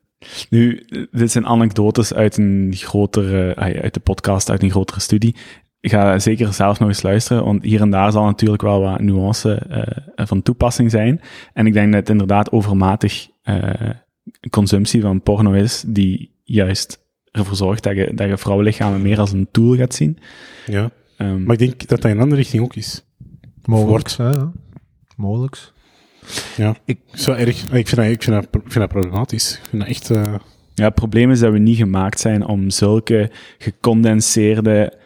[0.50, 5.36] Nu, dit zijn anekdotes uit een grotere, uit de podcast, uit een grotere studie.
[5.80, 9.00] Ik ga zeker zelf nog eens luisteren, want hier en daar zal natuurlijk wel wat
[9.00, 11.20] nuance uh, van toepassing zijn.
[11.52, 13.90] En ik denk dat het inderdaad overmatig uh,
[14.50, 19.32] consumptie van porno is, die juist ervoor zorgt dat je, dat je vrouwenlichamen meer als
[19.32, 20.18] een tool gaat zien.
[20.66, 23.04] Ja, um, maar ik denk dat dat in een andere richting ook is.
[23.64, 24.52] Mogelijk, ja.
[25.16, 25.72] Mogelijk.
[26.56, 27.62] Ja, ik, zo erg.
[27.72, 29.52] Ik vind dat, ik vind dat, ik vind dat problematisch.
[29.52, 30.10] Ik vind dat echt...
[30.10, 30.34] Uh...
[30.74, 34.98] Ja, het probleem is dat we niet gemaakt zijn om zulke gecondenseerde,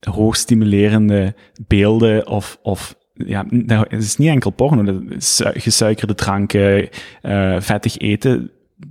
[0.00, 1.34] hoogstimulerende
[1.66, 5.02] beelden of, of ja, het is niet enkel porno,
[5.38, 6.88] gesuikerde dranken,
[7.22, 8.50] uh, vettig eten.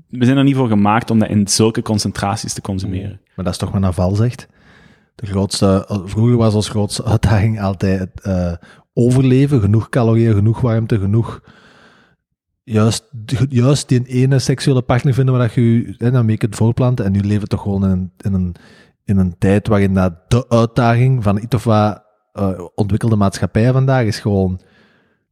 [0.10, 3.20] We zijn er niet voor gemaakt om dat in zulke concentraties te consumeren.
[3.36, 4.48] Maar dat is toch wat Naval zegt?
[5.16, 8.54] De grootste, vroeger was ons grootste uitdaging altijd uh,
[8.94, 11.42] overleven, genoeg calorieën, genoeg warmte, genoeg
[12.68, 13.04] juist,
[13.50, 17.06] juist die ene seksuele partner vinden waar je je dan mee kunt voorplanten.
[17.06, 18.56] En nu leven toch gewoon in een, in een,
[19.06, 22.04] in een tijd waarin dat de uitdaging van iets of wat
[22.34, 24.60] uh, ontwikkelde maatschappij vandaag is gewoon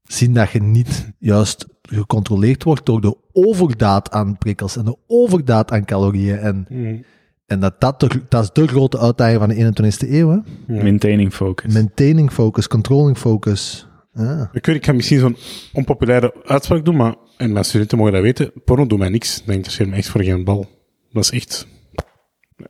[0.03, 5.71] zien dat je niet juist gecontroleerd wordt door de overdaad aan prikkels en de overdaad
[5.71, 6.37] aan calorieën.
[6.37, 7.03] En, mm.
[7.45, 10.29] en dat, dat, de, dat is de grote uitdaging van de 21ste eeuw.
[10.29, 10.37] Hè?
[10.81, 11.73] Maintaining focus.
[11.73, 13.87] Maintaining focus, controlling focus.
[14.13, 14.49] Ja.
[14.53, 15.37] Ik, weet, ik ga misschien zo'n
[15.73, 19.43] onpopulaire uitspraak doen, maar en mijn studenten mogen dat weten, porno doet mij niks.
[19.45, 20.69] Dat interesseert me echt voor geen bal.
[21.11, 21.67] Dat is echt,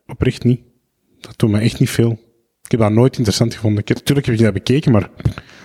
[0.08, 0.62] oprecht niet.
[1.20, 2.12] Dat doet mij echt niet veel.
[2.64, 3.80] Ik heb dat nooit interessant gevonden.
[3.80, 5.10] Ik, natuurlijk heb ik dat bekeken, maar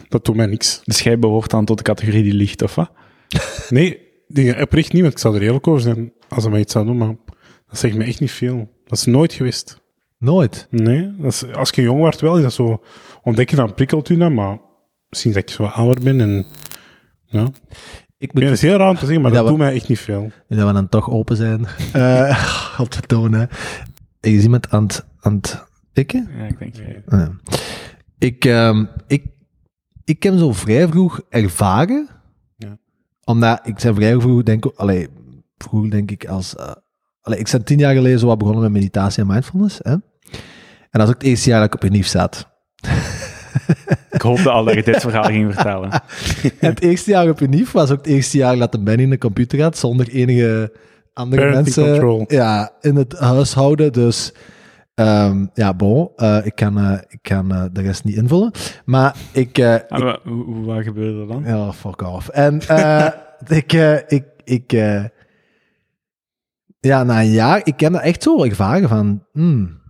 [0.08, 0.80] dat doet mij niks.
[0.84, 2.90] Dus jij behoort dan tot de categorie die ligt, of wat?
[3.68, 6.72] nee, die, oprecht niet, want ik zal er eerlijk over zijn als ze mij iets
[6.72, 7.16] zou doen, maar
[7.66, 8.70] dat zegt me echt niet veel.
[8.84, 9.80] Dat is nooit geweest.
[10.18, 10.66] Nooit?
[10.70, 12.82] Nee, dat is, als je jong wordt wel, is dat zo
[13.22, 14.58] ontdekken van prikkelt u dat, maar
[15.10, 16.46] sinds dat ik zo ouder ben en
[17.24, 17.52] ja.
[18.20, 18.42] Ik moet...
[18.42, 20.30] Ja, dat is heel raar om te zeggen, maar dat, doet mij echt niet veel.
[20.48, 21.66] Dat we dan toch open zijn
[21.96, 23.48] uh, op te tonen.
[24.20, 26.28] Zie iemand aan het, aan het pikken?
[26.36, 27.18] Ja, ik denk ja.
[27.18, 27.28] Uh,
[28.18, 29.24] ik, um, ik,
[30.04, 32.08] ik heb zo vrij vroeg ervaren,
[32.56, 32.78] ja.
[33.24, 35.08] omdat ik zijn vrij vroeg, denk ik, allee,
[35.58, 36.72] vroeg denk ik als, uh,
[37.20, 39.92] allee, ik ben tien jaar geleden zo wat begonnen met meditatie en mindfulness, hè?
[39.92, 40.02] En
[40.90, 42.48] dat is ook het eerste jaar dat ik op een nieuw zat.
[44.10, 45.90] Ik hoopte al dat je dit verhaal ging vertellen.
[46.58, 49.18] het eerste jaar op Unief was ook het eerste jaar dat de Ben in de
[49.18, 50.72] computer had, zonder enige
[51.12, 52.24] andere mensen control.
[52.28, 53.92] ja, in het huishouden.
[53.92, 54.32] Dus
[54.94, 58.50] Ehm, ja, bon, eh, ik kan, eh, ik kan eh, de rest niet invullen.
[58.84, 59.58] Maar ik...
[59.58, 61.42] eh, Ah, ik- hoe, wat gebeurde er dan?
[61.46, 62.28] ja, fuck off.
[62.28, 63.06] En eh,
[63.58, 63.72] ik...
[64.08, 65.04] ik, ik eh,
[66.80, 69.24] ja, na een jaar, ik heb dat echt zo ervaren van...
[69.32, 69.80] hmm,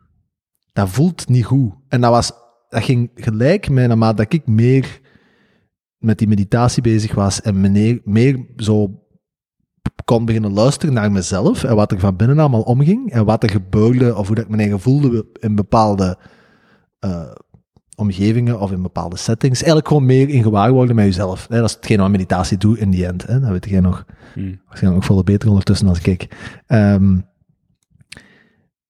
[0.72, 1.72] dat voelt niet goed.
[1.88, 2.32] En dat, was,
[2.70, 5.01] dat ging gelijk met naarmate dat ik meer
[5.98, 9.05] met die meditatie bezig was en meneer, meer zo
[10.05, 13.51] kon beginnen luisteren naar mezelf en wat er van binnen allemaal omging en wat er
[13.51, 16.18] gebeurde of hoe dat ik me eigen voelde in bepaalde
[16.98, 17.30] eh,
[17.97, 19.59] omgevingen of in bepaalde settings.
[19.59, 21.47] Eigenlijk gewoon meer in gewaarwording met jezelf.
[21.48, 23.26] Hè, dat is hetgeen wat meditatie doet in die end.
[23.26, 23.40] Hè.
[23.40, 26.28] Dat weet jij nog waarschijnlijk nog veel beter ondertussen als ik.
[26.66, 27.18] Ehm,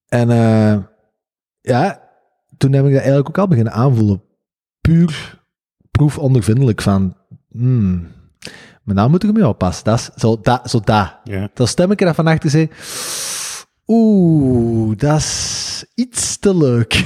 [0.08, 0.78] en eh,
[1.60, 2.09] ja,
[2.60, 4.22] toen heb ik dat eigenlijk ook al beginnen aanvoelen.
[4.80, 5.40] Puur
[5.90, 7.16] proefondervindelijk van,
[7.50, 8.08] hmm,
[8.82, 9.84] maar nou moet ik ermee oppassen.
[9.84, 10.70] Dat is zo dat.
[10.70, 11.16] Zo dat.
[11.24, 11.48] Ja.
[11.54, 12.70] Dat stemmetje dat van achter zei,
[13.86, 17.04] oeh, dat is iets te leuk.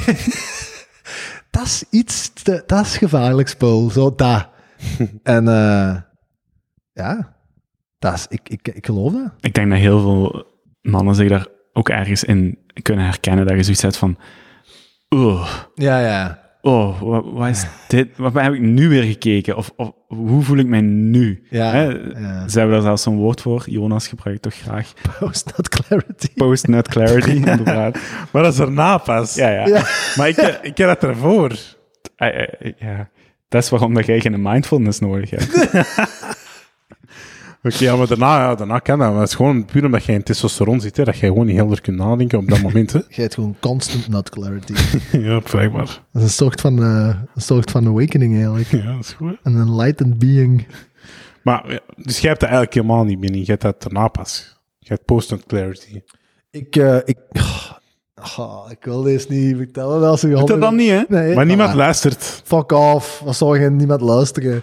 [1.50, 3.90] dat is iets te, dat is gevaarlijk spul.
[3.90, 4.48] Zo dat.
[5.22, 5.96] en eh,
[6.92, 7.36] ja,
[7.98, 9.32] dat is, ik, ik, ik geloof dat.
[9.40, 10.46] Ik denk dat heel veel
[10.82, 13.46] mannen zich daar ook ergens in kunnen herkennen.
[13.46, 14.18] Dat je zoiets hebt van...
[15.14, 16.38] Oh, Ja, ja.
[16.62, 18.08] oh wat, wat is dit?
[18.16, 19.56] Wat heb ik nu weer gekeken?
[19.56, 21.46] Of, of hoe voel ik mij nu?
[21.50, 21.82] Ja, Hè?
[21.84, 22.48] ja.
[22.48, 23.62] Ze hebben daar zelfs zo'n woord voor.
[23.66, 24.92] Jonas gebruikt toch graag.
[25.18, 26.28] Post-nut clarity.
[26.34, 27.98] Post-nut clarity, inderdaad.
[28.30, 29.34] Maar dat is erna pas.
[29.34, 29.66] Ja, ja.
[29.66, 29.82] Ja.
[30.16, 31.52] Maar ik, ik heb dat ervoor.
[32.16, 33.08] Eh, eh, ja.
[33.48, 35.52] Dat is waarom dat jij geen mindfulness nodig hebt.
[37.64, 39.10] Oké, ja, maar daarna, ja, daarna kan dat.
[39.10, 41.56] Maar het is gewoon puur omdat jij in testosteron zit, hè, dat jij gewoon niet
[41.56, 42.92] helder kunt nadenken op dat moment.
[42.92, 42.98] Hè.
[43.08, 44.72] Je hebt gewoon constant nut clarity.
[45.26, 45.84] ja, blijkbaar.
[46.12, 48.68] Dat is een soort van, eh, een soort van awakening eigenlijk.
[48.68, 49.36] Ja, dat is goed.
[49.42, 50.66] Een enlightened being.
[51.42, 53.40] Maar, dus jij hebt dat eigenlijk helemaal niet binnen.
[53.40, 54.58] Je hebt dat daarna pas.
[54.78, 56.00] Je hebt post-nut clarity.
[56.50, 57.18] Ik, eh, ik,
[58.36, 61.02] oh, ik wil deze niet vertellen als je dat dan niet, hè?
[61.08, 62.42] Nee, Maar niemand ah, luistert.
[62.44, 63.20] Fuck off.
[63.24, 64.62] Wat zou je niemand luisteren?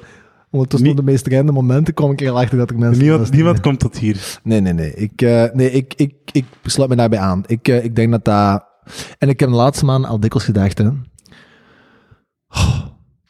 [0.51, 3.31] Ondertussen op de meest random momenten kom ik er al achter dat er mensen Niemand,
[3.31, 4.39] niemand komt tot hier.
[4.43, 4.93] Nee, nee, nee.
[4.93, 7.43] Ik, eh, nee, ik, ik, ik sluit me daarbij aan.
[7.47, 8.65] Ik, eh, ik denk dat dat...
[9.17, 10.87] En ik heb de laatste maand al dikwijls gedacht, hè.
[12.49, 12.81] Oh,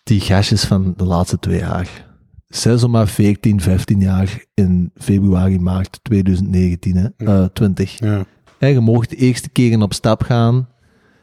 [0.03, 2.10] die gastjes van de laatste twee jaar.
[2.48, 7.07] 6 maar 14, 15 jaar in februari, maart 2019, hè.
[7.18, 7.99] Eh, 20.
[7.99, 8.26] Ja.
[8.57, 10.68] Hè, je mag de eerste keer op stap gaan.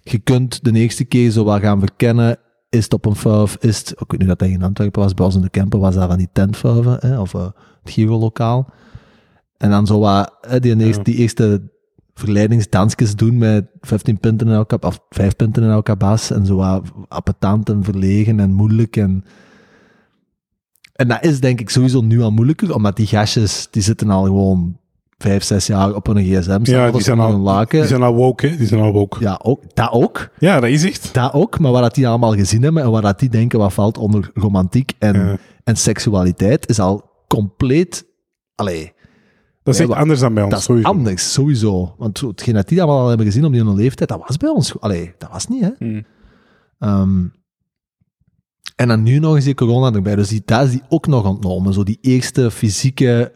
[0.03, 2.39] Je kunt de eerste keer zo wat gaan verkennen.
[2.71, 3.57] Is het op een vuif?
[3.61, 5.79] Is het, ik weet niet dat dat in Antwerpen was, bij ons in de camper
[5.79, 7.43] was dat van die tentvuiven, hè, of eh,
[7.83, 8.69] het Giro-lokaal.
[9.57, 11.05] En dan zo wat, hè, die, eerste, Ja.
[11.05, 11.71] die eerste
[12.15, 16.31] verleidingsdansjes doen met 15 punten in elke, of 5 punten in elke bas.
[16.31, 18.97] En zo wat appetant en verlegen en moeilijk.
[18.97, 19.25] En,
[20.93, 24.25] en dat is denk ik sowieso nu al moeilijker, omdat die gastjes, die zitten al
[24.25, 24.79] gewoon
[25.19, 26.59] vijf, zes jaar op hun gsm.
[26.63, 27.79] Ja, die zijn, een al, laken.
[27.79, 28.57] die zijn al woke, hè.
[28.57, 29.21] Die zijn al woke.
[29.21, 30.29] Ja, ook, dat ook.
[30.39, 31.15] Ja, dat is echt.
[31.15, 33.73] Dat ook, maar wat dat die allemaal gezien hebben en wat dat die denken wat
[33.73, 35.37] valt onder romantiek en, Ja.
[35.65, 38.07] en seksualiteit, is al compleet...
[38.55, 38.93] Allee,
[39.63, 40.53] Dat is echt anders dan bij ons.
[40.53, 40.89] dat is sowieso.
[40.89, 41.95] anders, sowieso.
[41.99, 44.81] Want hetgeen dat die allemaal al hebben gezien op die leeftijd, dat was bij ons...
[44.81, 45.71] Allee, dat was niet, hè.
[45.79, 46.03] Hm.
[46.79, 47.25] Ehm,
[48.77, 50.15] en dan nu nog eens die corona erbij.
[50.15, 51.73] Dus die, dat is die ook nog ontnomen.
[51.73, 53.33] Zo die eerste fysieke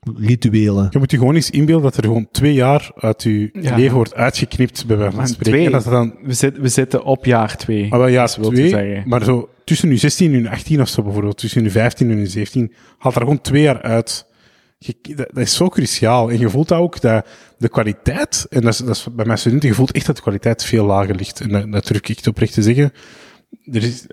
[0.00, 0.86] verkenningsrituelen.
[0.90, 3.76] Je moet je gewoon eens inbeelden dat er gewoon twee jaar uit je Ja.
[3.76, 5.52] leven wordt uitgeknipt, bij wijze van spreken.
[5.52, 5.64] twee.
[5.66, 7.88] En dat dan, We, zit, we zitten op jaar twee.
[7.88, 9.02] maar wel ja, twee, zeggen.
[9.06, 12.16] maar zo tussen nu 16 en nu 18 of zo bijvoorbeeld, tussen nu 15 en
[12.16, 14.26] nu 17, haalt er gewoon twee jaar uit.
[14.78, 16.30] Je, dat, dat is zo cruciaal.
[16.30, 17.26] En je voelt dat ook, dat
[17.58, 20.22] de kwaliteit, en dat is, dat is bij mijn studenten, je voelt echt dat de
[20.22, 21.40] kwaliteit veel lager ligt.
[21.40, 22.92] En dat, dat durf ik echt oprecht te zeggen.
[23.72, 24.04] Er is,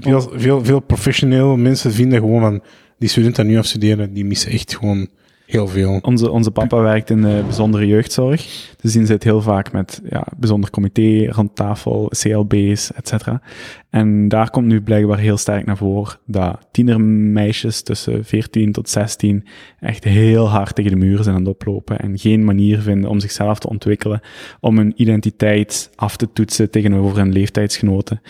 [0.00, 2.62] veel, veel, veel professioneel mensen vinden gewoon van,
[2.98, 5.08] die studenten die nu afstuderen, die missen echt gewoon
[5.46, 5.98] heel veel.
[6.02, 8.72] Onze, onze papa werkt in de bijzondere jeugdzorg.
[8.80, 13.42] Dus die zit heel vaak met ja, bijzonder comité rond tafel, CLB's, et cetera.
[13.90, 19.46] En daar komt nu blijkbaar heel sterk naar voren dat tienermeisjes tussen 14 tot 16
[19.80, 23.20] echt heel hard tegen de muren zijn aan het oplopen en geen manier vinden om
[23.20, 24.20] zichzelf te ontwikkelen,
[24.60, 28.20] om hun identiteit af te toetsen tegenover hun leeftijdsgenoten.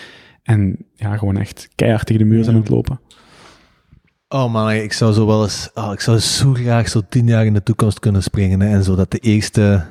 [0.42, 3.00] En ja, gewoon echt keihard tegen de muur zijn aan het lopen.
[4.34, 5.70] Oh man, ik zou zo wel eens...
[5.74, 8.60] Oh, ik zou zo graag zo tien jaar in de toekomst kunnen springen.
[8.60, 9.84] Hè, en zo dat de eerste,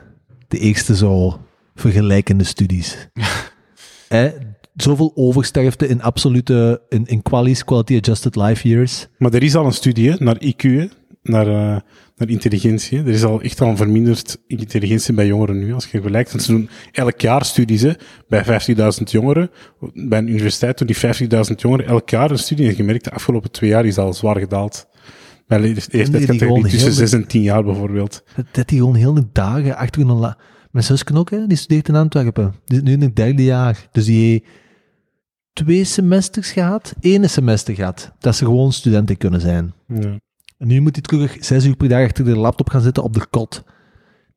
[0.47, 1.39] de eerste zo
[1.75, 3.09] vergelijkende studies.
[4.07, 4.31] hè,
[4.75, 6.81] zoveel oversterfte in absolute...
[6.89, 9.07] In, in qualies, quality adjusted life years.
[9.17, 10.87] Maar er is al een studie hè, naar IQ, hè,
[11.23, 11.79] naar, eh,
[12.15, 12.97] naar intelligentie.
[12.97, 13.03] hè.
[13.03, 16.31] Er is al echt al een verminderd intelligentie bij jongeren nu, als je vergelijkt.
[16.31, 17.91] Want ze doen elk jaar studies hè,
[18.27, 19.49] bij 50.000 jongeren.
[19.93, 22.67] Bij een universiteit doen die 50.000 jongeren elk jaar een studie.
[22.69, 24.87] En je merkt de afgelopen twee jaar is al zwaar gedaald.
[25.47, 28.23] Bij de eerste die gewoon categorie tussen heel- 6 en 10 jaar bijvoorbeeld.
[28.51, 30.37] Dat, die gewoon heel de dagen achter hun, la-
[30.71, 32.53] Mijn zusje ook, hè, die studeert in Antwerpen.
[32.65, 33.87] Die zit nu in het derde jaar.
[33.91, 34.43] Dus die heeft
[35.53, 38.11] twee semesters gehad, één semester gehad.
[38.19, 39.73] Dat ze gewoon studenten kunnen zijn.
[39.87, 40.19] Ja.
[40.57, 43.13] En nu moet hij terug zes uur per dag achter de laptop gaan zitten op
[43.13, 43.63] de kot.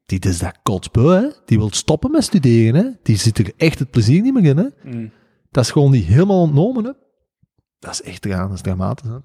[0.07, 1.29] Die is dat kotsbeu, hè.
[1.45, 2.91] Die wil stoppen met studeren, hè.
[3.03, 4.67] Die zit er echt het plezier niet meer in, hè.
[4.83, 5.13] Mm.
[5.51, 6.93] Dat is gewoon niet helemaal ontnomen, hè.
[7.79, 9.17] Dat is echt raar, dat is dramatisch, hè.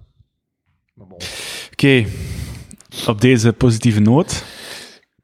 [1.72, 2.06] Oké,
[3.08, 4.46] op deze positieve noot.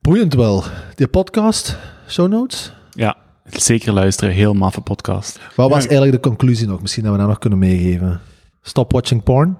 [0.01, 0.63] Boeiend wel.
[0.95, 1.77] Die podcast,
[2.07, 2.73] show notes.
[2.91, 4.33] Ja, zeker luisteren.
[4.33, 5.39] Heel maffe podcast.
[5.55, 6.81] Wat was eigenlijk de conclusie nog?
[6.81, 8.21] Misschien dat we dat nog kunnen meegeven.
[8.61, 9.57] Stop watching porn.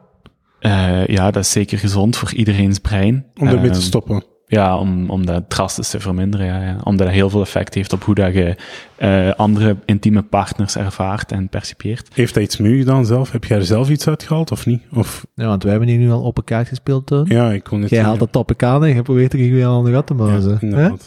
[0.60, 3.26] Eh, ja, dat is zeker gezond voor iedereen's brein.
[3.40, 4.24] Om daarmee te Ehm, stoppen.
[4.50, 6.46] Ja, om, om dat drastisch te verminderen.
[6.46, 6.78] Ja, ja.
[6.84, 8.56] Omdat dat heel veel effect heeft op hoe dat je
[8.96, 12.08] eh, andere intieme partners ervaart en percipieert.
[12.14, 13.32] Heeft dat iets met u gedaan zelf?
[13.32, 14.82] Heb jij er zelf iets uitgehaald of niet?
[14.94, 17.26] Of, Ja, want wij hebben hier nu al op elkaar gespeeld, Teun.
[17.28, 19.66] ja, ik kon net Jij haalt dat topic aan en je probeert er hier weer
[19.66, 20.60] aan de gat te mazen.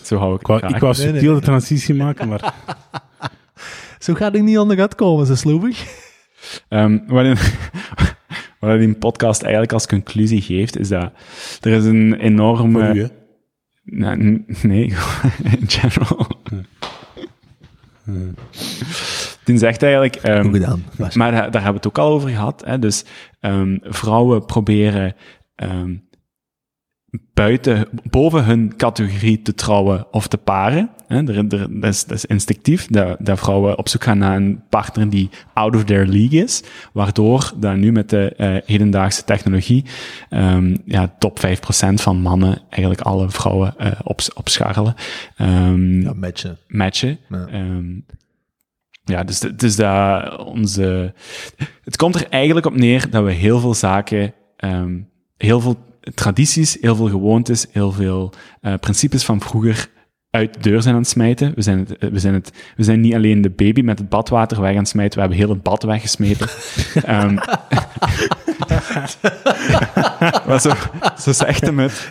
[0.03, 1.41] Zo hou ik Ik wou, het ik wou nee, subtiel nee.
[1.41, 2.55] de transitie maken, maar
[3.99, 5.85] Zo gaat ik niet aan de gat komen, ze sloebig.
[6.69, 7.37] Ehm, wat, in,
[8.61, 11.13] wat die podcast eigenlijk als conclusie geeft, is dat
[11.61, 12.85] er is een enorme...
[12.87, 13.07] voor u, hè.
[13.85, 14.85] Nou, n- nee,
[15.61, 16.27] in general.
[19.45, 20.17] Die zegt eigenlijk...
[20.17, 20.85] ehm, Goed gedaan.
[21.15, 22.63] Maar daar, daar hebben we het ook al over gehad.
[22.65, 22.79] Hè?
[22.79, 23.05] Dus
[23.41, 25.15] ehm, vrouwen proberen
[25.55, 25.95] ehm,
[27.35, 30.91] buiten, boven hun categorie te trouwen of te paren.
[31.07, 31.25] Hè?
[31.25, 35.31] Dat, is, dat is instinctief, dat, dat vrouwen op zoek gaan naar een partner die
[35.53, 36.63] out of their league is.
[36.93, 39.85] Waardoor dat nu met de eh, hedendaagse technologie
[40.29, 44.95] ehm, ja, top 5% van mannen eigenlijk alle vrouwen op, opscharrelen.
[45.37, 46.59] Ehm, Ja, matchen.
[46.69, 47.19] matchen.
[47.29, 47.47] Ja.
[47.47, 48.01] Ehm,
[49.05, 51.15] ja, dus het is dat onze...
[51.85, 54.35] Het komt er eigenlijk op neer dat we heel veel zaken,
[55.37, 55.77] heel veel
[56.15, 59.91] tradities, heel veel gewoontes, heel veel eh, principes van vroeger
[60.31, 61.53] uit de deur zijn aan het smijten.
[61.55, 64.09] We zijn, het, eh, we, zijn het, we zijn niet alleen de baby met het
[64.09, 66.49] badwater weg aan het smijten, we hebben heel het bad weggesmeten.
[67.05, 67.35] Ehm,
[70.47, 70.71] maar zo,
[71.19, 72.09] zo zegt hem het.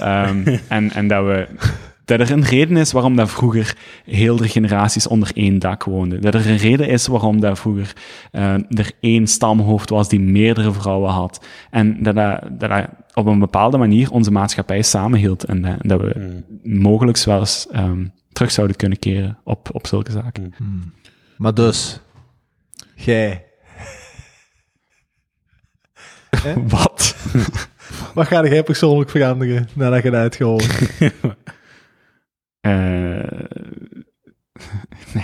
[0.00, 1.48] Ehm, en, en dat, we,
[2.04, 6.20] dat er een reden is waarom dat vroeger heel de generaties onder één dak woonden.
[6.20, 7.92] Dat er een reden is waarom dat vroeger
[8.30, 11.46] eh, er één stamhoofd was die meerdere vrouwen had.
[11.70, 12.88] En dat dat, dat dat
[13.20, 15.44] op een bepaalde manier onze maatschappij samenhield.
[15.44, 20.10] En dat, dat we mogelijk wel eens ehm, terug zouden kunnen keren op, op zulke
[20.10, 20.54] zaken.
[21.36, 22.00] Maar dus,
[22.94, 23.50] jij,
[26.68, 27.16] Wat?
[28.14, 30.78] wat ga jij persoonlijk veranderen nadat je dat hebt gehoord?
[32.60, 33.30] Eh,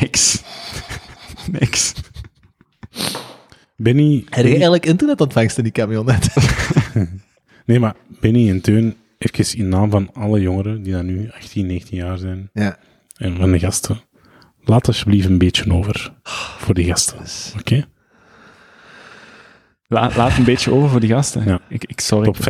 [0.00, 0.42] niks.
[1.50, 1.94] niks.
[3.76, 4.24] Benny...
[4.30, 6.28] Heb je eigenlijk internetontvangst in die camionet?
[7.66, 11.66] Nee, maar Benny en Teun, even in naam van alle jongeren die dan nu 18,
[11.66, 12.76] 19 jaar zijn, ja.
[13.16, 14.00] en van de gasten,
[14.64, 16.12] laat alsjeblieft een beetje over
[16.58, 17.18] voor die gasten.
[17.58, 17.84] Oké?
[19.88, 21.44] La- laat een beetje over voor die gasten.
[21.44, 21.60] Ja.
[21.68, 22.24] Ik, ik, sorry.
[22.24, 22.44] Top 5%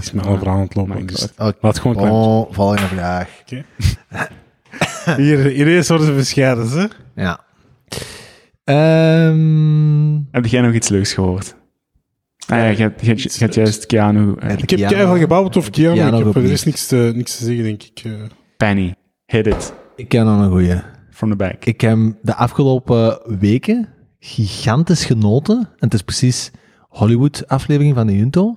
[0.00, 0.94] is met alle verhalen aan het lopen.
[0.96, 1.28] My Dus.
[1.38, 1.52] Oké.
[1.60, 2.12] laat gewoon klein.
[2.12, 3.28] Oh, volgende vraag.
[5.16, 6.86] Hier, hier eens worden ze bescheiden, hè?
[7.22, 7.40] Ja.
[8.64, 11.54] Ehm Heb jij nog iets leuks gehoord?
[12.46, 14.34] Ah ja, je hebt, juist Keanu...
[14.38, 16.50] eh, Ik heb Keanu- keihard gebouwd over Keanu, Keanu ik heb de Reeves.
[16.50, 18.00] rest niks te, niks te zeggen, denk ik.
[18.04, 18.12] eh.
[18.56, 18.94] Penny.
[19.26, 19.72] Hit it.
[19.96, 20.80] ik ken nog een goeie.
[21.10, 21.64] From the back.
[21.64, 23.88] Ik heb de afgelopen weken
[24.18, 25.56] gigantisch genoten.
[25.58, 26.50] En het is precies
[26.88, 28.56] Hollywood-aflevering van de Junto.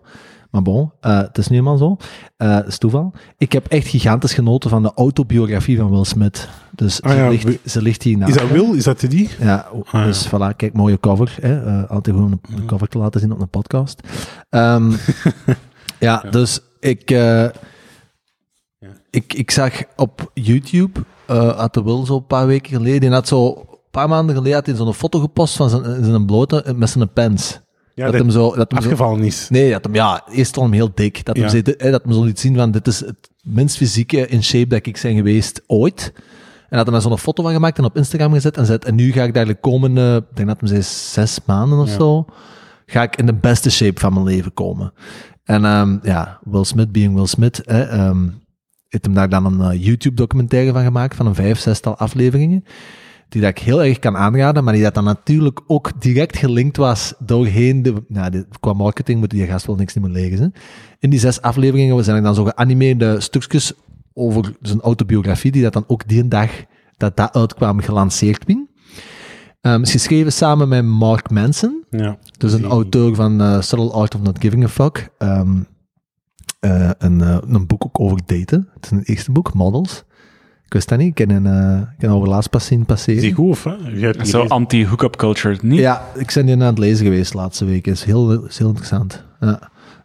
[0.55, 1.97] Maar bon, eh, het is nu eenmaal zo.
[2.37, 3.13] Eh het is toeval.
[3.37, 6.49] Ik heb echt gigantisch genoten van de autobiografie van Will Smith.
[6.71, 8.49] Dus Ah ze, ja, ligt, ze ligt hier naast Is dat.
[8.51, 8.75] Will?
[8.75, 9.29] Is dat die?
[9.39, 10.03] Ja, Ah, ja.
[10.05, 11.37] dus voilà, kijk, mooie cover.
[11.41, 11.65] Hè?
[11.65, 13.99] eh, altijd om een cover te laten zien op een podcast.
[14.49, 14.91] Ehm,
[15.99, 17.45] ja, dus ik, eh,
[19.09, 23.09] ik, ik zag op YouTube, eh had de Will zo een paar weken geleden, die
[23.09, 26.63] had zo, een paar maanden geleden had hij zo'n foto gepost van zijn, zijn blote,
[26.63, 27.63] eh, met zijn pens.
[27.95, 29.49] Ja, dat dat hem zo, dat hem zo, is.
[29.49, 31.25] Nee, dat hem, ja, eerst al hem heel dik.
[31.25, 31.49] Dat hem, Ja.
[31.49, 34.43] zei, dit- hè, dat hem zo liet zien van, dit is het minst fysieke in
[34.43, 36.13] shape dat ik zijn geweest ooit.
[36.69, 38.95] En had hij daar zo'n foto van gemaakt en op Instagram gezet en zet, en
[38.95, 41.93] nu ga ik daar de komende, ik denk dat hem zei zes maanden of Ja.
[41.95, 42.25] zo,
[42.85, 44.93] ga ik in de beste shape van mijn leven komen.
[45.43, 48.27] En ehm, ja, Will Smith being Will Smith, hè, ehm,
[48.89, 52.63] heeft hem daar dan een eh, YouTube-documentaire van gemaakt, van een vijf, zestal afleveringen
[53.29, 56.77] die dat ik heel erg kan aanraden, maar die dat dan natuurlijk ook direct gelinkt
[56.77, 57.93] was doorheen de...
[58.07, 60.39] Nou, de, qua marketing moet die gast wel niks niet meer lezen.
[60.39, 60.59] Hè.
[60.99, 63.73] In die zes afleveringen zijn er dan zo geanimeerde stukjes
[64.13, 66.51] over zijn autobiografie, die dat dan ook die dag
[66.97, 68.59] dat dat uitkwam gelanceerd werd.
[69.61, 72.17] Ehm is geschreven samen met Mark Manson, Ja.
[72.37, 75.09] dus een auteur van eh, Subtle Art of Not Giving a Fuck.
[75.17, 75.57] Ehm,
[76.59, 78.69] eh, een, eh, een boek ook over daten.
[78.73, 80.03] Het is een eerste boek, Models.
[80.65, 81.07] Ik wist dat niet.
[81.07, 83.15] Ik ken een, eh ik overlaatst pas zien passeren.
[83.15, 83.71] Is die goed of hè?
[83.71, 85.79] Je hebt die Zo anti-hookup culture, niet?
[85.79, 87.87] Ja, ik ben die aan het lezen geweest de laatste week.
[87.87, 89.23] is heel, is heel interessant.
[89.39, 89.59] Ja.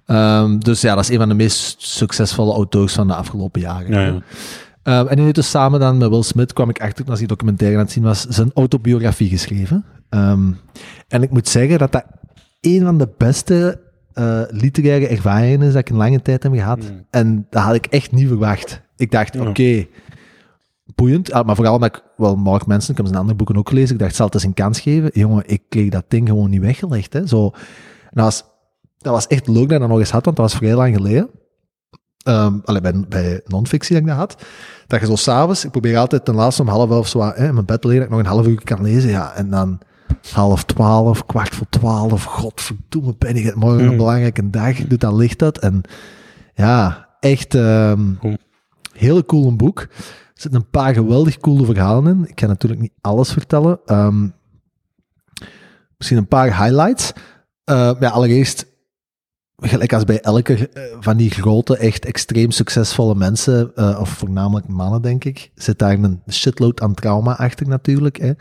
[0.06, 3.92] Ehm, dus ja, dat is een van de meest succesvolle auteurs van de afgelopen jaren.
[3.92, 4.18] Ja, ja.
[4.82, 7.28] Ehm, en die heeft dus samen dan met Will Smith, kwam ik achter als die
[7.28, 9.84] documentaire aan het zien was, zijn autobiografie geschreven.
[10.08, 10.50] Ehm,
[11.08, 12.04] en ik moet zeggen dat dat
[12.60, 13.80] een van de beste
[14.12, 16.78] eh, literaire ervaringen is dat ik in lange tijd heb gehad.
[16.78, 17.04] Mm.
[17.10, 18.80] En dat had ik echt niet verwacht.
[18.96, 19.48] Ik dacht, Ja.
[19.48, 19.86] oké,
[20.94, 21.32] boeiend.
[21.32, 23.94] Ah, maar vooral omdat ik, wel, Mark Manson, ik heb zijn andere boeken ook gelezen,
[23.94, 25.10] ik dacht, zal het eens een kans geven.
[25.12, 27.12] Jongen, ik kreeg dat ding gewoon niet weggelegd.
[27.12, 27.26] Hè.
[27.26, 27.50] Zo,
[28.10, 28.44] dat, was,
[28.98, 30.94] dat was echt leuk dat ik dat nog eens had, want dat was vrij lang
[30.96, 31.30] geleden.
[32.64, 34.42] Allee, bij, bij non-fictie dat ik dat had.
[34.86, 37.54] Dat je zo s'avonds, ik probeer altijd ten laatste om half elf zo hè, in
[37.54, 39.10] mijn bed te liggen, dat ik nog een half uur kan lezen.
[39.10, 39.78] Ja, en dan
[40.32, 43.96] half twaalf, kwart voor twaalf, godverdomme ben ik het morgen een Hmm.
[43.96, 45.58] belangrijke dag, doet dat licht uit.
[45.58, 45.80] En
[46.54, 48.36] ja, echt Cool.
[48.92, 49.86] heel cool een boek.
[50.40, 52.28] Er zitten een paar geweldig coole verhalen in.
[52.28, 53.80] Ik kan natuurlijk niet alles vertellen.
[53.86, 54.28] Ehm,
[55.96, 57.12] misschien een paar highlights.
[57.64, 58.66] Ja, allereerst,
[59.56, 64.68] gelijk als bij elke eh, van die grote, echt extreem succesvolle mensen, eh, of voornamelijk
[64.68, 68.16] mannen, denk ik, zit daar een shitload aan trauma achter natuurlijk.
[68.16, 68.32] Hè.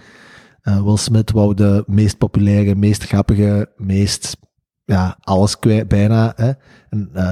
[0.62, 4.38] Eh, Will Smith wou de meest populaire, meest grappige, meest
[4.86, 6.52] ja, alles kwijt, bijna hè,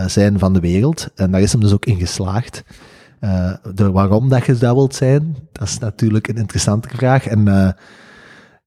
[0.09, 1.09] zijn van de wereld.
[1.15, 2.63] En daar is hem dus ook in geslaagd.
[3.19, 7.27] Eh, de waarom dat je dat wilt zijn, dat is natuurlijk een interessante vraag.
[7.27, 7.69] En eh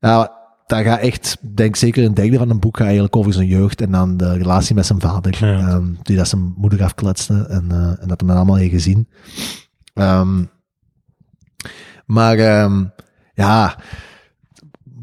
[0.00, 0.32] ja,
[0.66, 3.80] dat gaat echt, denk zeker een derde van een boek gaat eigenlijk over zijn jeugd
[3.80, 5.58] en dan de relatie met zijn vader, Ja.
[5.68, 9.08] ehm, die dat zijn moeder afkletste en, eh, en dat hem dan allemaal heeft gezien.
[9.94, 10.44] Ehm,
[12.06, 12.84] maar ehm,
[13.34, 13.76] ja,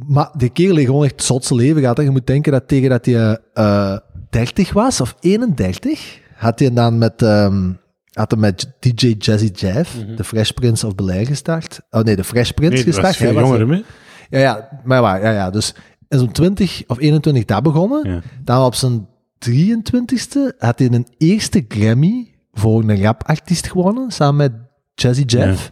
[0.08, 1.98] maar die kerel heeft gewoon echt het zotse leven gehad.
[1.98, 2.04] Hè.
[2.04, 3.98] Je moet denken dat tegen dat hij eh
[4.30, 7.72] 30 was, of 31, had hij dan met, ehm,
[8.18, 11.80] had hij met DJ Jazzy Jeff, de Fresh Prince of Bel-Air gestart.
[11.90, 13.18] Oh nee, de Fresh Prince Nee, gestart.
[13.20, 13.82] Hij was jonger, er- hè?
[14.30, 15.50] ja, ja, maar waar, ja, ja.
[15.50, 15.76] Dus
[16.08, 18.10] in zo'n 20 of 21 daar begonnen.
[18.10, 18.22] Ja.
[18.44, 19.08] Dan op zijn
[19.50, 24.52] 23ste had hij een eerste Grammy voor een rapartiest gewonnen, samen met
[24.96, 25.70] Jazzy Jeff.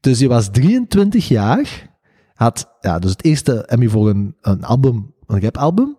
[0.00, 1.90] Dus hij was 23 jaar,
[2.34, 5.96] had ja, dus het eerste Emmy voor een, een album, een rapalbum,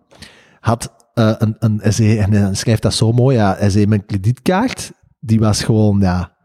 [0.60, 4.06] had eh, een, een, zei, en hij schrijft dat zo mooi, ja, hij zei, mijn
[4.06, 4.91] kredietkaart,
[5.26, 6.35] die was gewoon, ja,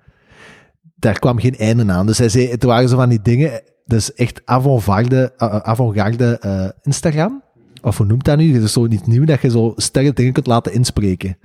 [0.96, 2.06] daar kwam geen einde aan.
[2.06, 6.68] Dus hij zei, het waren zo van die dingen, dus echt avant-garde, eh, avant-garde eh,
[6.82, 7.42] Instagram.
[7.82, 8.54] Of hoe noemt dat nu?
[8.54, 11.38] Het is zo niet nieuw dat je zo sterke dingen kunt laten inspreken.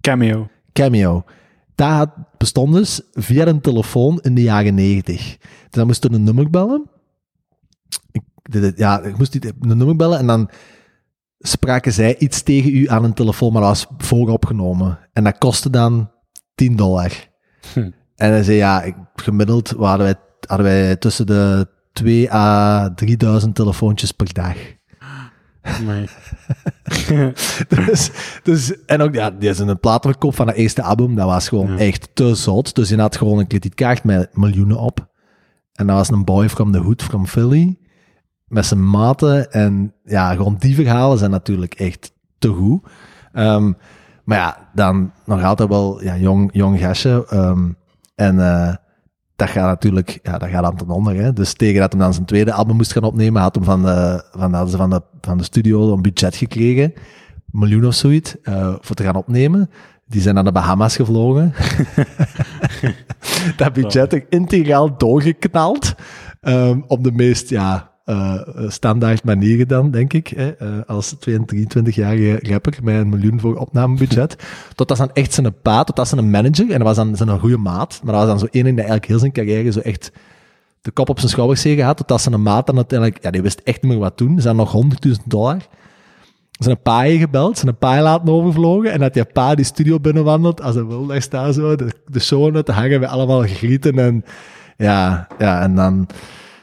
[0.00, 0.48] Cameo.
[0.72, 1.24] Cameo.
[1.74, 5.36] Dat bestond dus via een telefoon in de jaren 90.
[5.38, 6.90] Dus dan moest je een nummer bellen.
[8.12, 10.50] Ik, dit- ja, ik moest een nummer bellen en dan
[11.38, 14.98] spraken zij iets tegen u aan een telefoon, maar dat was vooropgenomen.
[15.12, 16.10] En dat kostte dan
[16.54, 17.10] 10 dollar.
[17.72, 17.90] Hm.
[18.16, 20.14] En hij zei, ja, ik- gemiddeld hadden wij,
[20.46, 24.56] hadden wij tussen de 2 à 3000 telefoontjes per dag.
[25.86, 26.08] Nee.
[27.68, 28.10] dus,
[28.42, 31.70] dus, en ook, ja, die is een platenverkoop van het eerste album, dat was gewoon
[31.70, 31.78] Ja.
[31.78, 32.74] echt te zot.
[32.74, 35.10] Dus je had gewoon een kredietkaart met miljoenen op.
[35.72, 37.78] En dat was een boy from the hood from Philly,
[38.46, 39.52] met zijn maten.
[39.52, 42.82] En ja, gewoon die verhalen zijn natuurlijk echt te goed.
[43.32, 43.72] Ehm,
[44.24, 47.26] maar ja, dan nog altijd wel ja, jong, jong gastje.
[47.28, 47.70] ehm,
[48.14, 48.74] en eh,
[49.36, 51.16] dat gaat natuurlijk, ja, dat gaat aan ten onder.
[51.16, 51.32] Hè.
[51.32, 54.24] Dus tegen dat hij dan zijn tweede album moest gaan opnemen, had hem van de,
[54.32, 56.84] van, hadden ze van, de, van de studio een budget gekregen.
[56.84, 59.70] Een miljoen of zoiets, eh, voor te gaan opnemen.
[60.06, 61.54] Die zijn naar de Bahamas gevlogen.
[63.56, 65.94] dat budget er integraal doorgeknald.
[66.40, 70.28] ehm, op de meest, ja, eh, standaard manieren dan, denk ik.
[70.28, 74.36] Hè, eh, als 22-jarige rapper met een miljoen voor opnamebudget.
[74.74, 77.28] Tot dat dan echt zijn pa, tot dat zijn manager, en dat was dan zijn
[77.28, 79.80] een goede maat, maar dat was dan zo één dat eigenlijk heel zijn carrière zo
[79.80, 80.12] echt
[80.80, 83.42] de kop op zijn schouders tegen had, tot dat zijn maat dan uiteindelijk, ja, die
[83.42, 84.40] wist echt niet meer wat doen.
[84.40, 85.66] Ze hadden nog 100.000 dollar.
[86.50, 90.62] Zijn pa heeft gebeld, zijn pa laten overvlogen, en dat die pa die studio binnenwandelt,
[90.62, 94.24] als wil, daar staan zo, de, de show te hangen, we allemaal gegrieten, en
[94.76, 96.06] ja, ja, en dan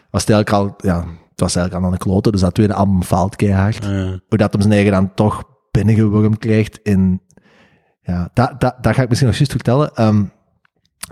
[0.09, 1.05] was het eigenlijk al, ja,
[1.39, 3.89] het was eigenlijk aan de kloten, dus dat tweede album faalt keihard Eh,
[4.27, 7.21] hoe dat hem zijn eigen dan toch binnengewurmd krijgt in...
[8.01, 9.95] Ja, dat, dat, dat ga ik misschien nog juist vertellen.
[9.95, 10.23] Ehm,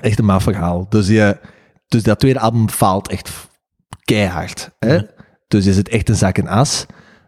[0.01, 0.89] echt een maaf verhaal.
[0.89, 1.39] Dus, je,
[1.87, 3.47] dus dat tweede album faalt echt
[4.03, 4.71] keihard.
[4.79, 4.93] Hè?
[4.93, 5.05] Ja.
[5.47, 6.85] Dus is het echt een zak en as.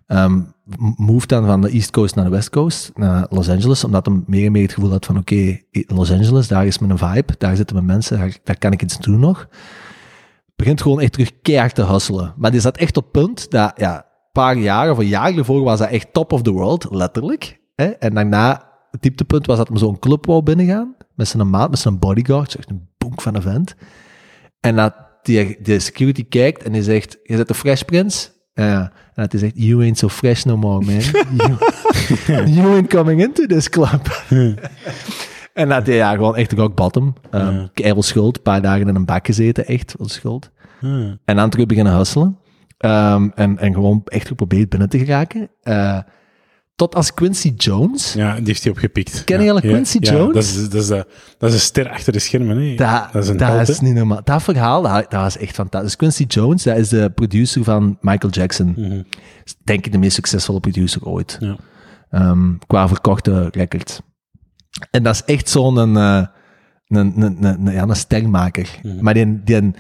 [0.08, 3.84] Ehm, m- move dan van de East Coast naar de West Coast, naar Los Angeles,
[3.84, 5.36] omdat hij meer en meer het gevoel had van oké,
[5.72, 8.82] in Los Angeles, daar is mijn vibe, daar zitten mijn mensen, daar, daar kan ik
[8.82, 9.48] iets doen nog.
[10.60, 12.34] Begint gewoon echt terug keihard te hustelen.
[12.38, 15.64] Maar die zat echt op punt dat, ja, een paar jaar of een jaar ervoor
[15.64, 17.60] was dat echt top of the world, letterlijk.
[17.76, 17.86] Hè?
[17.86, 21.80] En daarna, het dieptepunt was dat hij zo'n club wou binnengaan, met zijn maat, met
[21.80, 23.76] zijn bodyguard, echt een bonk van een vent.
[24.60, 28.30] En dat die, de security kijkt en die zegt, je zit de Fresh Prince?
[28.54, 28.82] Ja.
[29.14, 31.02] En dat hij zegt, you ain't so fresh no more, man.
[31.38, 31.58] you,
[32.56, 34.02] you ain't coming into this club.
[35.54, 37.14] en dat hij ja, gewoon echt rock bottom.
[37.32, 40.52] Um, Keiveel schuld, een paar dagen in een bak gezeten, echt veel schuld.
[40.80, 41.20] Hmm.
[41.26, 42.38] En dan terug beginnen hustelen.
[42.86, 45.50] Um, en, en gewoon echt geprobeerd binnen te geraken.
[45.64, 46.00] Uh,
[46.76, 48.14] tot als Quincy Jones.
[48.14, 49.24] Ja, die heeft hij opgepikt.
[49.24, 50.28] Ken je ja, Quincy ja, Jones?
[50.28, 50.88] Ja, dat is, dat, is,
[51.38, 52.58] dat is een ster achter de schermen.
[52.58, 52.76] Hè.
[52.76, 53.86] Dat, dat is, een dat held, is hè.
[53.86, 54.22] niet normaal.
[54.24, 55.96] Dat verhaal, dat, dat was echt fantastisch.
[55.96, 58.74] Quincy Jones, dat is de producer van Michael Jackson.
[58.78, 59.02] Mhm.
[59.64, 61.38] Denk ik de meest succesvolle producer ooit.
[61.40, 61.56] Ja.
[62.30, 64.02] Um, qua verkochte records.
[64.92, 66.26] En dat is echt zo'n een, uh,
[66.88, 68.80] een, een, een, een, ja, een stermaker.
[68.84, 69.04] Mhm.
[69.04, 69.72] Maar die, die,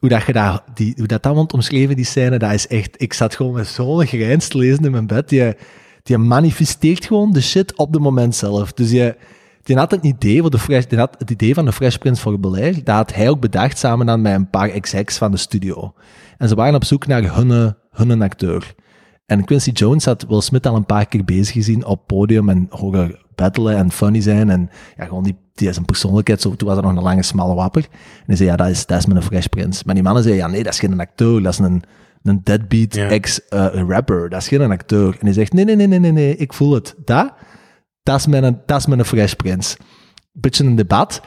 [0.00, 3.02] hoe dat, je dat, die, hoe dat allemaal omschreven, die scène, dat is echt...
[3.02, 5.28] Ik zat gewoon met zo'n grijns te lezen in mijn bed.
[5.28, 5.54] Die,
[6.02, 8.72] die manifesteert gewoon de shit op het moment zelf.
[8.72, 9.16] Dus je,
[9.62, 12.22] die had het idee, voor de fresh, die had het idee van de Fresh Prince
[12.22, 15.36] voor Bel-Air, dat had hij ook bedacht samen dan met een paar execs van de
[15.36, 15.94] studio.
[16.38, 18.74] En ze waren op zoek naar hun, hun acteur.
[19.26, 22.66] En Quincy Jones had Will Smith al een paar keer bezig gezien op podium en
[22.70, 24.50] horen battelen en funny zijn.
[24.50, 26.40] En ja, gewoon die, die is een persoonlijkheid.
[26.40, 27.82] Zo, toen was er nog een lange, smalle wapper.
[27.92, 29.82] En hij zei, ja, dat is, dat is mijn Fresh Prince.
[29.86, 31.82] Maar die mannen zeiden, ja, nee, dat is geen acteur, dat is een,
[32.22, 33.08] een deadbeat Ja.
[33.08, 34.28] ex-rapper.
[34.28, 35.08] dat is geen acteur.
[35.12, 36.94] En hij zegt, nee, nee, nee, nee, nee, nee, ik voel het.
[37.04, 37.32] Dat,
[38.02, 39.76] dat is mijn, dat is mijn Fresh Prince.
[40.32, 41.20] Beetje een debat.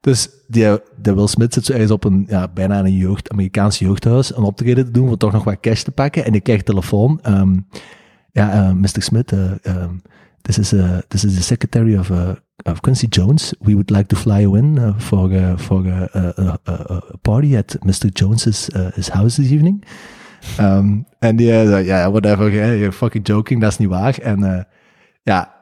[0.00, 3.78] Dus die, de Will Smith zit zo ergens op een, ja, bijna een jeugd, Amerikaans
[3.78, 6.24] jeugdhuis, een optreden te doen, voor toch nog wat cash te pakken.
[6.24, 7.20] En die krijgt telefoon.
[7.28, 7.66] Um,
[8.32, 9.02] ja, uh, Mr.
[9.02, 10.02] Smith, uh, um,
[10.46, 13.54] this, is, uh, this is the secretary of, uh, of Quincy Jones.
[13.60, 17.76] We would like to fly you in uh, for, uh, for uh, a party at
[17.84, 18.12] Mr.
[18.12, 19.84] Jones's his house this evening.
[20.60, 24.18] Um, en die zei, ja, yeah, whatever, yeah, you're fucking joking, dat is niet waar.
[24.18, 24.66] En
[25.22, 25.54] ja,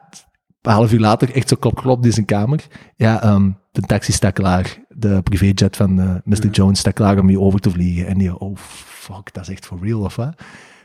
[0.61, 2.67] een half uur later, echt zo klop, klop, die is in kamer.
[2.95, 4.77] Ja, um, de taxi staat klaar.
[4.89, 5.93] De privéjet van
[6.23, 6.43] Mr.
[6.43, 6.49] Ja.
[6.51, 8.07] Jones staat klaar om je over te vliegen.
[8.07, 10.35] En die, oh fuck, dat is echt for real, of wat?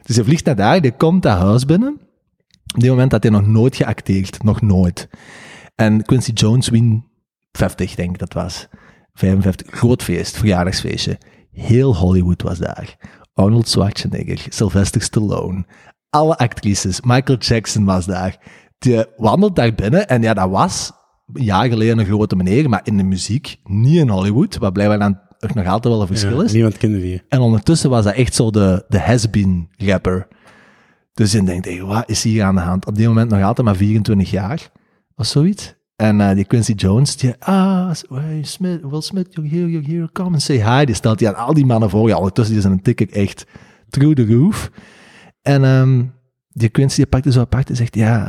[0.03, 2.01] Dus hij vliegt naar daar, die komt dat huis binnen.
[2.75, 5.09] Op die moment had hij nog nooit geacteerd, nog nooit.
[5.75, 7.05] En Quincy Jones win
[7.53, 8.69] 50, denk ik dat was.
[9.13, 11.19] 55, groot feest, verjaardagsfeestje.
[11.53, 12.97] Heel Hollywood was daar.
[13.35, 15.65] Arnold Schwarzenegger, Sylvester Stallone,
[16.11, 18.37] alle actrices, Michael Jackson was daar.
[18.79, 20.93] Die wandelt daar binnen en ja, dat was
[21.33, 24.99] een jaar geleden een grote meneer, maar in de muziek, niet in Hollywood, wat blijkbaar
[24.99, 25.19] dan
[25.55, 26.53] nog altijd wel een verschil Ja, is.
[26.53, 27.23] niemand kende die.
[27.29, 30.29] En ondertussen was dat echt zo de, de has-been rapper.
[31.13, 32.87] Dus je denkt, wat is hier aan de hand?
[32.87, 34.71] Op die moment nog altijd maar 24 jaar,
[35.17, 35.75] of zoiets.
[35.97, 40.09] En uh, die Quincy Jones, die, ah, hey, Smith, Will Smith, you're here, you're here,
[40.13, 40.85] come and say hi.
[40.85, 42.09] Die stelt hij aan al die mannen voor.
[42.09, 43.47] Ja, ondertussen zijn een tikker echt
[43.91, 44.71] through the roof.
[45.43, 46.13] En um,
[46.49, 48.27] die Quincy die pakt er zo apart en zegt, ja,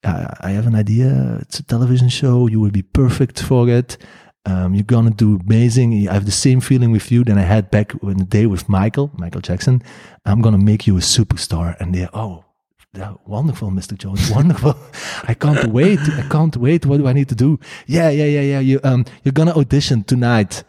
[0.00, 1.38] yeah, I have an idea.
[1.40, 2.48] It's a television show.
[2.48, 3.98] You will be perfect for it.
[4.46, 6.08] Um, you're gonna do amazing.
[6.08, 8.68] I have the same feeling with you than I had back in the day with
[8.68, 9.82] Michael, Michael Jackson.
[10.24, 11.76] I'm gonna make you a superstar.
[11.80, 12.44] And they're, oh,
[12.92, 13.96] yeah, wonderful, Mr.
[13.96, 14.76] Jones, wonderful.
[15.28, 15.98] I can't wait.
[16.00, 16.84] I can't wait.
[16.84, 17.58] What do I need to do?
[17.86, 18.60] Yeah, yeah, yeah, yeah.
[18.60, 20.64] You, um, you're gonna audition tonight.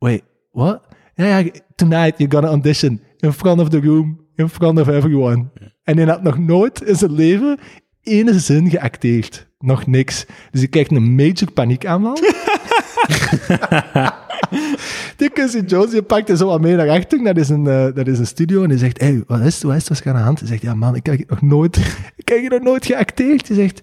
[0.00, 0.84] Wait, what?
[1.16, 5.50] Yeah, yeah, tonight you're gonna audition in front of the room, in front of everyone.
[5.84, 7.58] En hij had nog nooit in zijn leven
[8.02, 9.46] ene zin geacteerd.
[9.58, 10.26] Nog niks.
[10.50, 12.18] Dus hij krijgt een major paniekaanval.
[15.16, 17.24] die Quincy Jones, die pakt er zo wat mee naar achter.
[17.24, 18.62] Dat is een, uh, dat is een studio.
[18.62, 20.38] En hij zegt, hey, wat is, wat is er aan de hand?
[20.38, 21.76] Hij zegt, ja man, ik heb nog nooit,
[22.16, 23.48] ik heb nog nooit geacteerd.
[23.48, 23.78] Hij zegt,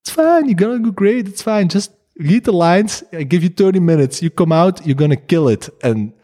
[0.00, 1.66] it's fine, you're gonna go great, it's fine.
[1.66, 4.18] Just read the lines, I give you 30 minutes.
[4.18, 5.70] You come out, you're gonna kill it.
[5.78, 6.14] En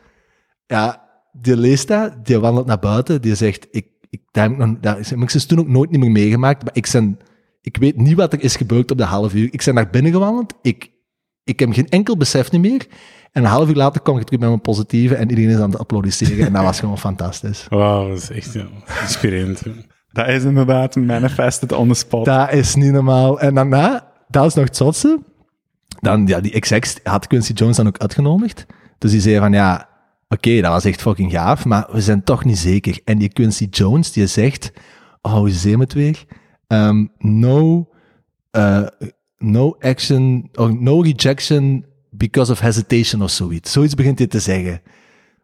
[0.67, 1.03] ja,
[1.33, 4.51] die leest dat, die wandelt naar buiten, die zegt, ik, ik, dat
[4.81, 7.19] heb heb ik toen ook nooit niet meer meegemaakt, maar ik, zijn,
[7.61, 9.49] ik weet niet wat er is gebeurd op de half uur.
[9.51, 10.91] Ik ben naar binnen gewandeld, ik,
[11.45, 12.87] ik heb geen enkel besef niet meer.
[13.33, 15.71] En een half uur later kwam ik terug met mijn positieve en iedereen is aan
[15.71, 17.67] het applaudisseren en dat was gewoon fantastisch.
[17.69, 18.67] Wauw, dat is echt ja,
[19.03, 19.63] inspirerend.
[20.13, 22.25] Dat is inderdaad manifested on the spot.
[22.25, 23.41] Dat is niet normaal.
[23.41, 25.23] En daarna, dat is nog het zotste,
[26.01, 28.67] dan, ja, die execs had Quincy Jones dan ook uitgenodigd.
[28.99, 29.89] Dus die zei van, ja,
[30.29, 33.01] oké, okay, dat was echt fucking gaaf, maar we zijn toch niet zeker.
[33.05, 34.73] En die Quincy Jones, die zegt,
[35.23, 36.25] oh, hoe zei het weer?
[36.69, 37.89] Um, no,
[38.53, 38.87] uh,
[39.43, 43.73] no action, or no rejection because of hesitation of zoiets.
[43.73, 44.83] Zoiets begint hij te zeggen.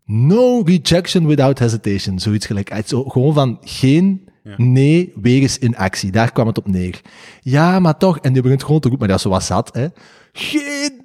[0.05, 2.19] No rejection without hesitation.
[2.19, 2.71] Zoiets gelijk.
[2.87, 4.55] Gewoon van geen ja.
[4.57, 6.11] nee wegens in actie.
[6.11, 7.01] Daar kwam het op neer.
[7.41, 8.19] Ja, maar toch.
[8.19, 9.75] En die begint gewoon te roepen, maar dat is zo wat zat.
[9.75, 9.87] Hè.
[10.33, 11.05] Geen,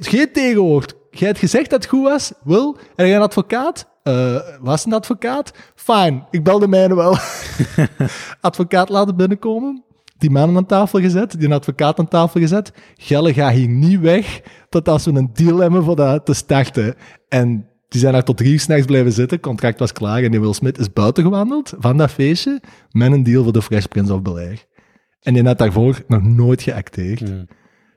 [0.00, 0.94] geen tegenwoord.
[1.10, 2.32] Jij hebt gezegd dat het goed was.
[2.44, 2.76] Wil?
[2.96, 3.90] En jij een advocaat?
[4.04, 5.52] Uh, was een advocaat?
[5.74, 7.16] Fijn, ik bel de mijne wel.
[8.40, 9.84] advocaat laten binnenkomen.
[10.22, 12.72] Die mannen aan tafel gezet, die advocaat aan tafel gezet.
[12.96, 16.94] Gelle gaat hier niet weg tot als we een deal hebben voor dat te starten.
[17.28, 20.40] En Die zijn daar tot drie uur s'nachts blijven zitten, contract was klaar en die
[20.40, 24.14] Will Smith is buiten gewandeld van dat feestje met een deal voor de Fresh Prince
[24.14, 24.64] of Bel-Air.
[25.22, 27.22] En die had daarvoor nog nooit geacteerd.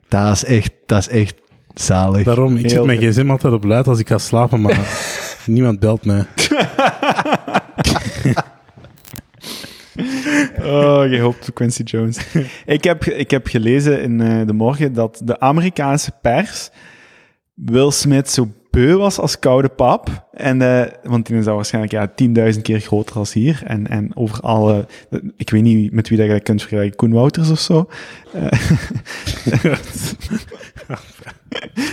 [0.08, 1.36] Dat is echt, dat is echt
[1.74, 2.24] zalig.
[2.24, 4.80] Daarom, ik zet mijn gsm altijd op luid als ik ga slapen, maar
[5.46, 6.26] niemand belt mij.
[10.60, 12.18] Oh, je hoopt op Quincy Jones.
[12.66, 16.70] ik, heb, ik heb gelezen in eh, de morgen dat de Amerikaanse pers
[17.54, 20.28] Will Smith zo beu was als koude pap.
[20.34, 22.12] En, eh, want die is al waarschijnlijk ja,
[22.54, 23.62] 10.000 keer groter als hier.
[23.66, 24.86] En, en over alle...
[25.38, 26.96] Ik weet niet met wie dat je dat kunt vergelijken.
[26.96, 27.90] Koen Wouters of zo.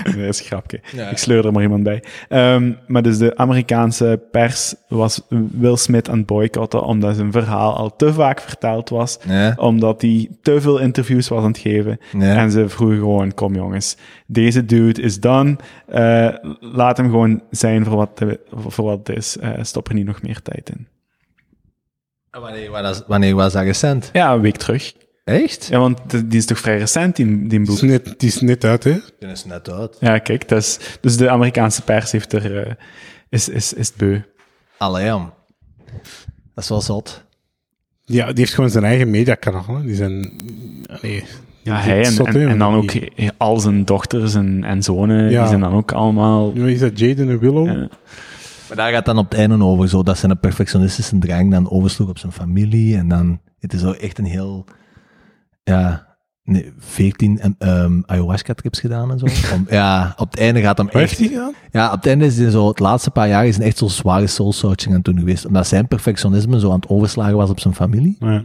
[0.04, 0.80] Nee, dat is een grapje.
[1.10, 2.02] Ik sleur er maar iemand bij.
[2.28, 7.76] Ehm, maar dus de Amerikaanse pers was Will Smith aan het boycotten omdat zijn verhaal
[7.76, 9.18] al te vaak verteld was.
[9.28, 9.54] Ja.
[9.56, 11.98] Omdat hij te veel interviews was aan het geven.
[12.18, 12.36] Ja.
[12.36, 13.96] En ze vroegen gewoon, kom jongens,
[14.26, 15.56] deze dude is done.
[15.86, 16.28] Eh,
[16.72, 19.36] laat hem gewoon zijn voor wat, de- voor wat het is.
[19.36, 20.86] Eh, stop er niet nog meer tijd in.
[22.30, 24.10] Wanneer, was- wanneer was dat recent?
[24.12, 24.92] Ja, een week terug.
[25.24, 25.66] Echt?
[25.66, 27.76] Ja, want die is toch vrij recent, die, die Het boek.
[27.76, 28.98] is net, het is net uit, hè?
[29.18, 29.96] Die is net uit.
[30.00, 32.74] Ja, kijk, dat is, dus de Amerikaanse pers heeft er, eh,
[33.28, 34.20] is, is, is het beu.
[34.78, 35.32] Allee, jam.
[36.54, 37.24] Dat is wel zot.
[38.04, 39.82] Ja, die heeft gewoon zijn eigen mediakanaal.
[39.82, 40.20] Die zijn...
[41.02, 41.24] Nee.
[41.62, 42.93] Ja, hij en, Zot, en, dan ook
[43.36, 45.39] al zijn dochters en, en zonen, Ja.
[45.40, 46.52] die zijn dan ook allemaal...
[46.52, 46.98] Hoe is dat?
[46.98, 47.66] Jaden en Willow?
[48.68, 52.09] Maar daar gaat dan op het einde over, zo, dat zijn perfectionistische drang dan oversloeg
[52.09, 52.97] op zijn familie.
[52.97, 54.64] En dan, het is zo echt een heel,
[55.62, 56.06] ja,
[56.44, 59.26] nee, 14 em- ehm, ayahuasca-trips gedaan en zo.
[59.55, 61.20] Om, ja, op het einde gaat hem Wat heeft echt...
[61.20, 61.52] hij gedaan?
[61.70, 63.90] Ja, op het einde is hij zo, het laatste paar jaar is hij echt zo'n
[63.90, 65.47] zware soul-searching aan toen geweest.
[65.47, 68.16] Omdat zijn perfectionisme zo aan het overslagen was op zijn familie.
[68.20, 68.44] Ja.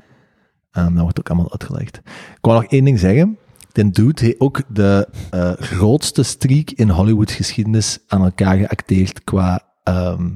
[0.77, 1.97] Um, dat wordt ook allemaal uitgelegd.
[2.05, 3.37] Ik wou nog één ding zeggen.
[3.71, 9.61] Den dude heeft ook de eh, grootste streak in Hollywood geschiedenis aan elkaar geacteerd qua
[9.83, 10.29] ehm,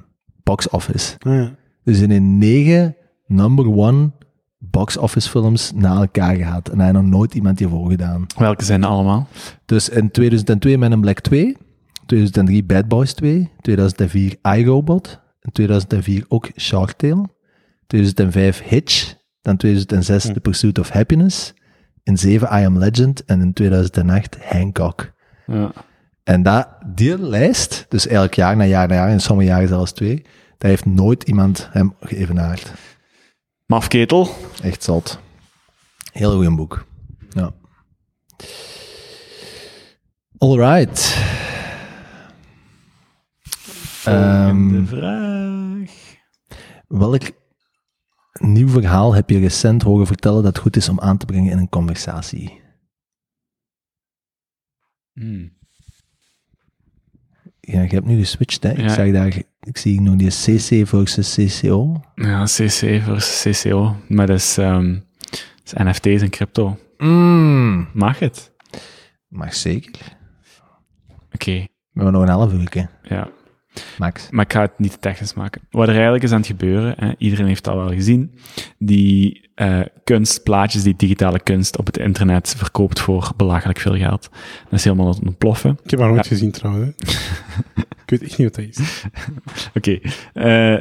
[0.44, 1.16] box office.
[1.20, 1.56] Ah, ja.
[1.84, 2.96] Dus in een negen
[3.28, 4.12] number one
[4.58, 6.70] box office films na elkaar gehad.
[6.70, 8.26] En hij heeft nog nooit iemand hiervoor gedaan.
[8.38, 9.28] welke zijn er allemaal?
[9.66, 11.58] Dus in 2002 Men in Black 2,
[12.06, 17.30] 2003 Bad Boys 2, 2004 iRobot, in 2004 ook Shark Tale,
[17.88, 21.54] 2005 Hitch, dan 2006 The Pursuit of Happiness,
[22.04, 25.12] in 7 I Am Legend en in 2008 Hancock.
[25.48, 25.72] Ja.
[26.24, 29.92] En dat, die lijst, dus elk jaar na jaar na jaar, in sommige jaren zelfs
[29.92, 30.26] twee,
[30.58, 32.72] daar heeft nooit iemand hem geëvenaard.
[33.66, 34.30] Mafketel.
[34.64, 35.20] Echt zot.
[36.12, 36.86] Heel goed boek.
[37.30, 37.52] Ja.
[40.38, 41.18] Alright.
[44.02, 45.90] Volgende Ehm, vraag.
[46.88, 47.32] welk
[48.40, 51.58] nieuw verhaal heb je recent horen vertellen dat goed is om aan te brengen in
[51.58, 52.62] een conversatie?
[55.14, 55.54] Hmm.
[57.60, 58.72] Ja, je hebt nu geswitcht, hè?
[58.72, 58.90] Ik Ja.
[58.90, 62.02] zag daar, ik zie nog die CC versus CCO.
[62.16, 63.96] Ja, CC versus CCO.
[64.08, 64.84] Maar dat is, dat
[65.66, 66.78] is NFT's en crypto.
[66.98, 68.52] Mm, Mag het?
[69.28, 70.18] mag zeker.
[71.32, 73.30] Oké, We hebben nog een half uur, ja.
[73.98, 74.28] Max.
[74.30, 75.62] Maar ik ga het niet te technisch maken.
[75.72, 78.34] Wat er eigenlijk is aan het gebeuren, hè, iedereen heeft dat wel gezien,
[78.78, 84.30] die eh, kunstplaatjes, die digitale kunst op het internet verkoopt voor belachelijk veel geld.
[84.64, 85.80] Dat is helemaal aan het ontploffen.
[85.84, 86.30] Ik heb haar nooit Ja.
[86.30, 86.96] gezien trouwens.
[88.06, 89.04] ik weet echt niet wat dat is.
[89.74, 90.00] Oké,
[90.34, 90.80] eh,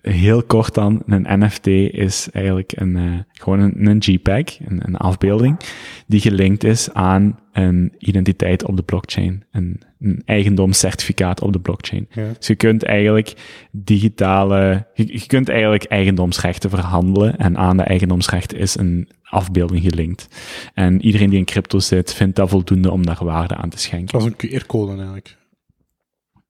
[0.00, 4.96] heel kort dan, een NFT is eigenlijk een, eh, gewoon een, een JPEG, een, een
[4.96, 5.60] afbeelding,
[6.06, 12.08] die gelinkt is aan een identiteit op de blockchain, een, een eigendomscertificaat op de blockchain.
[12.10, 12.32] Ja.
[12.38, 13.34] Dus je kunt eigenlijk
[13.70, 20.28] digitale, je, je kunt eigenlijk eigendomsrechten verhandelen en aan de eigendomsrechten is een afbeelding gelinkt.
[20.74, 24.18] En iedereen die in crypto zit, vindt dat voldoende om daar waarde aan te schenken.
[24.18, 25.36] Dat was een QR-code eigenlijk.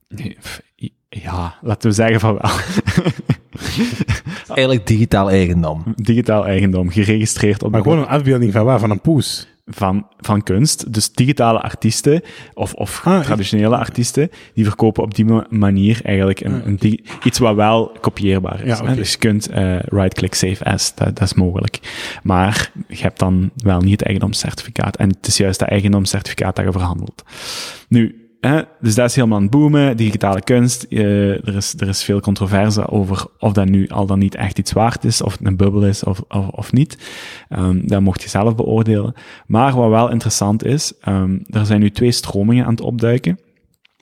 [0.08, 0.36] Nee,
[1.08, 2.50] Ja, laten we zeggen van wel.
[4.48, 5.82] Eigenlijk digitaal eigendom.
[5.96, 8.78] Digitaal eigendom, geregistreerd op Maar gewoon een afbeelding van waar?
[8.80, 9.48] Van een poes.
[9.66, 10.92] van, van kunst.
[10.92, 12.22] Dus digitale artiesten
[12.54, 17.02] of, of Ah, traditionele artiesten, die verkopen op die ma- manier eigenlijk een, een di-
[17.24, 18.78] iets wat wel kopieerbaar is.
[18.78, 18.94] Ja.
[18.94, 21.78] Dus je kunt eh, right-click save as, dat, dat is mogelijk.
[22.22, 24.96] Maar je hebt dan wel niet het eigendomscertificaat.
[24.96, 27.22] En het is juist dat eigendomscertificaat dat je verhandelt.
[27.88, 28.27] Nu,
[28.80, 30.82] dus dat is helemaal aan het boomen, digitale kunst.
[30.82, 34.58] eh, er, is, er is veel controverse over of dat nu al dan niet echt
[34.58, 36.98] iets waard is, of het een bubbel is of, of, of niet.
[37.48, 39.14] Ehm, dat mocht je zelf beoordelen.
[39.46, 43.38] Maar wat wel interessant is, ehm, er zijn nu twee stromingen aan het opduiken.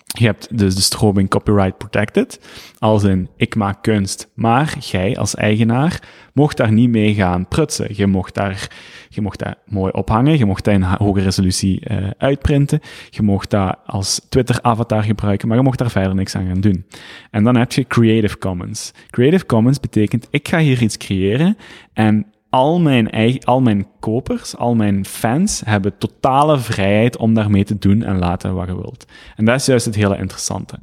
[0.07, 2.41] Je hebt dus de stroming copyright protected,
[2.79, 6.03] als in ik maak kunst, maar jij als eigenaar
[6.33, 7.89] mocht daar niet mee gaan prutsen.
[7.91, 8.71] Je mocht daar,
[9.09, 12.81] je mocht daar mooi ophangen, je mocht dat in hoge resolutie uh, uitprinten,
[13.11, 16.85] je mocht dat als Twitter-avatar gebruiken, maar je mocht daar verder niks aan gaan doen.
[17.31, 18.93] En dan heb je Creative Commons.
[19.11, 21.57] Creative Commons betekent, ik ga hier iets creëren
[21.93, 27.65] en al mijn, eigen, al mijn kopers, al mijn fans hebben totale vrijheid om daarmee
[27.65, 29.07] te doen en laten wat je wilt.
[29.37, 30.79] En dat is juist het hele interessante.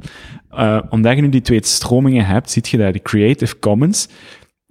[0.51, 4.07] Uh, omdat je nu die twee stromingen hebt, ziet je dat de Creative Commons...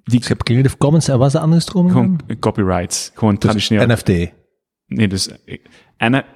[0.04, 1.92] Die, dus je hebt Creative Commons en wat is de andere stroming?
[1.92, 3.10] Gewoon copyrights.
[3.14, 3.86] Gewoon dus traditioneel.
[3.86, 4.08] NFT.
[4.86, 5.28] Nee, dus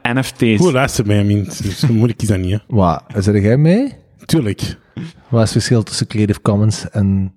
[0.02, 0.58] NFT's.
[0.58, 2.64] Hoe luister mij, dus moet ik dat niet.
[2.66, 3.92] Wat, zit jij mee?
[4.24, 4.78] Tuurlijk.
[5.28, 7.34] Wat is het verschil tussen Creative Commons en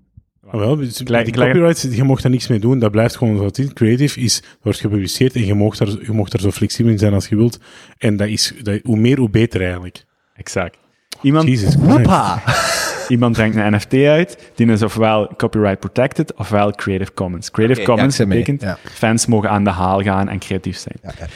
[0.52, 2.80] Ah, wel, dus die copyrights, je mocht daar niks mee doen.
[2.80, 3.74] Dat blijft gewoon het is.
[3.74, 7.14] Creative is, wordt gepubliceerd en je mocht, daar, je mocht daar zo flexibel in zijn
[7.14, 7.60] als je wilt.
[7.98, 10.04] En dat is, dat, hoe meer, hoe beter eigenlijk.
[10.36, 10.78] Exact.
[11.22, 11.76] Iemand, Jesus
[13.08, 17.52] Iemand brengt een NFT uit, die is ofwel copyright protected, ofwel Creative Commons.
[17.52, 20.96] Creative Commons betekent, fans mogen aan de haal gaan en creatief zijn.
[21.02, 21.28] Ja,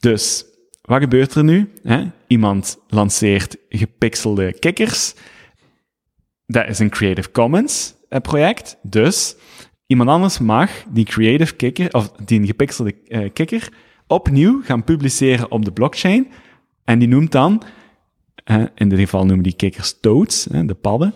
[0.00, 0.44] dus,
[0.82, 1.72] wat gebeurt er nu?
[1.82, 2.04] Hè?
[2.26, 5.14] Iemand lanceert gepixelde kikkers.
[6.46, 8.76] Dat is een Creative Commons project.
[8.82, 9.36] Dus
[9.86, 13.68] iemand anders mag die creative kicker, of die gepixelde uh, kikker,
[14.06, 16.28] opnieuw gaan publiceren op de blockchain.
[16.84, 17.62] En die noemt dan,
[18.50, 21.14] uh, in dit geval noemen die kikkers toads, uh, de padden.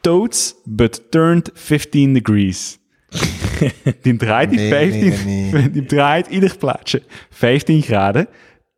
[0.00, 2.78] Toads, but turned 15 degrees.
[4.02, 8.28] die draait die 15, die draait ieder plaatje 15 graden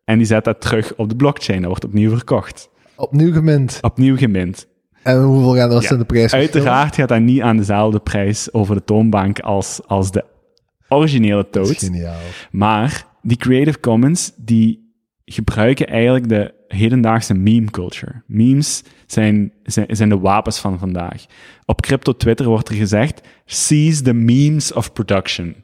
[0.05, 1.59] en die zet dat terug op de blockchain.
[1.59, 2.69] Dat wordt opnieuw verkocht.
[2.95, 3.77] Opnieuw gemint.
[3.81, 4.67] Opnieuw gemint.
[5.03, 5.95] En hoeveel gaat dat ja.
[5.95, 10.25] de prijs Uiteraard gaat dat niet aan dezelfde prijs over de toonbank als, als de
[10.89, 11.77] originele Toad.
[11.77, 12.15] Geniaal.
[12.51, 14.83] Maar die Creative Commons, die
[15.25, 18.21] gebruiken eigenlijk de hedendaagse meme culture.
[18.27, 21.25] Memes zijn, zijn, zijn de wapens van vandaag.
[21.65, 25.55] Op crypto Twitter wordt er gezegd, seize the memes of production.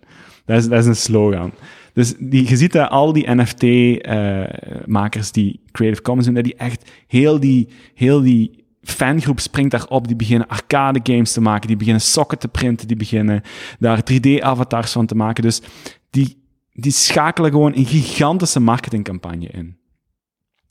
[0.45, 1.51] Dat is, dat is een slogan.
[1.93, 6.55] Dus die, je ziet dat al die NFT-makers uh, die Creative Commons doen, dat die
[6.55, 8.58] echt heel die, heel die
[8.89, 12.97] fangroep springt daarop, die beginnen arcade games te maken, die beginnen sokken te printen, die
[12.97, 13.41] beginnen
[13.79, 15.43] daar 3D-avatars van te maken.
[15.43, 15.61] Dus
[16.09, 16.43] die,
[16.73, 19.77] die schakelen gewoon een gigantische marketingcampagne in.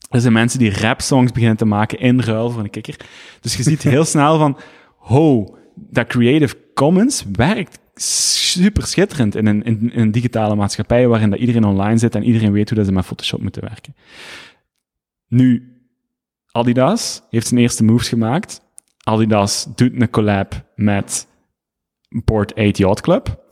[0.09, 2.95] Er zijn mensen die rap-songs beginnen te maken in ruil voor een kikker.
[3.39, 4.57] Dus je ziet heel snel van,
[4.97, 11.29] ho, dat Creative Commons werkt super schitterend in een, in, in een digitale maatschappij waarin
[11.29, 13.95] dat iedereen online zit en iedereen weet hoe dat ze met Photoshop moeten werken.
[15.27, 15.78] Nu,
[16.51, 18.61] Adidas heeft zijn eerste moves gemaakt.
[19.03, 21.27] Adidas doet een collab met
[22.09, 23.47] Board 8 Yacht Club.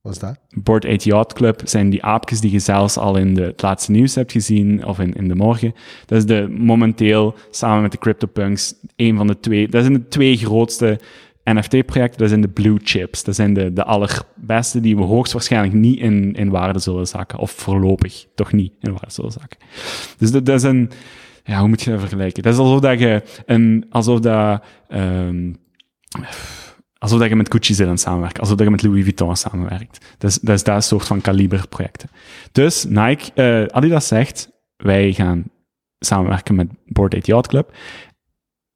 [0.00, 0.38] Wat is dat?
[0.48, 3.90] Board 8 Yacht Club zijn die aapjes die je zelfs al in de, het laatste
[3.90, 5.74] nieuws hebt gezien, of in, in de morgen.
[6.06, 10.08] Dat is de, momenteel, samen met de CryptoPunks, een van de twee, dat zijn de
[10.08, 11.00] twee grootste
[11.44, 13.24] NFT-projecten, dat zijn de blue chips.
[13.24, 17.38] Dat zijn de, de allerbeste die we hoogstwaarschijnlijk niet in, in waarde zullen zakken.
[17.38, 19.58] Of voorlopig toch niet in waarde zullen zakken.
[20.18, 20.90] Dus dat, dat is een
[21.50, 22.42] ja, hoe moet je dat vergelijken?
[22.42, 25.56] Dat is alsof dat je een, alsof dat, um,
[26.98, 29.36] alsof dat je met Gucci zit aan het samenwerken, alsof dat je met Louis Vuitton
[29.36, 30.16] samenwerkt.
[30.18, 32.08] Dat is, dat soort van kaliber projecten.
[32.52, 35.44] Dus Nike, uh, Adidas zegt, wij gaan
[35.98, 37.72] samenwerken met Board 8 Yacht Club.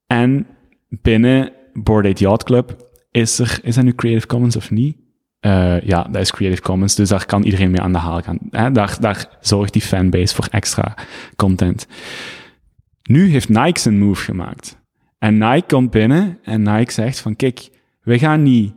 [0.07, 0.47] En
[0.89, 4.97] binnen Board 8 Yacht Club is er, is dat nu Creative Commons of niet?
[5.41, 8.37] Uh, ja, dat is Creative Commons, dus daar kan iedereen mee aan de haal gaan.
[8.49, 8.71] Hè?
[8.71, 10.97] Daar, daar zorgt die fanbase voor extra
[11.35, 11.87] content.
[13.09, 14.77] Nu heeft Nike zijn move gemaakt.
[15.17, 17.69] En Nike komt binnen en Nike zegt van kijk,
[18.01, 18.73] wij gaan niet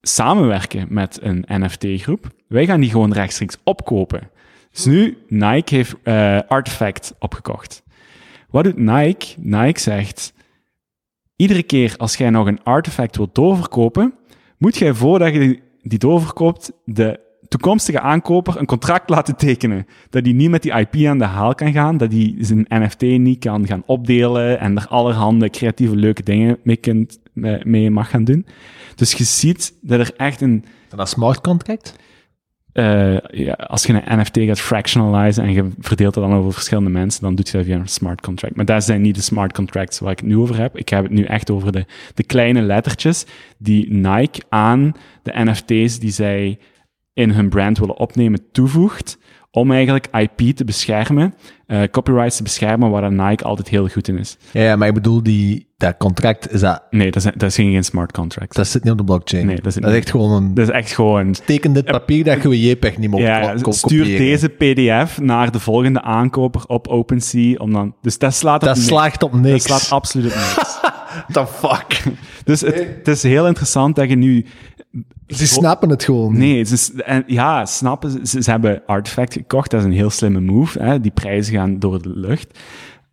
[0.00, 2.26] samenwerken met een NFT-groep.
[2.48, 4.30] Wij gaan die gewoon rechtstreeks opkopen.
[4.70, 7.82] Dus nu, Nike heeft uh, Artifact opgekocht.
[8.50, 9.34] Wat doet Nike?
[9.36, 10.32] Nike zegt,
[11.36, 14.14] iedere keer als jij nog een artefact wilt doorverkopen,
[14.58, 19.86] moet jij voordat je die doorverkoopt, de toekomstige aankoper een contract laten tekenen.
[20.10, 23.02] Dat hij niet met die IP aan de haal kan gaan, dat hij zijn NFT
[23.02, 27.18] niet kan gaan opdelen en er allerhande creatieve leuke dingen mee, kunt,
[27.62, 28.46] mee mag gaan doen.
[28.94, 30.64] Dus je ziet dat er echt een...
[30.90, 31.96] Een smart contract?
[32.72, 36.90] Uh, ja, als je een NFT gaat fractionalizen en je verdeelt het dan over verschillende
[36.90, 38.56] mensen, dan doet je dat via een smart contract.
[38.56, 40.76] Maar dat zijn niet de smart contracts waar ik het nu over heb.
[40.76, 43.26] Ik heb het nu echt over de, de kleine lettertjes
[43.58, 44.92] die Nike aan
[45.22, 46.58] de NFT's die zij
[47.18, 49.18] in hun brand willen opnemen toevoegt
[49.50, 51.34] om eigenlijk IP te beschermen,
[51.66, 54.36] eh, copyrights te beschermen, waar Nike altijd heel goed in is.
[54.50, 57.54] Ja, ja, maar ik bedoel, die, dat contract, is dat, Nee, dat is, dat is
[57.54, 58.54] geen, smart contract.
[58.54, 59.46] dat zit niet op de blockchain.
[59.46, 59.98] Nee, dat zit is niet.
[59.98, 61.34] echt gewoon een Dat is echt gewoon...
[61.44, 65.60] teken dit papier dat je je JPEG niet mocht Ja, stuur deze PDF naar de
[65.60, 67.94] volgende aankoper op OpenSea, om dan...
[68.02, 68.88] Dus dat slaat op Dat niks.
[68.88, 69.64] slaagt op Dat niks.
[69.64, 70.78] slaat absoluut op niks.
[71.32, 72.02] the fuck?
[72.44, 74.46] dus het, het is heel interessant dat je nu...
[75.28, 76.38] Ze snappen het gewoon.
[76.38, 80.40] Nee, ze, en, ja, snappen ze, ze, hebben Artifact gekocht, dat is een heel slimme
[80.40, 80.82] move.
[80.82, 81.00] Hè?
[81.00, 82.58] Die prijzen gaan door de lucht.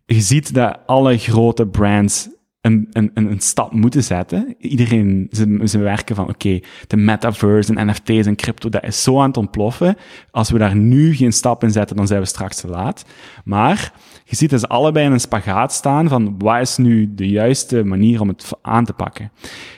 [0.06, 2.28] Je ziet dat alle grote brands
[2.60, 4.54] een, een, een, een stap moeten zetten.
[4.58, 9.20] Iedereen, ze, ze werken van, oké, de metaverse en NFT's en crypto, dat is zo
[9.20, 9.96] aan het ontploffen.
[10.30, 13.04] Als we daar nu geen stap in zetten, dan zijn we straks te laat.
[13.44, 13.92] Maar
[14.24, 17.84] je ziet dat ze allebei in een spagaat staan van, wat is nu de juiste
[17.84, 19.32] manier om het aan te pakken?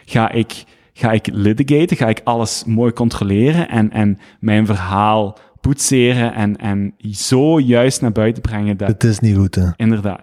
[0.05, 0.65] Ga ik
[0.99, 6.95] ga ik litigaten, ga ik alles mooi controleren en, en mijn verhaal poetseren en, en
[7.11, 9.69] zo juist naar buiten brengen dat Het is niet goed, hè.
[9.77, 10.21] inderdaad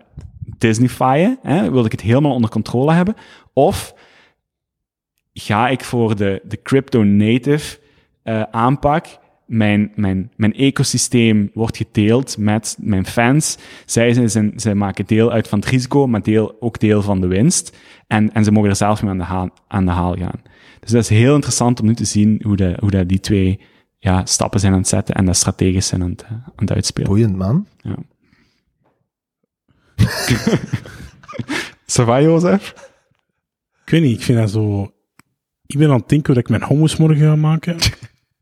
[0.58, 3.16] Disneyfyen, hè, wil ik het helemaal onder controle hebben,
[3.54, 3.96] of
[5.34, 7.80] ga ik voor de, de crypto-native
[8.24, 9.06] eh, aanpak,
[9.46, 13.58] mijn, mijn, mijn ecosysteem wordt gedeeld met mijn fans.
[13.86, 17.22] Zij, zijn, zijn, zij maken deel uit van het risico, maar deel, ook deel van
[17.22, 17.78] de winst.
[18.08, 20.42] En, en ze mogen er zelf mee aan de, haal, aan de haal gaan.
[20.86, 23.60] Dus dat is heel interessant om nu te zien hoe, de, hoe dat die twee
[24.00, 26.72] ja, stappen zijn aan het zetten en dat strategisch zijn aan het, eh, aan het
[26.72, 27.10] uitspelen.
[27.10, 27.68] Boeiend, man.
[27.78, 27.96] Ja.
[31.96, 32.74] Ça va, Jozef?
[33.86, 34.94] Ik weet niet, ik vind dat zo...
[35.66, 37.78] Ik ben aan het denken dat ik mijn hummus morgen ga maken.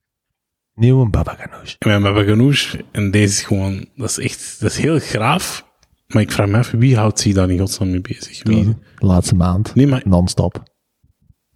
[0.76, 1.76] Nieuwe baba ganoush.
[1.80, 2.76] En mijn baba ganoush.
[2.92, 3.86] En deze is gewoon...
[3.96, 4.60] Dat is echt...
[4.60, 5.72] Dat is heel graaf.
[6.08, 8.44] Maar ik vraag me af, wie houdt zich daar in godsnaam mee bezig?
[8.44, 8.66] Wie?
[8.98, 9.76] De laatste maand.
[9.76, 10.73] Nee, maar Non-stop.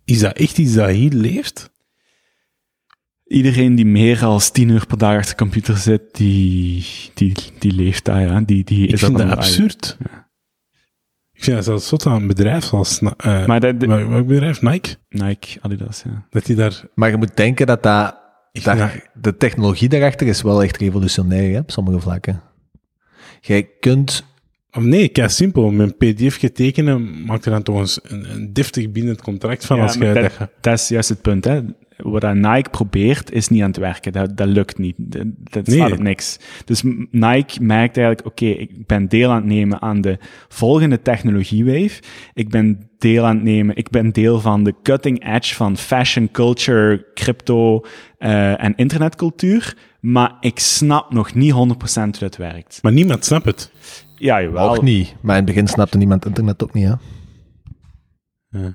[0.08, 1.72] Is dat echt iets dat hier leeft?
[3.26, 7.72] Iedereen die meer dan tien uur per dag achter de computer zit, die, die, die
[7.74, 8.42] leeft daar, ja.
[8.42, 9.98] Die, die Ik is vind dat absurd.
[11.34, 13.00] Ik vind dat zelfs zot aan een bedrijf zoals...
[13.00, 14.62] Eh, Maar dat, de- welk welk bedrijf?
[14.62, 14.96] Nike?
[15.10, 16.26] Nike, Adidas, ja.
[16.30, 16.84] Dat die daar...
[16.96, 18.16] Maar je moet denken dat, dat-
[19.14, 22.42] de technologie daarachter is wel echt revolutionair hè, op sommige vlakken.
[23.42, 24.24] Jij kunt...
[24.72, 25.72] Oh, nee, kijk, simpel.
[25.72, 29.78] Met een pdf tekenen maakt er dan toch eens een, een deftig bindend contract van.
[29.78, 30.74] Ja, als jij dat, dat...
[30.80, 31.62] is juist het punt, hè.
[31.98, 34.12] Wat Nike probeert, is niet aan het werken.
[34.12, 34.96] Dat, dat lukt niet.
[34.98, 35.78] Dat, dat Nee.
[35.78, 36.40] slaat op niks.
[36.66, 36.82] Dus
[37.12, 40.18] Nike merkt eigenlijk, oké, ik ben deel aan het nemen aan de
[40.48, 42.02] volgende technologiewave.
[42.34, 46.32] Ik ben deel aan het nemen, ik ben deel van de cutting edge van fashion,
[46.32, 47.86] culture, crypto
[48.18, 49.78] eh, en internetcultuur.
[50.00, 52.80] Maar ik snap nog niet 100% hoe dat werkt.
[52.82, 53.72] Maar niemand snapt het.
[54.18, 54.70] Ja, jawel.
[54.70, 55.16] Ook niet.
[55.22, 56.94] Maar in het begin snapte niemand internet ook niet, hè.
[58.60, 58.74] Ja.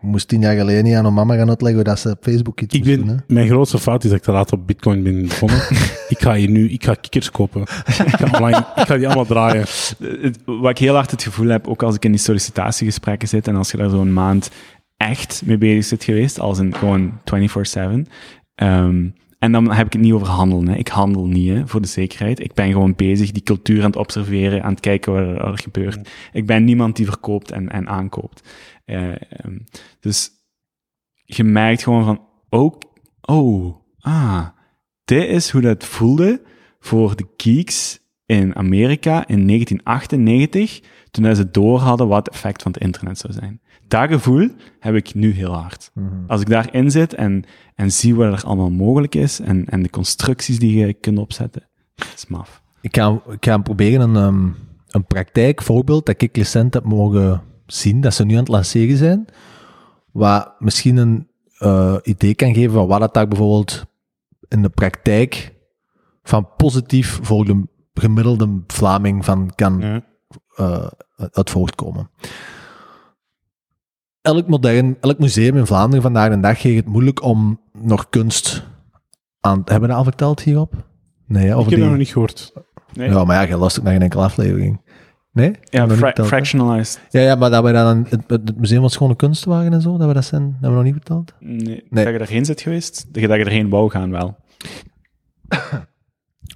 [0.00, 2.18] Je moest tien jaar geleden niet aan een mama gaan uitleggen hoe dat ze op
[2.22, 3.14] Facebook iets Ik doen, hè.
[3.26, 5.58] mijn grootste fout is dat ik te laat op bitcoin ben begonnen.
[6.08, 7.60] ik ga hier nu, ik ga kikkers kopen.
[7.60, 9.64] ik, ga online, ik ga die allemaal draaien.
[10.44, 13.56] wat ik heel hard het gevoel heb, ook als ik in die sollicitatiegesprekken zit en
[13.56, 14.50] als je daar zo'n maand
[14.96, 18.06] echt mee bezig zit geweest, als in gewoon 24-7.
[18.54, 19.08] ehm,
[19.42, 20.68] en dan heb ik het niet over handelen.
[20.68, 20.74] Hè.
[20.76, 22.40] Ik handel niet, hè, voor de zekerheid.
[22.40, 25.52] Ik ben gewoon bezig die cultuur aan het observeren, aan het kijken wat er, wat
[25.52, 26.10] er gebeurt.
[26.32, 28.48] Ik ben niemand die verkoopt en, en aankoopt.
[28.84, 29.58] Eh, ehm,
[30.00, 30.30] dus
[31.24, 32.78] je merkt gewoon van, oh,
[33.20, 34.46] oh, ah,
[35.04, 36.42] dit is hoe dat voelde
[36.80, 42.72] voor de geeks in Amerika in 1998, toen ze door hadden wat het effect van
[42.72, 43.60] het internet zou zijn.
[43.92, 44.48] Dat gevoel
[44.78, 45.90] heb ik nu heel hard.
[46.26, 47.44] Als ik daarin zit en,
[47.74, 51.68] en zie wat er allemaal mogelijk is en, en de constructies die je kunt opzetten,
[51.94, 52.62] dat is maf.
[52.80, 54.50] Ik ga, ik ga proberen een, ehm,
[54.88, 59.24] een praktijkvoorbeeld dat ik recent heb mogen zien, dat ze nu aan het lanceren zijn,
[60.12, 61.28] wat misschien een
[61.58, 63.84] eh, idee kan geven van wat dat daar bijvoorbeeld
[64.48, 65.54] in de praktijk
[66.22, 70.04] van positief voor de gemiddelde Vlaming van kan Ja.
[70.56, 70.86] eh,
[71.30, 72.10] uit voortkomen.
[74.22, 78.62] Elk modern, elk museum in Vlaanderen vandaag de dag heeft het moeilijk om nog kunst
[79.40, 79.62] aan...
[79.64, 80.74] Hebben we dat al verteld hierop?
[81.26, 81.80] Nee, hè, Ik over heb die...
[81.80, 82.52] dat nog niet gehoord.
[82.92, 83.10] Nee?
[83.10, 84.80] Ja, maar ja, je luistert naar geen enkele aflevering.
[85.32, 85.52] Nee?
[85.62, 86.24] Ja, fra- hè?
[86.24, 87.00] fractionalized.
[87.10, 89.96] Ja, ja, maar dat we dan het, het, museum van schone kunst waren en zo,
[89.96, 91.32] dat we dat zijn, hebben we nog niet verteld.
[91.38, 92.04] Nee, Nee.
[92.04, 94.36] Dat je erheen zit geweest, dat je, erheen wou gaan wel.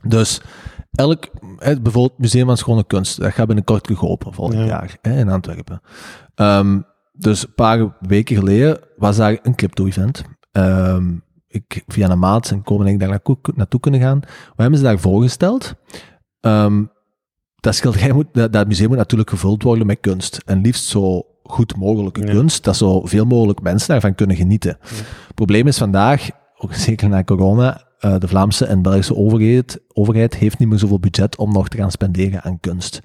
[0.03, 0.41] Dus
[0.93, 1.29] elk,
[1.59, 4.65] bijvoorbeeld het Museum van Schone Kunst, dat gaat binnenkort geopend volgend Ja.
[4.67, 5.81] jaar hè, in Antwerpen.
[6.35, 6.81] Ehm,
[7.19, 10.25] dus een paar weken geleden was daar een crypto-event.
[10.53, 11.15] Ehm,
[11.49, 14.21] ik, via een maat en komen ik daar naartoe, naartoe kunnen gaan.
[14.21, 15.75] Wat hebben ze daar voorgesteld?
[16.41, 16.85] Ehm,
[17.61, 20.43] dat schilderij moet, dat, dat museum moet natuurlijk gevuld worden met kunst.
[20.45, 22.33] En liefst zo goed mogelijke Ja.
[22.33, 24.79] kunst, dat zoveel mogelijk mensen daarvan kunnen genieten.
[25.27, 30.37] Het probleem is vandaag, ook zeker na corona, eh, de Vlaamse en Belgische overheid, overheid
[30.37, 33.01] heeft niet meer zoveel budget om nog te gaan spenderen aan kunst.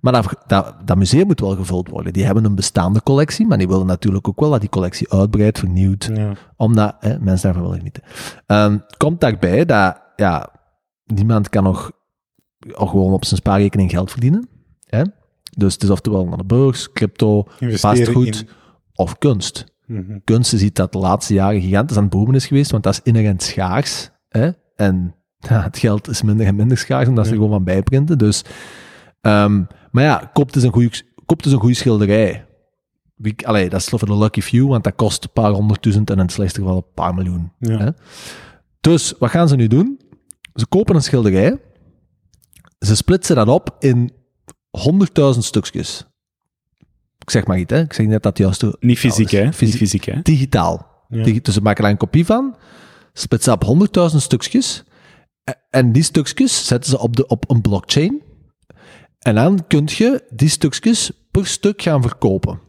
[0.00, 2.12] Maar dat, dat, dat museum moet wel gevuld worden.
[2.12, 5.58] Die hebben een bestaande collectie, maar die willen natuurlijk ook wel dat die collectie uitbreidt,
[5.58, 6.32] vernieuwd, Ja.
[6.56, 8.02] omdat hè, mensen daarvan willen genieten.
[8.46, 10.48] Ehm, komt daarbij dat ja,
[11.04, 11.92] niemand kan nog
[12.60, 14.48] gewoon op zijn spaarrekening geld verdienen.
[14.84, 15.02] Hè?
[15.56, 18.48] Dus het is oftewel naar de beurs, crypto, vastgoed in-
[18.94, 19.64] of kunst.
[19.86, 20.18] Mhm.
[20.24, 22.92] Kunst je ziet dat de laatste jaren gigantisch aan het boven is geweest, want dat
[22.92, 24.10] is inherent schaars.
[24.28, 24.50] Hè?
[24.76, 28.18] En ja, het geld is minder en minder schaars, omdat ze er gewoon van bijprinten.
[28.18, 28.44] Dus,
[29.20, 31.02] ehm, maar ja, koopt is een goede
[31.36, 32.46] is een goede schilderij.
[33.14, 36.16] Wie, allee, dat is voor de lucky few, want dat kost een paar honderdduizend en
[36.16, 37.52] in het slechtste geval een paar miljoen.
[37.58, 37.78] Ja.
[37.78, 37.90] Hè?
[38.80, 40.00] Dus wat gaan ze nu doen?
[40.54, 41.60] Ze kopen een schilderij,
[42.78, 44.10] ze splitsen dat op in
[45.34, 46.06] 100.000 stukjes.
[47.18, 47.80] Ik zeg maar iets, hè?
[47.80, 49.44] Ik zeg net dat het juiste Niet fysiek, hè?
[49.46, 49.80] dus fysiek.
[49.80, 50.20] Niet fysiek, hè?
[50.22, 51.04] digitaal.
[51.08, 51.22] Ja.
[51.22, 52.56] Digi- dus ze maken daar een kopie van,
[53.12, 53.64] splitsen op
[54.10, 54.84] 100.000 stukjes.
[55.70, 58.22] En die stukjes zetten ze op, de, op een blockchain.
[59.20, 62.60] En dan kun je die stukjes per stuk gaan verkopen.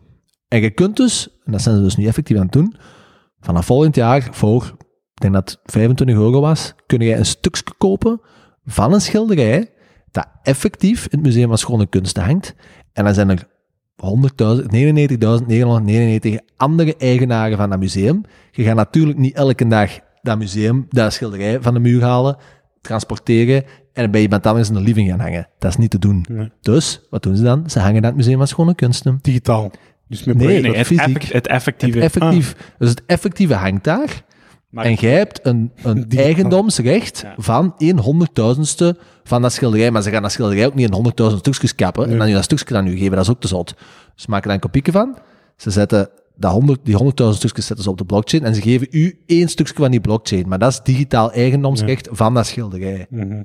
[0.47, 2.75] En je kunt dus, en dat zijn ze dus nu effectief aan het doen,
[3.39, 4.75] vanaf volgend jaar voor,
[5.13, 8.21] ik denk dat het 25 euro was, kun je een stukje kopen
[8.63, 9.69] van een schilderij
[10.11, 12.55] dat effectief in het Museum van Schone Kunsten hangt.
[12.93, 13.47] En dan zijn er
[14.01, 14.65] 100.000,
[16.31, 18.23] 99.999 andere eigenaren van dat museum.
[18.51, 22.37] Je gaat natuurlijk niet elke dag dat museum, dat schilderij van de muur halen,
[22.81, 25.47] transporteren en bij iemand anders in de living gaan hangen.
[25.59, 26.25] Dat is niet te doen.
[26.29, 26.51] Nee.
[26.61, 27.69] Dus, wat doen ze dan?
[27.69, 29.19] Ze hangen dat Museum van Schone Kunsten.
[29.21, 29.71] Digitaal.
[30.07, 31.05] Dus met Nee, het, fysiek.
[31.07, 31.99] effect- het effectieve...
[31.99, 34.23] Het effectief, Dus het effectieve hangt daar.
[34.69, 36.09] Maar- en jij hebt een, een
[36.49, 37.33] eigendomsrecht Ja.
[37.37, 39.91] van 1 honderdduizendste van dat schilderij.
[39.91, 42.43] Maar ze gaan dat schilderij ook niet in honderdduizend stukjes kappen en dan je dat
[42.43, 43.11] stukje aan u geven.
[43.11, 43.73] Dat is ook te zot.
[44.15, 45.17] Ze maken daar een kopieke van.
[45.57, 48.87] Ze zetten dat 100, die honderdduizend stukjes zetten ze op de blockchain en ze geven
[48.91, 50.47] u één stukje van die blockchain.
[50.47, 53.05] Maar dat is digitaal eigendomsrecht van dat schilderij.
[53.09, 53.41] Mhm.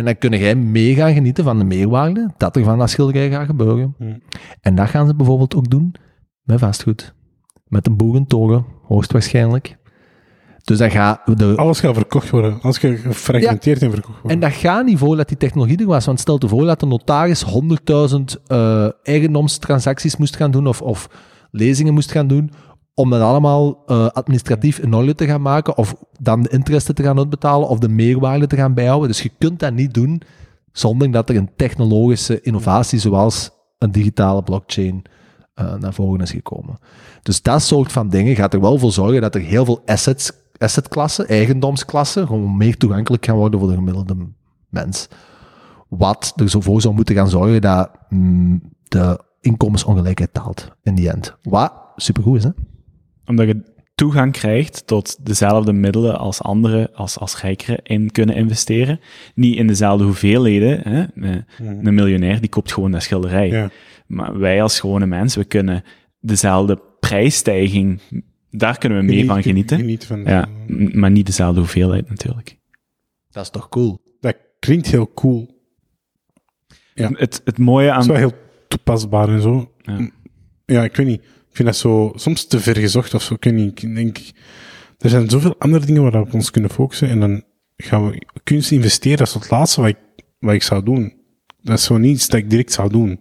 [0.00, 3.30] En dan kun jij mee gaan genieten van de meerwaarde dat er van dat schilderij
[3.30, 3.94] gaat gebeuren.
[3.98, 4.22] Hmm.
[4.60, 5.94] En dat gaan ze bijvoorbeeld ook doen
[6.42, 7.14] met vastgoed.
[7.66, 9.76] Met een boerentoren, hoogstwaarschijnlijk.
[10.64, 11.38] Dus dat gaat...
[11.38, 12.58] De, Alles gaat verkocht worden.
[12.62, 14.30] Alles gaat gefragmenteerd en verkocht worden.
[14.30, 16.06] en dat gaat niet voor dat die technologie er was.
[16.06, 21.08] Want stel je voor dat de notaris 100.000 eh eigendomstransacties moest gaan doen of, of
[21.50, 22.50] lezingen moest gaan doen
[23.00, 27.02] om dat allemaal eh, administratief in orde te gaan maken of dan de interesten te
[27.02, 29.08] gaan uitbetalen of de meerwaarde te gaan bijhouden.
[29.08, 30.22] Dus je kunt dat niet doen
[30.72, 35.02] zonder dat er een technologische innovatie zoals een digitale blockchain
[35.54, 36.78] eh, naar voren is gekomen.
[37.22, 40.32] Dus dat soort van dingen gaat er wel voor zorgen dat er heel veel assets,
[40.58, 44.16] assetklassen, eigendomsklassen, gewoon meer toegankelijk gaan worden voor de gemiddelde
[44.68, 45.08] mens.
[45.88, 51.10] Wat er zo voor zou moeten gaan zorgen dat mm, de inkomensongelijkheid daalt in die
[51.10, 51.36] end.
[51.42, 52.50] Wat supergoed is, hè?
[53.30, 53.62] Omdat je
[53.94, 59.00] toegang krijgt tot dezelfde middelen als anderen, als, als rijkeren, in kunnen investeren.
[59.34, 60.80] Niet in dezelfde hoeveelheden.
[60.80, 61.04] Hè?
[61.14, 61.44] Een,
[61.86, 63.48] een miljonair die koopt gewoon dat schilderij.
[63.48, 63.70] Ja.
[64.06, 65.82] Maar wij als gewone mensen, we kunnen
[66.20, 68.00] dezelfde prijsstijging,
[68.50, 69.78] daar kunnen we mee van genieten.
[69.78, 72.58] Geniet van, Ja, m- maar niet dezelfde hoeveelheid natuurlijk.
[73.30, 74.00] Dat is toch cool?
[74.20, 75.58] Dat klinkt heel cool.
[76.94, 77.10] Ja.
[77.12, 78.00] Het, het mooie Het aan...
[78.00, 78.32] is wel heel
[78.68, 79.72] toepasbaar en zo.
[79.82, 80.10] Ja.
[80.66, 81.22] Ja, ik weet niet.
[81.50, 83.34] Ik vind dat zo soms te ver gezocht of zo.
[83.34, 83.82] Ik niet.
[83.82, 84.18] Ik denk,
[84.98, 87.08] er zijn zoveel andere dingen waar we ons kunnen focussen.
[87.08, 87.42] En dan
[87.76, 89.18] gaan we kunst investeren.
[89.18, 89.98] Dat is het laatste wat ik,
[90.38, 91.14] wat ik zou doen.
[91.62, 93.20] Dat is zo niets dat ik direct zou doen.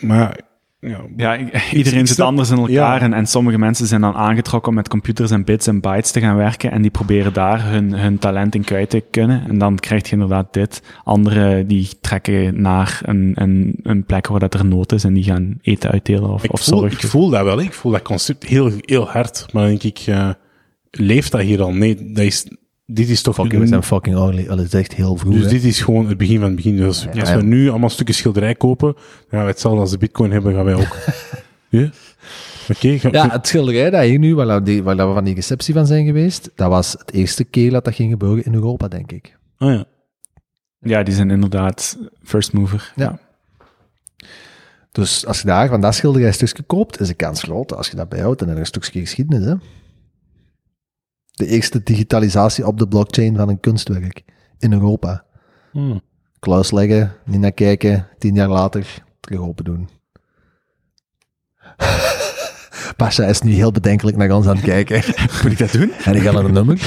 [0.00, 0.40] Maar
[0.84, 1.36] ja, Ja,
[1.72, 3.00] iedereen ik zit snap- anders in elkaar ja.
[3.00, 6.20] en, en sommige mensen zijn dan aangetrokken om met computers en bits en bytes te
[6.20, 9.48] gaan werken en die proberen daar hun, hun talent in kwijt te kunnen.
[9.48, 10.82] En dan krijg je inderdaad dit.
[11.04, 15.24] Anderen die trekken naar een, een, een plek waar dat er nood is en die
[15.24, 16.92] gaan eten uitdelen of, ik, of voel, zorg.
[16.92, 17.60] ik voel dat wel.
[17.60, 19.46] Ik voel dat concept heel, heel hard.
[19.52, 20.28] Maar denk ik, eh,
[20.90, 21.72] leeft dat hier al?
[21.72, 22.46] Nee, dat is,
[22.86, 23.34] dit is toch...
[23.34, 24.46] Fucking, we zijn fucking early.
[24.46, 25.34] Dat is echt heel vroeg.
[25.34, 25.48] Dus hè.
[25.48, 26.76] dit is gewoon het begin van het begin.
[26.76, 27.36] Dus als ja.
[27.36, 30.64] we nu allemaal stukken schilderij kopen, dan gaan we hetzelfde als de bitcoin hebben, gaan
[30.64, 30.96] wij ook.
[31.68, 31.90] ja?
[32.68, 35.74] Ga- Ja, het schilderij dat hier nu, waar, we die, waar we van die receptie
[35.74, 39.12] van zijn geweest, dat was het eerste keer dat dat ging gebeuren in Europa, denk
[39.12, 39.36] ik.
[39.58, 39.84] Ah, ja.
[40.78, 42.92] Ja, die zijn inderdaad first mover.
[42.96, 43.18] Ja.
[44.92, 47.74] Dus als je daar van dat schilderij een stukje koopt, is de kans groot.
[47.74, 49.46] Als je dat bijhoudt, heb je een stukje geschiedenis.
[49.46, 49.54] Hè?
[51.34, 54.22] De eerste digitalisatie op de blockchain van een kunstwerk
[54.58, 55.24] in Europa.
[55.72, 56.00] Hmm.
[56.38, 59.88] Kluis leggen, niet naar kijken, tien jaar later terug open doen.
[62.96, 64.96] Pasha is nu heel bedenkelijk naar ons aan het kijken.
[65.42, 65.92] Moet ik dat doen?
[65.92, 66.74] En ik ga naar een nummer.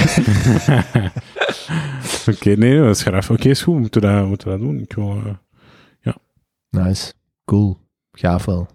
[2.31, 3.29] Oké, nee, dat is graaf.
[3.29, 3.79] Oké, is goed.
[3.79, 4.79] Moeten we dat, moeten we dat doen?
[4.79, 5.33] Ik wil, eh,
[6.69, 7.13] Nice.
[7.45, 7.77] Cool.
[8.11, 8.67] Gaaf wel.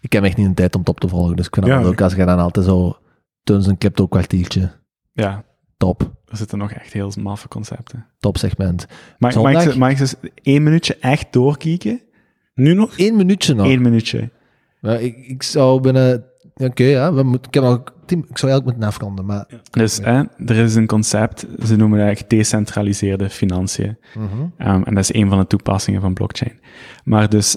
[0.00, 1.74] Ik heb echt niet een tijd om het op te volgen, dus ik vind het
[1.74, 1.80] Ja.
[1.80, 2.96] wel leuk als je dan altijd zo
[3.42, 4.79] tuns een crypto kwartiertje.
[5.20, 5.44] Ja.
[5.76, 6.12] Top.
[6.26, 8.06] er zitten nog echt heel maffe concepten.
[8.18, 8.86] Topsegment.
[8.88, 9.66] Mag, mag, Zondag?
[9.66, 12.00] ik, mag ik eens één minuutje echt doorkieken?
[12.54, 12.98] Nu nog?
[12.98, 13.66] Eén minuutje nog.
[13.66, 14.30] Eén minuutje.
[14.80, 16.24] Ja, ik, ik zou binnen...
[16.54, 19.46] Oké, ja, we moeten, ik, heb tien- ik zou eigenlijk moeten afronden, maar...
[19.70, 23.98] Dus hè, er is een concept, ze noemen dat echt gedecentraliseerde financiën.
[24.14, 24.40] Mhm.
[24.40, 26.60] Um, en dat is een van de toepassingen van blockchain.
[27.04, 27.56] Maar dus,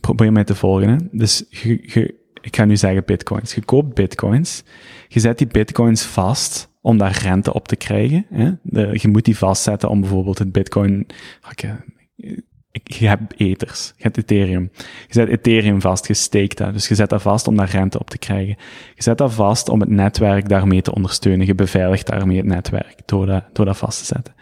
[0.00, 0.88] probeer mij te volgen.
[0.88, 0.96] Hè.
[1.10, 3.54] Dus je, je, ik ga nu zeggen bitcoins.
[3.54, 4.62] Je koopt bitcoins,
[5.08, 8.26] je zet die bitcoins vast om daar rente op te krijgen.
[8.30, 8.50] Hè.
[8.62, 11.06] De, je moet die vastzetten om bijvoorbeeld het bitcoin...
[12.70, 14.70] Ik, je hebt ethers, je hebt Ethereum.
[15.06, 16.72] Je zet Ethereum vast, je steekt dat.
[16.72, 18.56] Dus je zet dat vast om daar rente op te krijgen.
[18.94, 21.46] Je zet dat vast om het netwerk daarmee te ondersteunen.
[21.46, 24.34] Je beveiligt daarmee het netwerk door dat, door dat vast te zetten.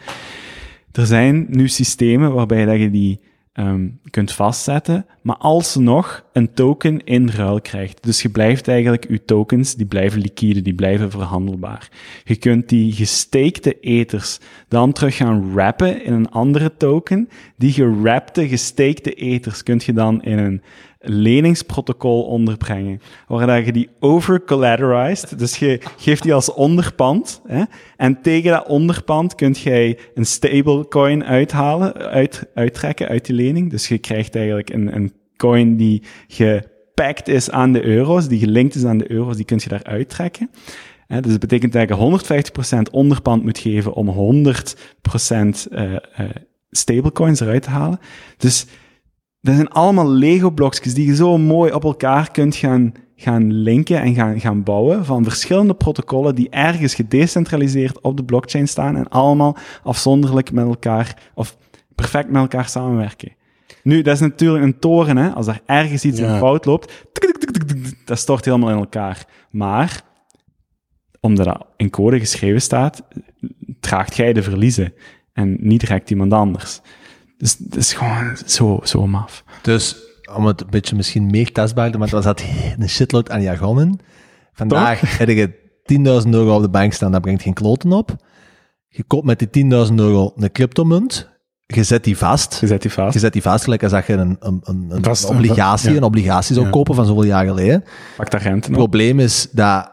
[0.92, 3.20] Er zijn nu systemen waarbij dat je die
[3.52, 8.02] ehm, kunt vastzetten, maar alsnog een token in ruil krijgt.
[8.02, 11.88] Dus je blijft eigenlijk, je tokens, die blijven liquide, die blijven verhandelbaar.
[12.24, 14.38] Je kunt die gestakte ethers
[14.68, 17.28] dan terug gaan wrappen in een andere token.
[17.56, 20.62] Die gerapte, gestakte ethers kun je dan in een
[21.02, 27.62] leningsprotocol onderbrengen, waar dat je die over-collateralized, dus je geeft die als onderpand, hè,
[27.96, 33.70] en tegen dat onderpand kunt jij een stablecoin uithalen, uit, uittrekken uit die lening.
[33.70, 38.74] Dus je krijgt eigenlijk een, een coin die gepakt is aan de euro's, die gelinkt
[38.74, 40.50] is aan de euro's, die kun je daar uittrekken.
[41.20, 42.20] Dus dat betekent dat je
[42.88, 44.52] 150% onderpand moet geven om 100%
[45.70, 46.00] eh, eh,
[46.70, 47.98] stablecoins eruit te halen.
[48.36, 48.66] Dus
[49.42, 54.14] dat zijn allemaal Lego-blokjes die je zo mooi op elkaar kunt gaan, gaan linken en
[54.14, 59.56] gaan, gaan bouwen van verschillende protocollen die ergens gedecentraliseerd op de blockchain staan en allemaal
[59.82, 61.56] afzonderlijk met elkaar, of
[61.94, 63.32] perfect met elkaar samenwerken.
[63.82, 65.30] Nu, dat is natuurlijk een toren, hè.
[65.30, 66.32] Als er ergens iets Ja.
[66.32, 67.06] in fout loopt,
[68.04, 69.26] dat stort helemaal in elkaar.
[69.50, 70.02] Maar,
[71.20, 73.02] omdat dat in code geschreven staat,
[73.80, 74.94] draagt jij de verliezen
[75.32, 76.80] en niet direct iemand anders.
[77.42, 79.44] Dus het is gewoon zo, zo maf.
[79.62, 79.96] Dus,
[80.34, 82.42] om het een beetje misschien meer testbaar te maken, was dat
[82.78, 83.98] een shitload aan jargonnen.
[84.52, 85.54] Vandaag heb je
[86.24, 88.16] 10.000 euro op de bank staan, dat brengt geen kloten op.
[88.88, 91.30] Je koopt met die 10.000 euro een cryptomunt,
[91.66, 92.60] je zet die vast.
[92.60, 93.12] Je zet die vast.
[93.12, 95.96] Je zet die vast, gelijk als dat je een, een, een, een Vast, obligatie, ja.
[95.96, 96.72] een obligatie zou Ja.
[96.72, 97.84] kopen van zoveel jaar geleden.
[98.16, 98.74] Pak daar rente Het op.
[98.74, 99.92] probleem is dat,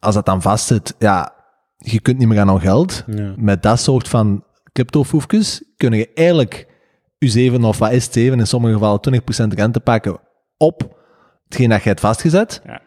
[0.00, 1.32] als dat dan vast zit, ja,
[1.76, 3.04] je kunt niet meer aan geld.
[3.06, 3.32] Ja.
[3.36, 6.68] Met dat soort van cryptofoefjes kun je eigenlijk
[7.20, 9.00] je 7 of wat is het 7, in sommige gevallen
[9.44, 10.18] 20% rente pakken
[10.56, 10.98] op
[11.44, 12.62] hetgeen dat je hebt vastgezet.
[12.66, 12.80] Ja.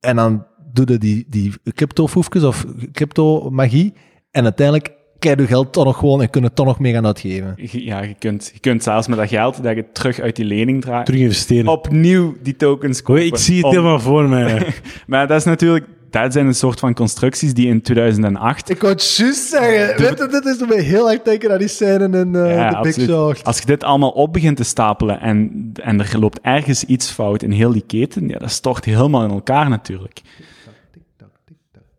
[0.00, 3.94] En dan doe je die, die cryptofoefjes of crypto-magie.
[4.30, 7.06] En uiteindelijk krijg je geld toch nog gewoon en kun je toch nog meer gaan
[7.06, 7.54] uitgeven.
[7.56, 10.80] Ja, je kunt, je kunt zelfs met dat geld dat je terug uit die lening
[10.80, 11.70] draait, Terug investeren.
[11.72, 13.24] opnieuw die tokens kopen.
[13.26, 14.66] Ik zie het Om- helemaal voor mij.
[15.06, 18.92] Maar dat is natuurlijk, dat zijn een soort van constructies die in 2008 Ik wou
[18.92, 20.04] het juist zeggen.
[20.04, 23.08] Weet je, dit is me heel erg denken aan die scène in Ja, The Big.
[23.08, 23.44] Short.
[23.44, 27.42] Als je dit allemaal op begint te stapelen en, en er loopt ergens iets fout
[27.42, 30.20] in heel die keten, ja, dat stort helemaal in elkaar natuurlijk.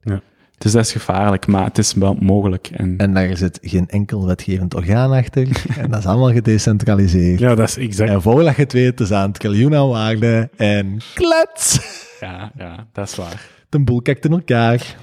[0.03, 0.21] Ja.
[0.57, 2.69] Dus dat is gevaarlijk, maar het is wel mogelijk.
[2.73, 5.47] En, En daar zit geen enkel wetgevend orgaan achter.
[5.81, 7.39] en dat is allemaal gedecentraliseerd.
[7.39, 8.09] Ja, dat is exact.
[8.09, 10.49] En voordat je het weet, is aan het triljoen aan waarde.
[10.55, 11.79] En klets!
[12.19, 13.51] ja, ja, dat is waar.
[13.73, 14.97] De boel kijkt in elkaar.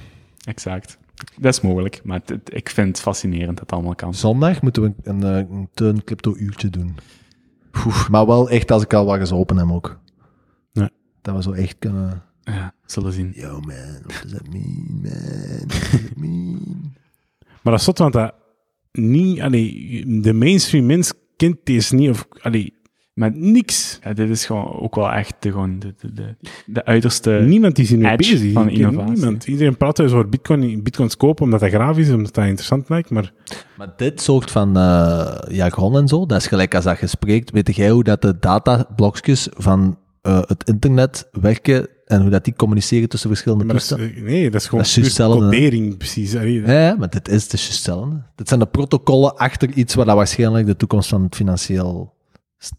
[0.44, 0.98] Exact.
[1.38, 4.14] Dat is mogelijk, maar het- ik vind het fascinerend dat het allemaal kan.
[4.14, 6.94] Zondag moeten we een, eh, een teun crypto uurtje doen.
[7.86, 9.98] Oef, maar wel echt als ik al wat gezopen heb ook.
[10.72, 10.90] Ja.
[11.22, 12.22] Dat we zo echt kunnen...
[12.42, 13.32] Ja, zullen zien.
[13.34, 13.74] Yo man,
[14.06, 15.12] what does that mean, man?
[15.66, 16.92] What does that mean?
[17.62, 18.34] Maar dat is zot, want dat
[18.92, 22.74] niet, allee, de mainstream mens kent deze niet, of allee,
[23.20, 23.98] Maar niks.
[24.02, 26.34] ja, dit is gewoon ook wel echt de, gewoon de, de, de,
[26.66, 27.30] de uiterste...
[27.46, 28.52] Niemand is edge bezig.
[28.52, 29.12] van innovatie.
[29.12, 29.46] Niemand.
[29.46, 33.10] Iedereen praat dus over bitcoin, bitcoins kopen, omdat dat grafisch is, omdat dat interessant lijkt,
[33.10, 33.32] maar
[33.76, 37.50] Maar dit soort van eh jargon en zo, dat is gelijk als dat je spreekt.
[37.50, 42.54] Weet jij hoe dat de datablokjes van eh, het internet werken en hoe dat die
[42.54, 46.36] communiceren tussen verschillende eh, nee, dat is gewoon Dat is codering, precies.
[46.36, 48.22] Allee, Ja, ja, maar dit is het is juist hetzelfde.
[48.34, 52.18] Dit zijn de protocollen achter iets wat dat waarschijnlijk de toekomst van het financieel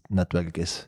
[0.08, 0.86] netwerk is.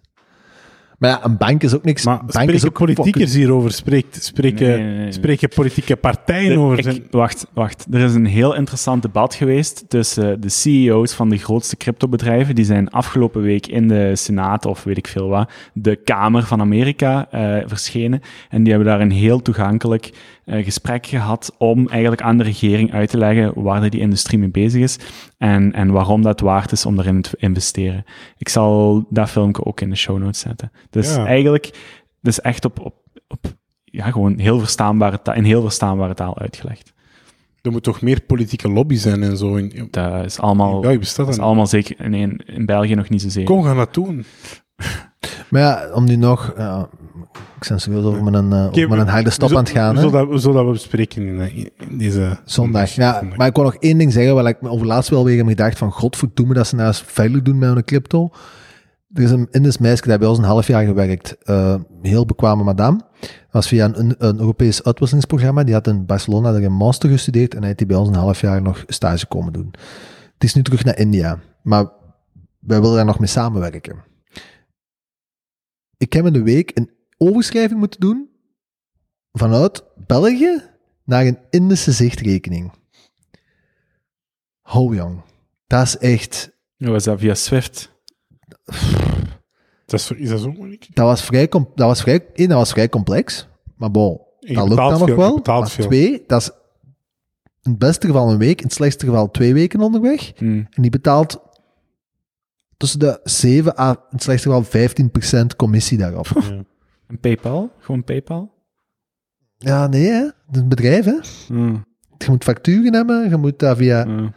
[0.99, 2.05] Maar ja, een bank is ook niks.
[2.05, 3.73] Maar bank spreken is ook politiekers hierover?
[3.73, 5.13] Spreekt, spreken, Nee, nee, nee, nee.
[5.13, 6.79] spreken politieke partijen De- over?
[6.79, 7.87] ik- zijn- wacht, wacht.
[7.91, 12.55] Er is een heel interessant debat geweest tussen de CEO's van de grootste cryptobedrijven.
[12.55, 16.61] Die zijn afgelopen week in de Senaat, of weet ik veel wat, de Kamer van
[16.61, 18.21] Amerika eh, verschenen.
[18.49, 20.13] En die hebben daar een heel toegankelijk eh,
[20.47, 24.83] gesprek gehad om eigenlijk aan de regering uit te leggen waar die industrie mee bezig
[24.83, 24.99] is
[25.39, 28.05] en, en waarom dat waard is om daarin te investeren.
[28.39, 30.73] Ik zal dat filmpje ook in de show notes zetten.
[30.91, 31.27] Dus Ja.
[31.27, 31.79] eigenlijk,
[32.21, 32.95] dus echt op, op,
[33.29, 33.47] op
[33.85, 36.93] ja, gewoon heel verstaanbare taal, in heel verstaanbare taal uitgelegd.
[37.63, 39.55] Er moet toch meer politieke lobby zijn en zo.
[39.57, 43.45] In, Dat is allemaal, dat is allemaal zeker nee, in België nog niet zozeer.
[43.45, 44.25] Kom, gaan dat doen.
[45.51, 46.53] Maar ja, om nu nog...
[46.57, 46.89] ja,
[47.71, 49.95] ik ben over mijn, uh, mijn harde stop we aan het gaan.
[49.95, 50.09] We hè.
[50.09, 52.39] zullen dat, we zullen dat bespreken in, eh, in deze...
[52.45, 52.95] Zondag.
[52.95, 53.39] Ja, zondag.
[53.39, 55.47] maar ik wil nog één ding zeggen, waar ik me over laatst wel weer heb
[55.47, 58.31] gedacht van, godverdomme dat ze nou eens veilig doen met een crypto.
[59.13, 61.37] Er is een Indisch meisje, die heeft bij ons een half jaar gewerkt.
[61.43, 63.01] Eh, heel bekwame madame.
[63.51, 65.65] Was via een, een Europees uitwisselingsprogramma.
[65.65, 68.15] Die had in Barcelona daar een master gestudeerd en hij heeft die bij ons een
[68.15, 69.69] half jaar nog stage komen doen.
[70.35, 71.39] Het is nu terug naar India.
[71.63, 71.89] Maar
[72.59, 73.97] wij willen daar nog mee samenwerken.
[75.97, 78.31] Ik heb in de week een overschrijving moeten doen
[79.33, 80.63] vanuit België
[81.05, 82.73] naar een Indische zichtrekening.
[84.61, 85.21] Ho jong.
[85.67, 86.53] Dat is echt...
[86.77, 87.93] Was dat via Swift?
[89.87, 90.87] Dat is, is dat zo moeilijk?
[90.95, 93.49] Dat was vrij, dat was vrij, één, dat was vrij complex.
[93.77, 95.35] Maar bon, dat lukt dan nog veel, wel.
[95.35, 95.87] betaalt Maar veel.
[95.87, 96.51] twee, dat is
[97.63, 100.33] in het beste geval een week, in het slechtste geval twee weken onderweg.
[100.37, 100.63] Hm.
[100.71, 101.41] En die betaalt
[102.77, 106.27] tussen de 7 à in het slechtste geval 15% commissie daarop.
[106.27, 106.65] Ja.
[107.07, 107.73] En PayPal?
[107.79, 108.53] Gewoon PayPal?
[109.59, 110.23] Ja, nee, hè.
[110.23, 111.19] Het is een bedrijf, hè.
[111.47, 111.75] Hm.
[112.19, 114.05] Je moet facturen hebben, je moet dat via...
[114.05, 114.29] Hm.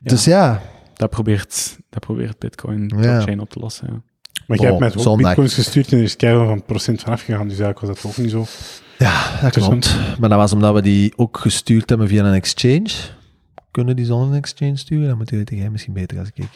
[0.00, 0.60] Dus ja,
[0.94, 2.96] Dat probeert, dat probeert Bitcoin Ja.
[2.96, 3.86] blockchain op te lossen.
[3.92, 4.02] Ja.
[4.46, 5.26] Maar jij hebt met zondag.
[5.26, 8.16] bitcoins gestuurd en er is keihard van procent vanaf gegaan, dus eigenlijk was dat ook
[8.16, 8.44] niet zo.
[8.98, 9.98] Ja, dat klopt.
[10.18, 12.90] Maar dat was omdat we die ook gestuurd hebben via een exchange.
[13.70, 15.08] Kunnen die zonder een exchange sturen?
[15.08, 16.48] Dan moet je jij misschien beter als ik.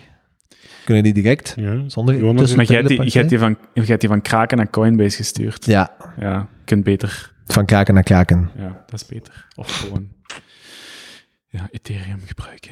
[0.89, 1.55] Kunnen die direct?
[1.57, 1.89] Ja.
[1.89, 4.23] Zonder Jonas, Maar jij hebt die, de jij hebt die, van, jij hebt die van
[4.23, 5.65] Kraken naar Coinbase gestuurd.
[5.65, 7.35] Ja, Ja, je kunt beter.
[7.47, 8.51] van kraken naar kraken.
[8.57, 9.47] Ja, dat is beter.
[9.57, 10.09] Of gewoon
[11.47, 12.71] ja, Ethereum gebruiken.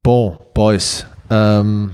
[0.00, 1.06] Bon, boys.
[1.28, 1.84] Ehm,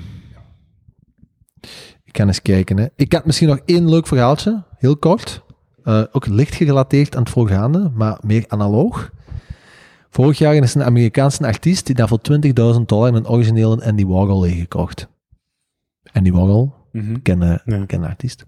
[2.04, 2.76] ik kan eens kijken.
[2.78, 2.86] Hè.
[2.96, 5.42] Ik had misschien nog één leuk verhaaltje, heel kort.
[5.82, 9.10] Eh, ook licht gerelateerd aan het voorgaande, maar meer analoog.
[10.16, 14.42] Vorig jaar is een Amerikaanse artiest die daar voor 20.000 dollar een originele Andy Warhol
[14.42, 15.08] heeft gekocht.
[16.12, 16.74] Andy Warhol,
[17.22, 17.84] kennen Ja.
[17.86, 18.44] ken de artiest.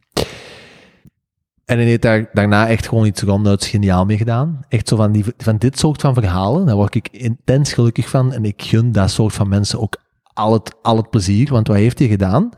[1.64, 4.60] En hij heeft daar, daarna echt gewoon iets ronduit geniaal mee gedaan.
[4.68, 8.32] Echt zo van, die, van dit soort van verhalen, daar word ik intens gelukkig van.
[8.32, 9.96] En ik gun dat soort van mensen ook
[10.32, 11.50] al het, al het plezier.
[11.50, 12.50] Want wat heeft hij gedaan?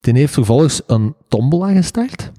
[0.00, 2.32] Die heeft vervolgens een tombola gestart.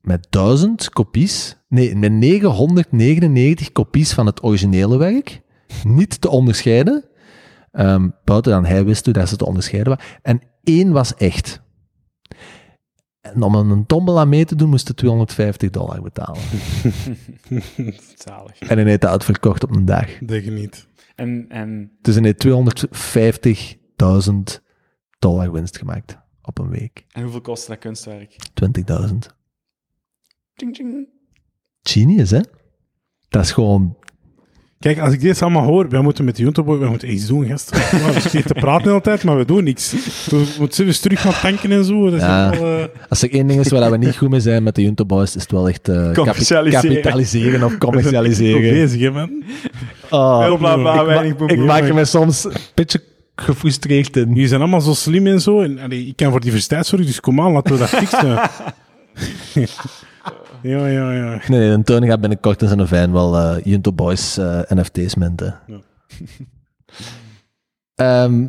[0.00, 1.57] Met duizend kopies.
[1.68, 5.40] Nee, met 999 kopies van het originele werk.
[5.84, 7.04] Niet te onderscheiden.
[7.70, 10.12] Ehm, buiten dan hij wist hoe dat ze te onderscheiden waren.
[10.22, 11.62] En één was echt.
[13.20, 16.40] En om een tombola mee te doen, moest je 250 dollar betalen.
[18.24, 18.58] Zalig.
[18.58, 20.18] En hij heeft dat uitverkocht op een dag.
[20.18, 20.86] Denk je niet.
[21.14, 22.46] En, en Dus hij heeft
[24.30, 24.62] 250.000
[25.18, 27.04] dollar winst gemaakt op een week.
[27.12, 28.36] En hoeveel kostte dat kunstwerk?
[29.10, 29.16] 20.000.
[30.54, 31.08] Tjing, tjing.
[31.90, 32.40] Genius, hè?
[33.28, 33.96] Dat is gewoon...
[34.78, 37.46] Kijk, als ik dit allemaal hoor, wij moeten met de YouTube, wij moeten iets doen.
[37.48, 39.94] Ja, we zitten te praten de hele tijd, maar we doen niks.
[40.30, 42.04] We moeten eens terug gaan tanken en zo.
[42.04, 42.48] Dat is Ja.
[42.48, 44.82] allemaal, eh, Als er één ding is waar we niet goed mee zijn met de
[44.82, 46.88] Junto Boys, is het wel echt eh, capi- Commercialiseren.
[46.90, 48.60] kapitaliseren of commercialiseren.
[48.60, 49.42] bezig, hè, man.
[50.10, 51.48] Oh, Heel bla, bla, ik, weinig ma- boem.
[51.48, 53.02] ik maak me soms een beetje
[53.36, 54.28] gefrustreerd in.
[54.28, 55.60] Jullie zijn allemaal zo slim en zo.
[55.62, 58.38] En, allee, ik kan voor diversiteit zorgen, dus kom aan, laten we dat fixen.
[60.62, 61.40] ja, ja, ja.
[61.48, 65.58] Nee, een Teun gaat binnenkort in zijn fan wel eh Junto Boys eh, NFT's minten.
[65.66, 65.80] Ja.
[67.94, 68.46] Ehm,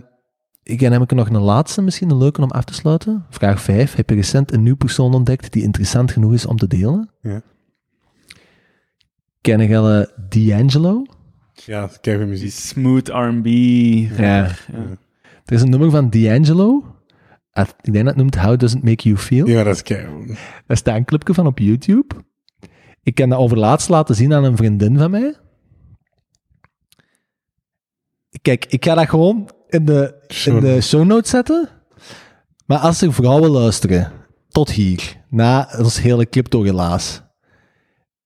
[0.63, 3.25] ik dan heb ik er nog een laatste, misschien een leuke om af te sluiten.
[3.29, 3.95] Vraag 5.
[3.95, 7.09] Heb je recent een nieuw persoon ontdekt die interessant genoeg is om te delen?
[7.21, 7.41] Ja.
[9.41, 11.05] Ken je eh, D'Angelo?
[11.53, 12.51] Ja, weer Die muziek.
[12.51, 13.45] smooth R&B.
[14.17, 14.47] Ja.
[15.45, 16.83] Er is een nummer van D'Angelo.
[17.53, 19.47] Ik denk dat het noemt How Does It Make You Feel?
[19.47, 20.07] Ja, dat is kijk.
[20.67, 22.15] Daar staat een clipje van op YouTube.
[23.03, 25.35] Ik kan dat overlaatst laten zien aan een vriendin van mij.
[28.41, 31.69] Kijk, ik ga dat gewoon in de, in de show notes zetten.
[32.65, 34.11] Maar als er vrouwen luisteren,
[34.49, 37.21] tot hier, na ons hele crypto-relaas,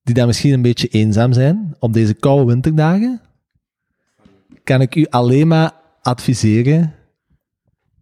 [0.02, 3.22] die daar misschien een beetje eenzaam zijn op deze koude winterdagen,
[4.64, 5.72] kan ik u alleen maar
[6.02, 6.94] adviseren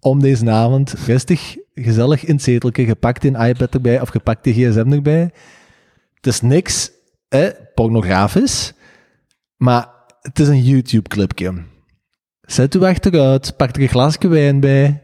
[0.02, 4.54] om deze avond rustig, gezellig in het zeteltje, gepakt in iPad erbij of gepakt de
[4.54, 5.32] gsm erbij.
[6.14, 6.92] Het is niks
[7.30, 8.74] hè, pornografisch,
[9.58, 9.90] maar
[10.22, 11.64] het is een YouTube-clipje.
[12.42, 15.04] Zet u achteruit, pak er een glasje wijn bij,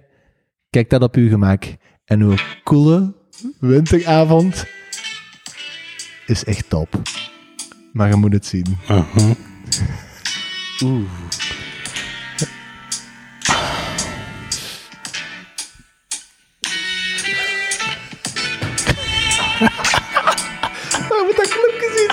[0.69, 1.65] kijk dat op uw gemak.
[2.05, 3.13] En uw coole
[3.59, 4.65] winteravond
[6.25, 7.01] is echt top.
[7.93, 8.77] Maar je moet het zien.
[8.87, 9.35] Aha.
[19.59, 22.11] Je moet dat clipje zien.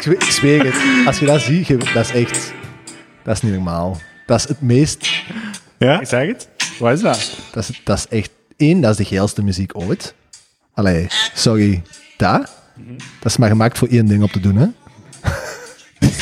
[0.00, 1.06] zweer, ik zweer het.
[1.06, 2.52] Als je dat ziet, dat is echt...
[3.22, 4.00] Dat is niet normaal.
[4.26, 5.22] Dat is het meest...
[5.78, 6.00] Ja?
[6.00, 6.48] Ik zeg het.
[6.78, 7.38] Wat is dat?
[7.52, 8.30] Dat is, dat is echt...
[8.56, 10.14] één, dat is de geilste muziek ooit.
[10.74, 11.82] Allee, sorry.
[12.16, 12.52] Dat?
[13.18, 14.66] Dat is maar gemaakt voor één ding op te doen, hè.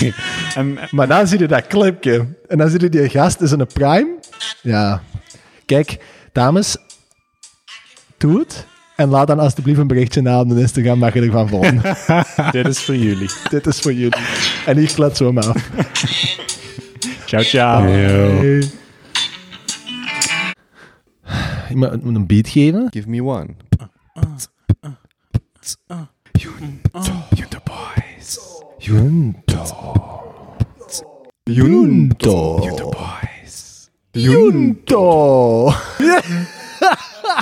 [0.54, 2.26] En, Maar dan zie je dat clipje.
[2.48, 4.18] En dan zie je die gast is in een prime.
[4.62, 5.02] Ja.
[5.66, 5.98] Kijk,
[6.32, 6.76] dames,
[8.18, 8.66] doe het.
[9.02, 11.82] En laat dan alsjeblieft een berichtje na op de Instagram dat je ervan vond.
[12.52, 13.30] dit is voor jullie.
[13.50, 14.20] Dit is voor jullie.
[14.66, 15.70] En hier klets zo hem af.
[17.24, 17.88] Ciao, ciao.
[21.68, 22.86] Je moet moet een beat geven.
[22.90, 23.48] Give me one.
[31.42, 32.58] Junto.
[32.62, 32.90] Junto.
[32.90, 33.90] Boys.
[34.12, 35.72] Junto.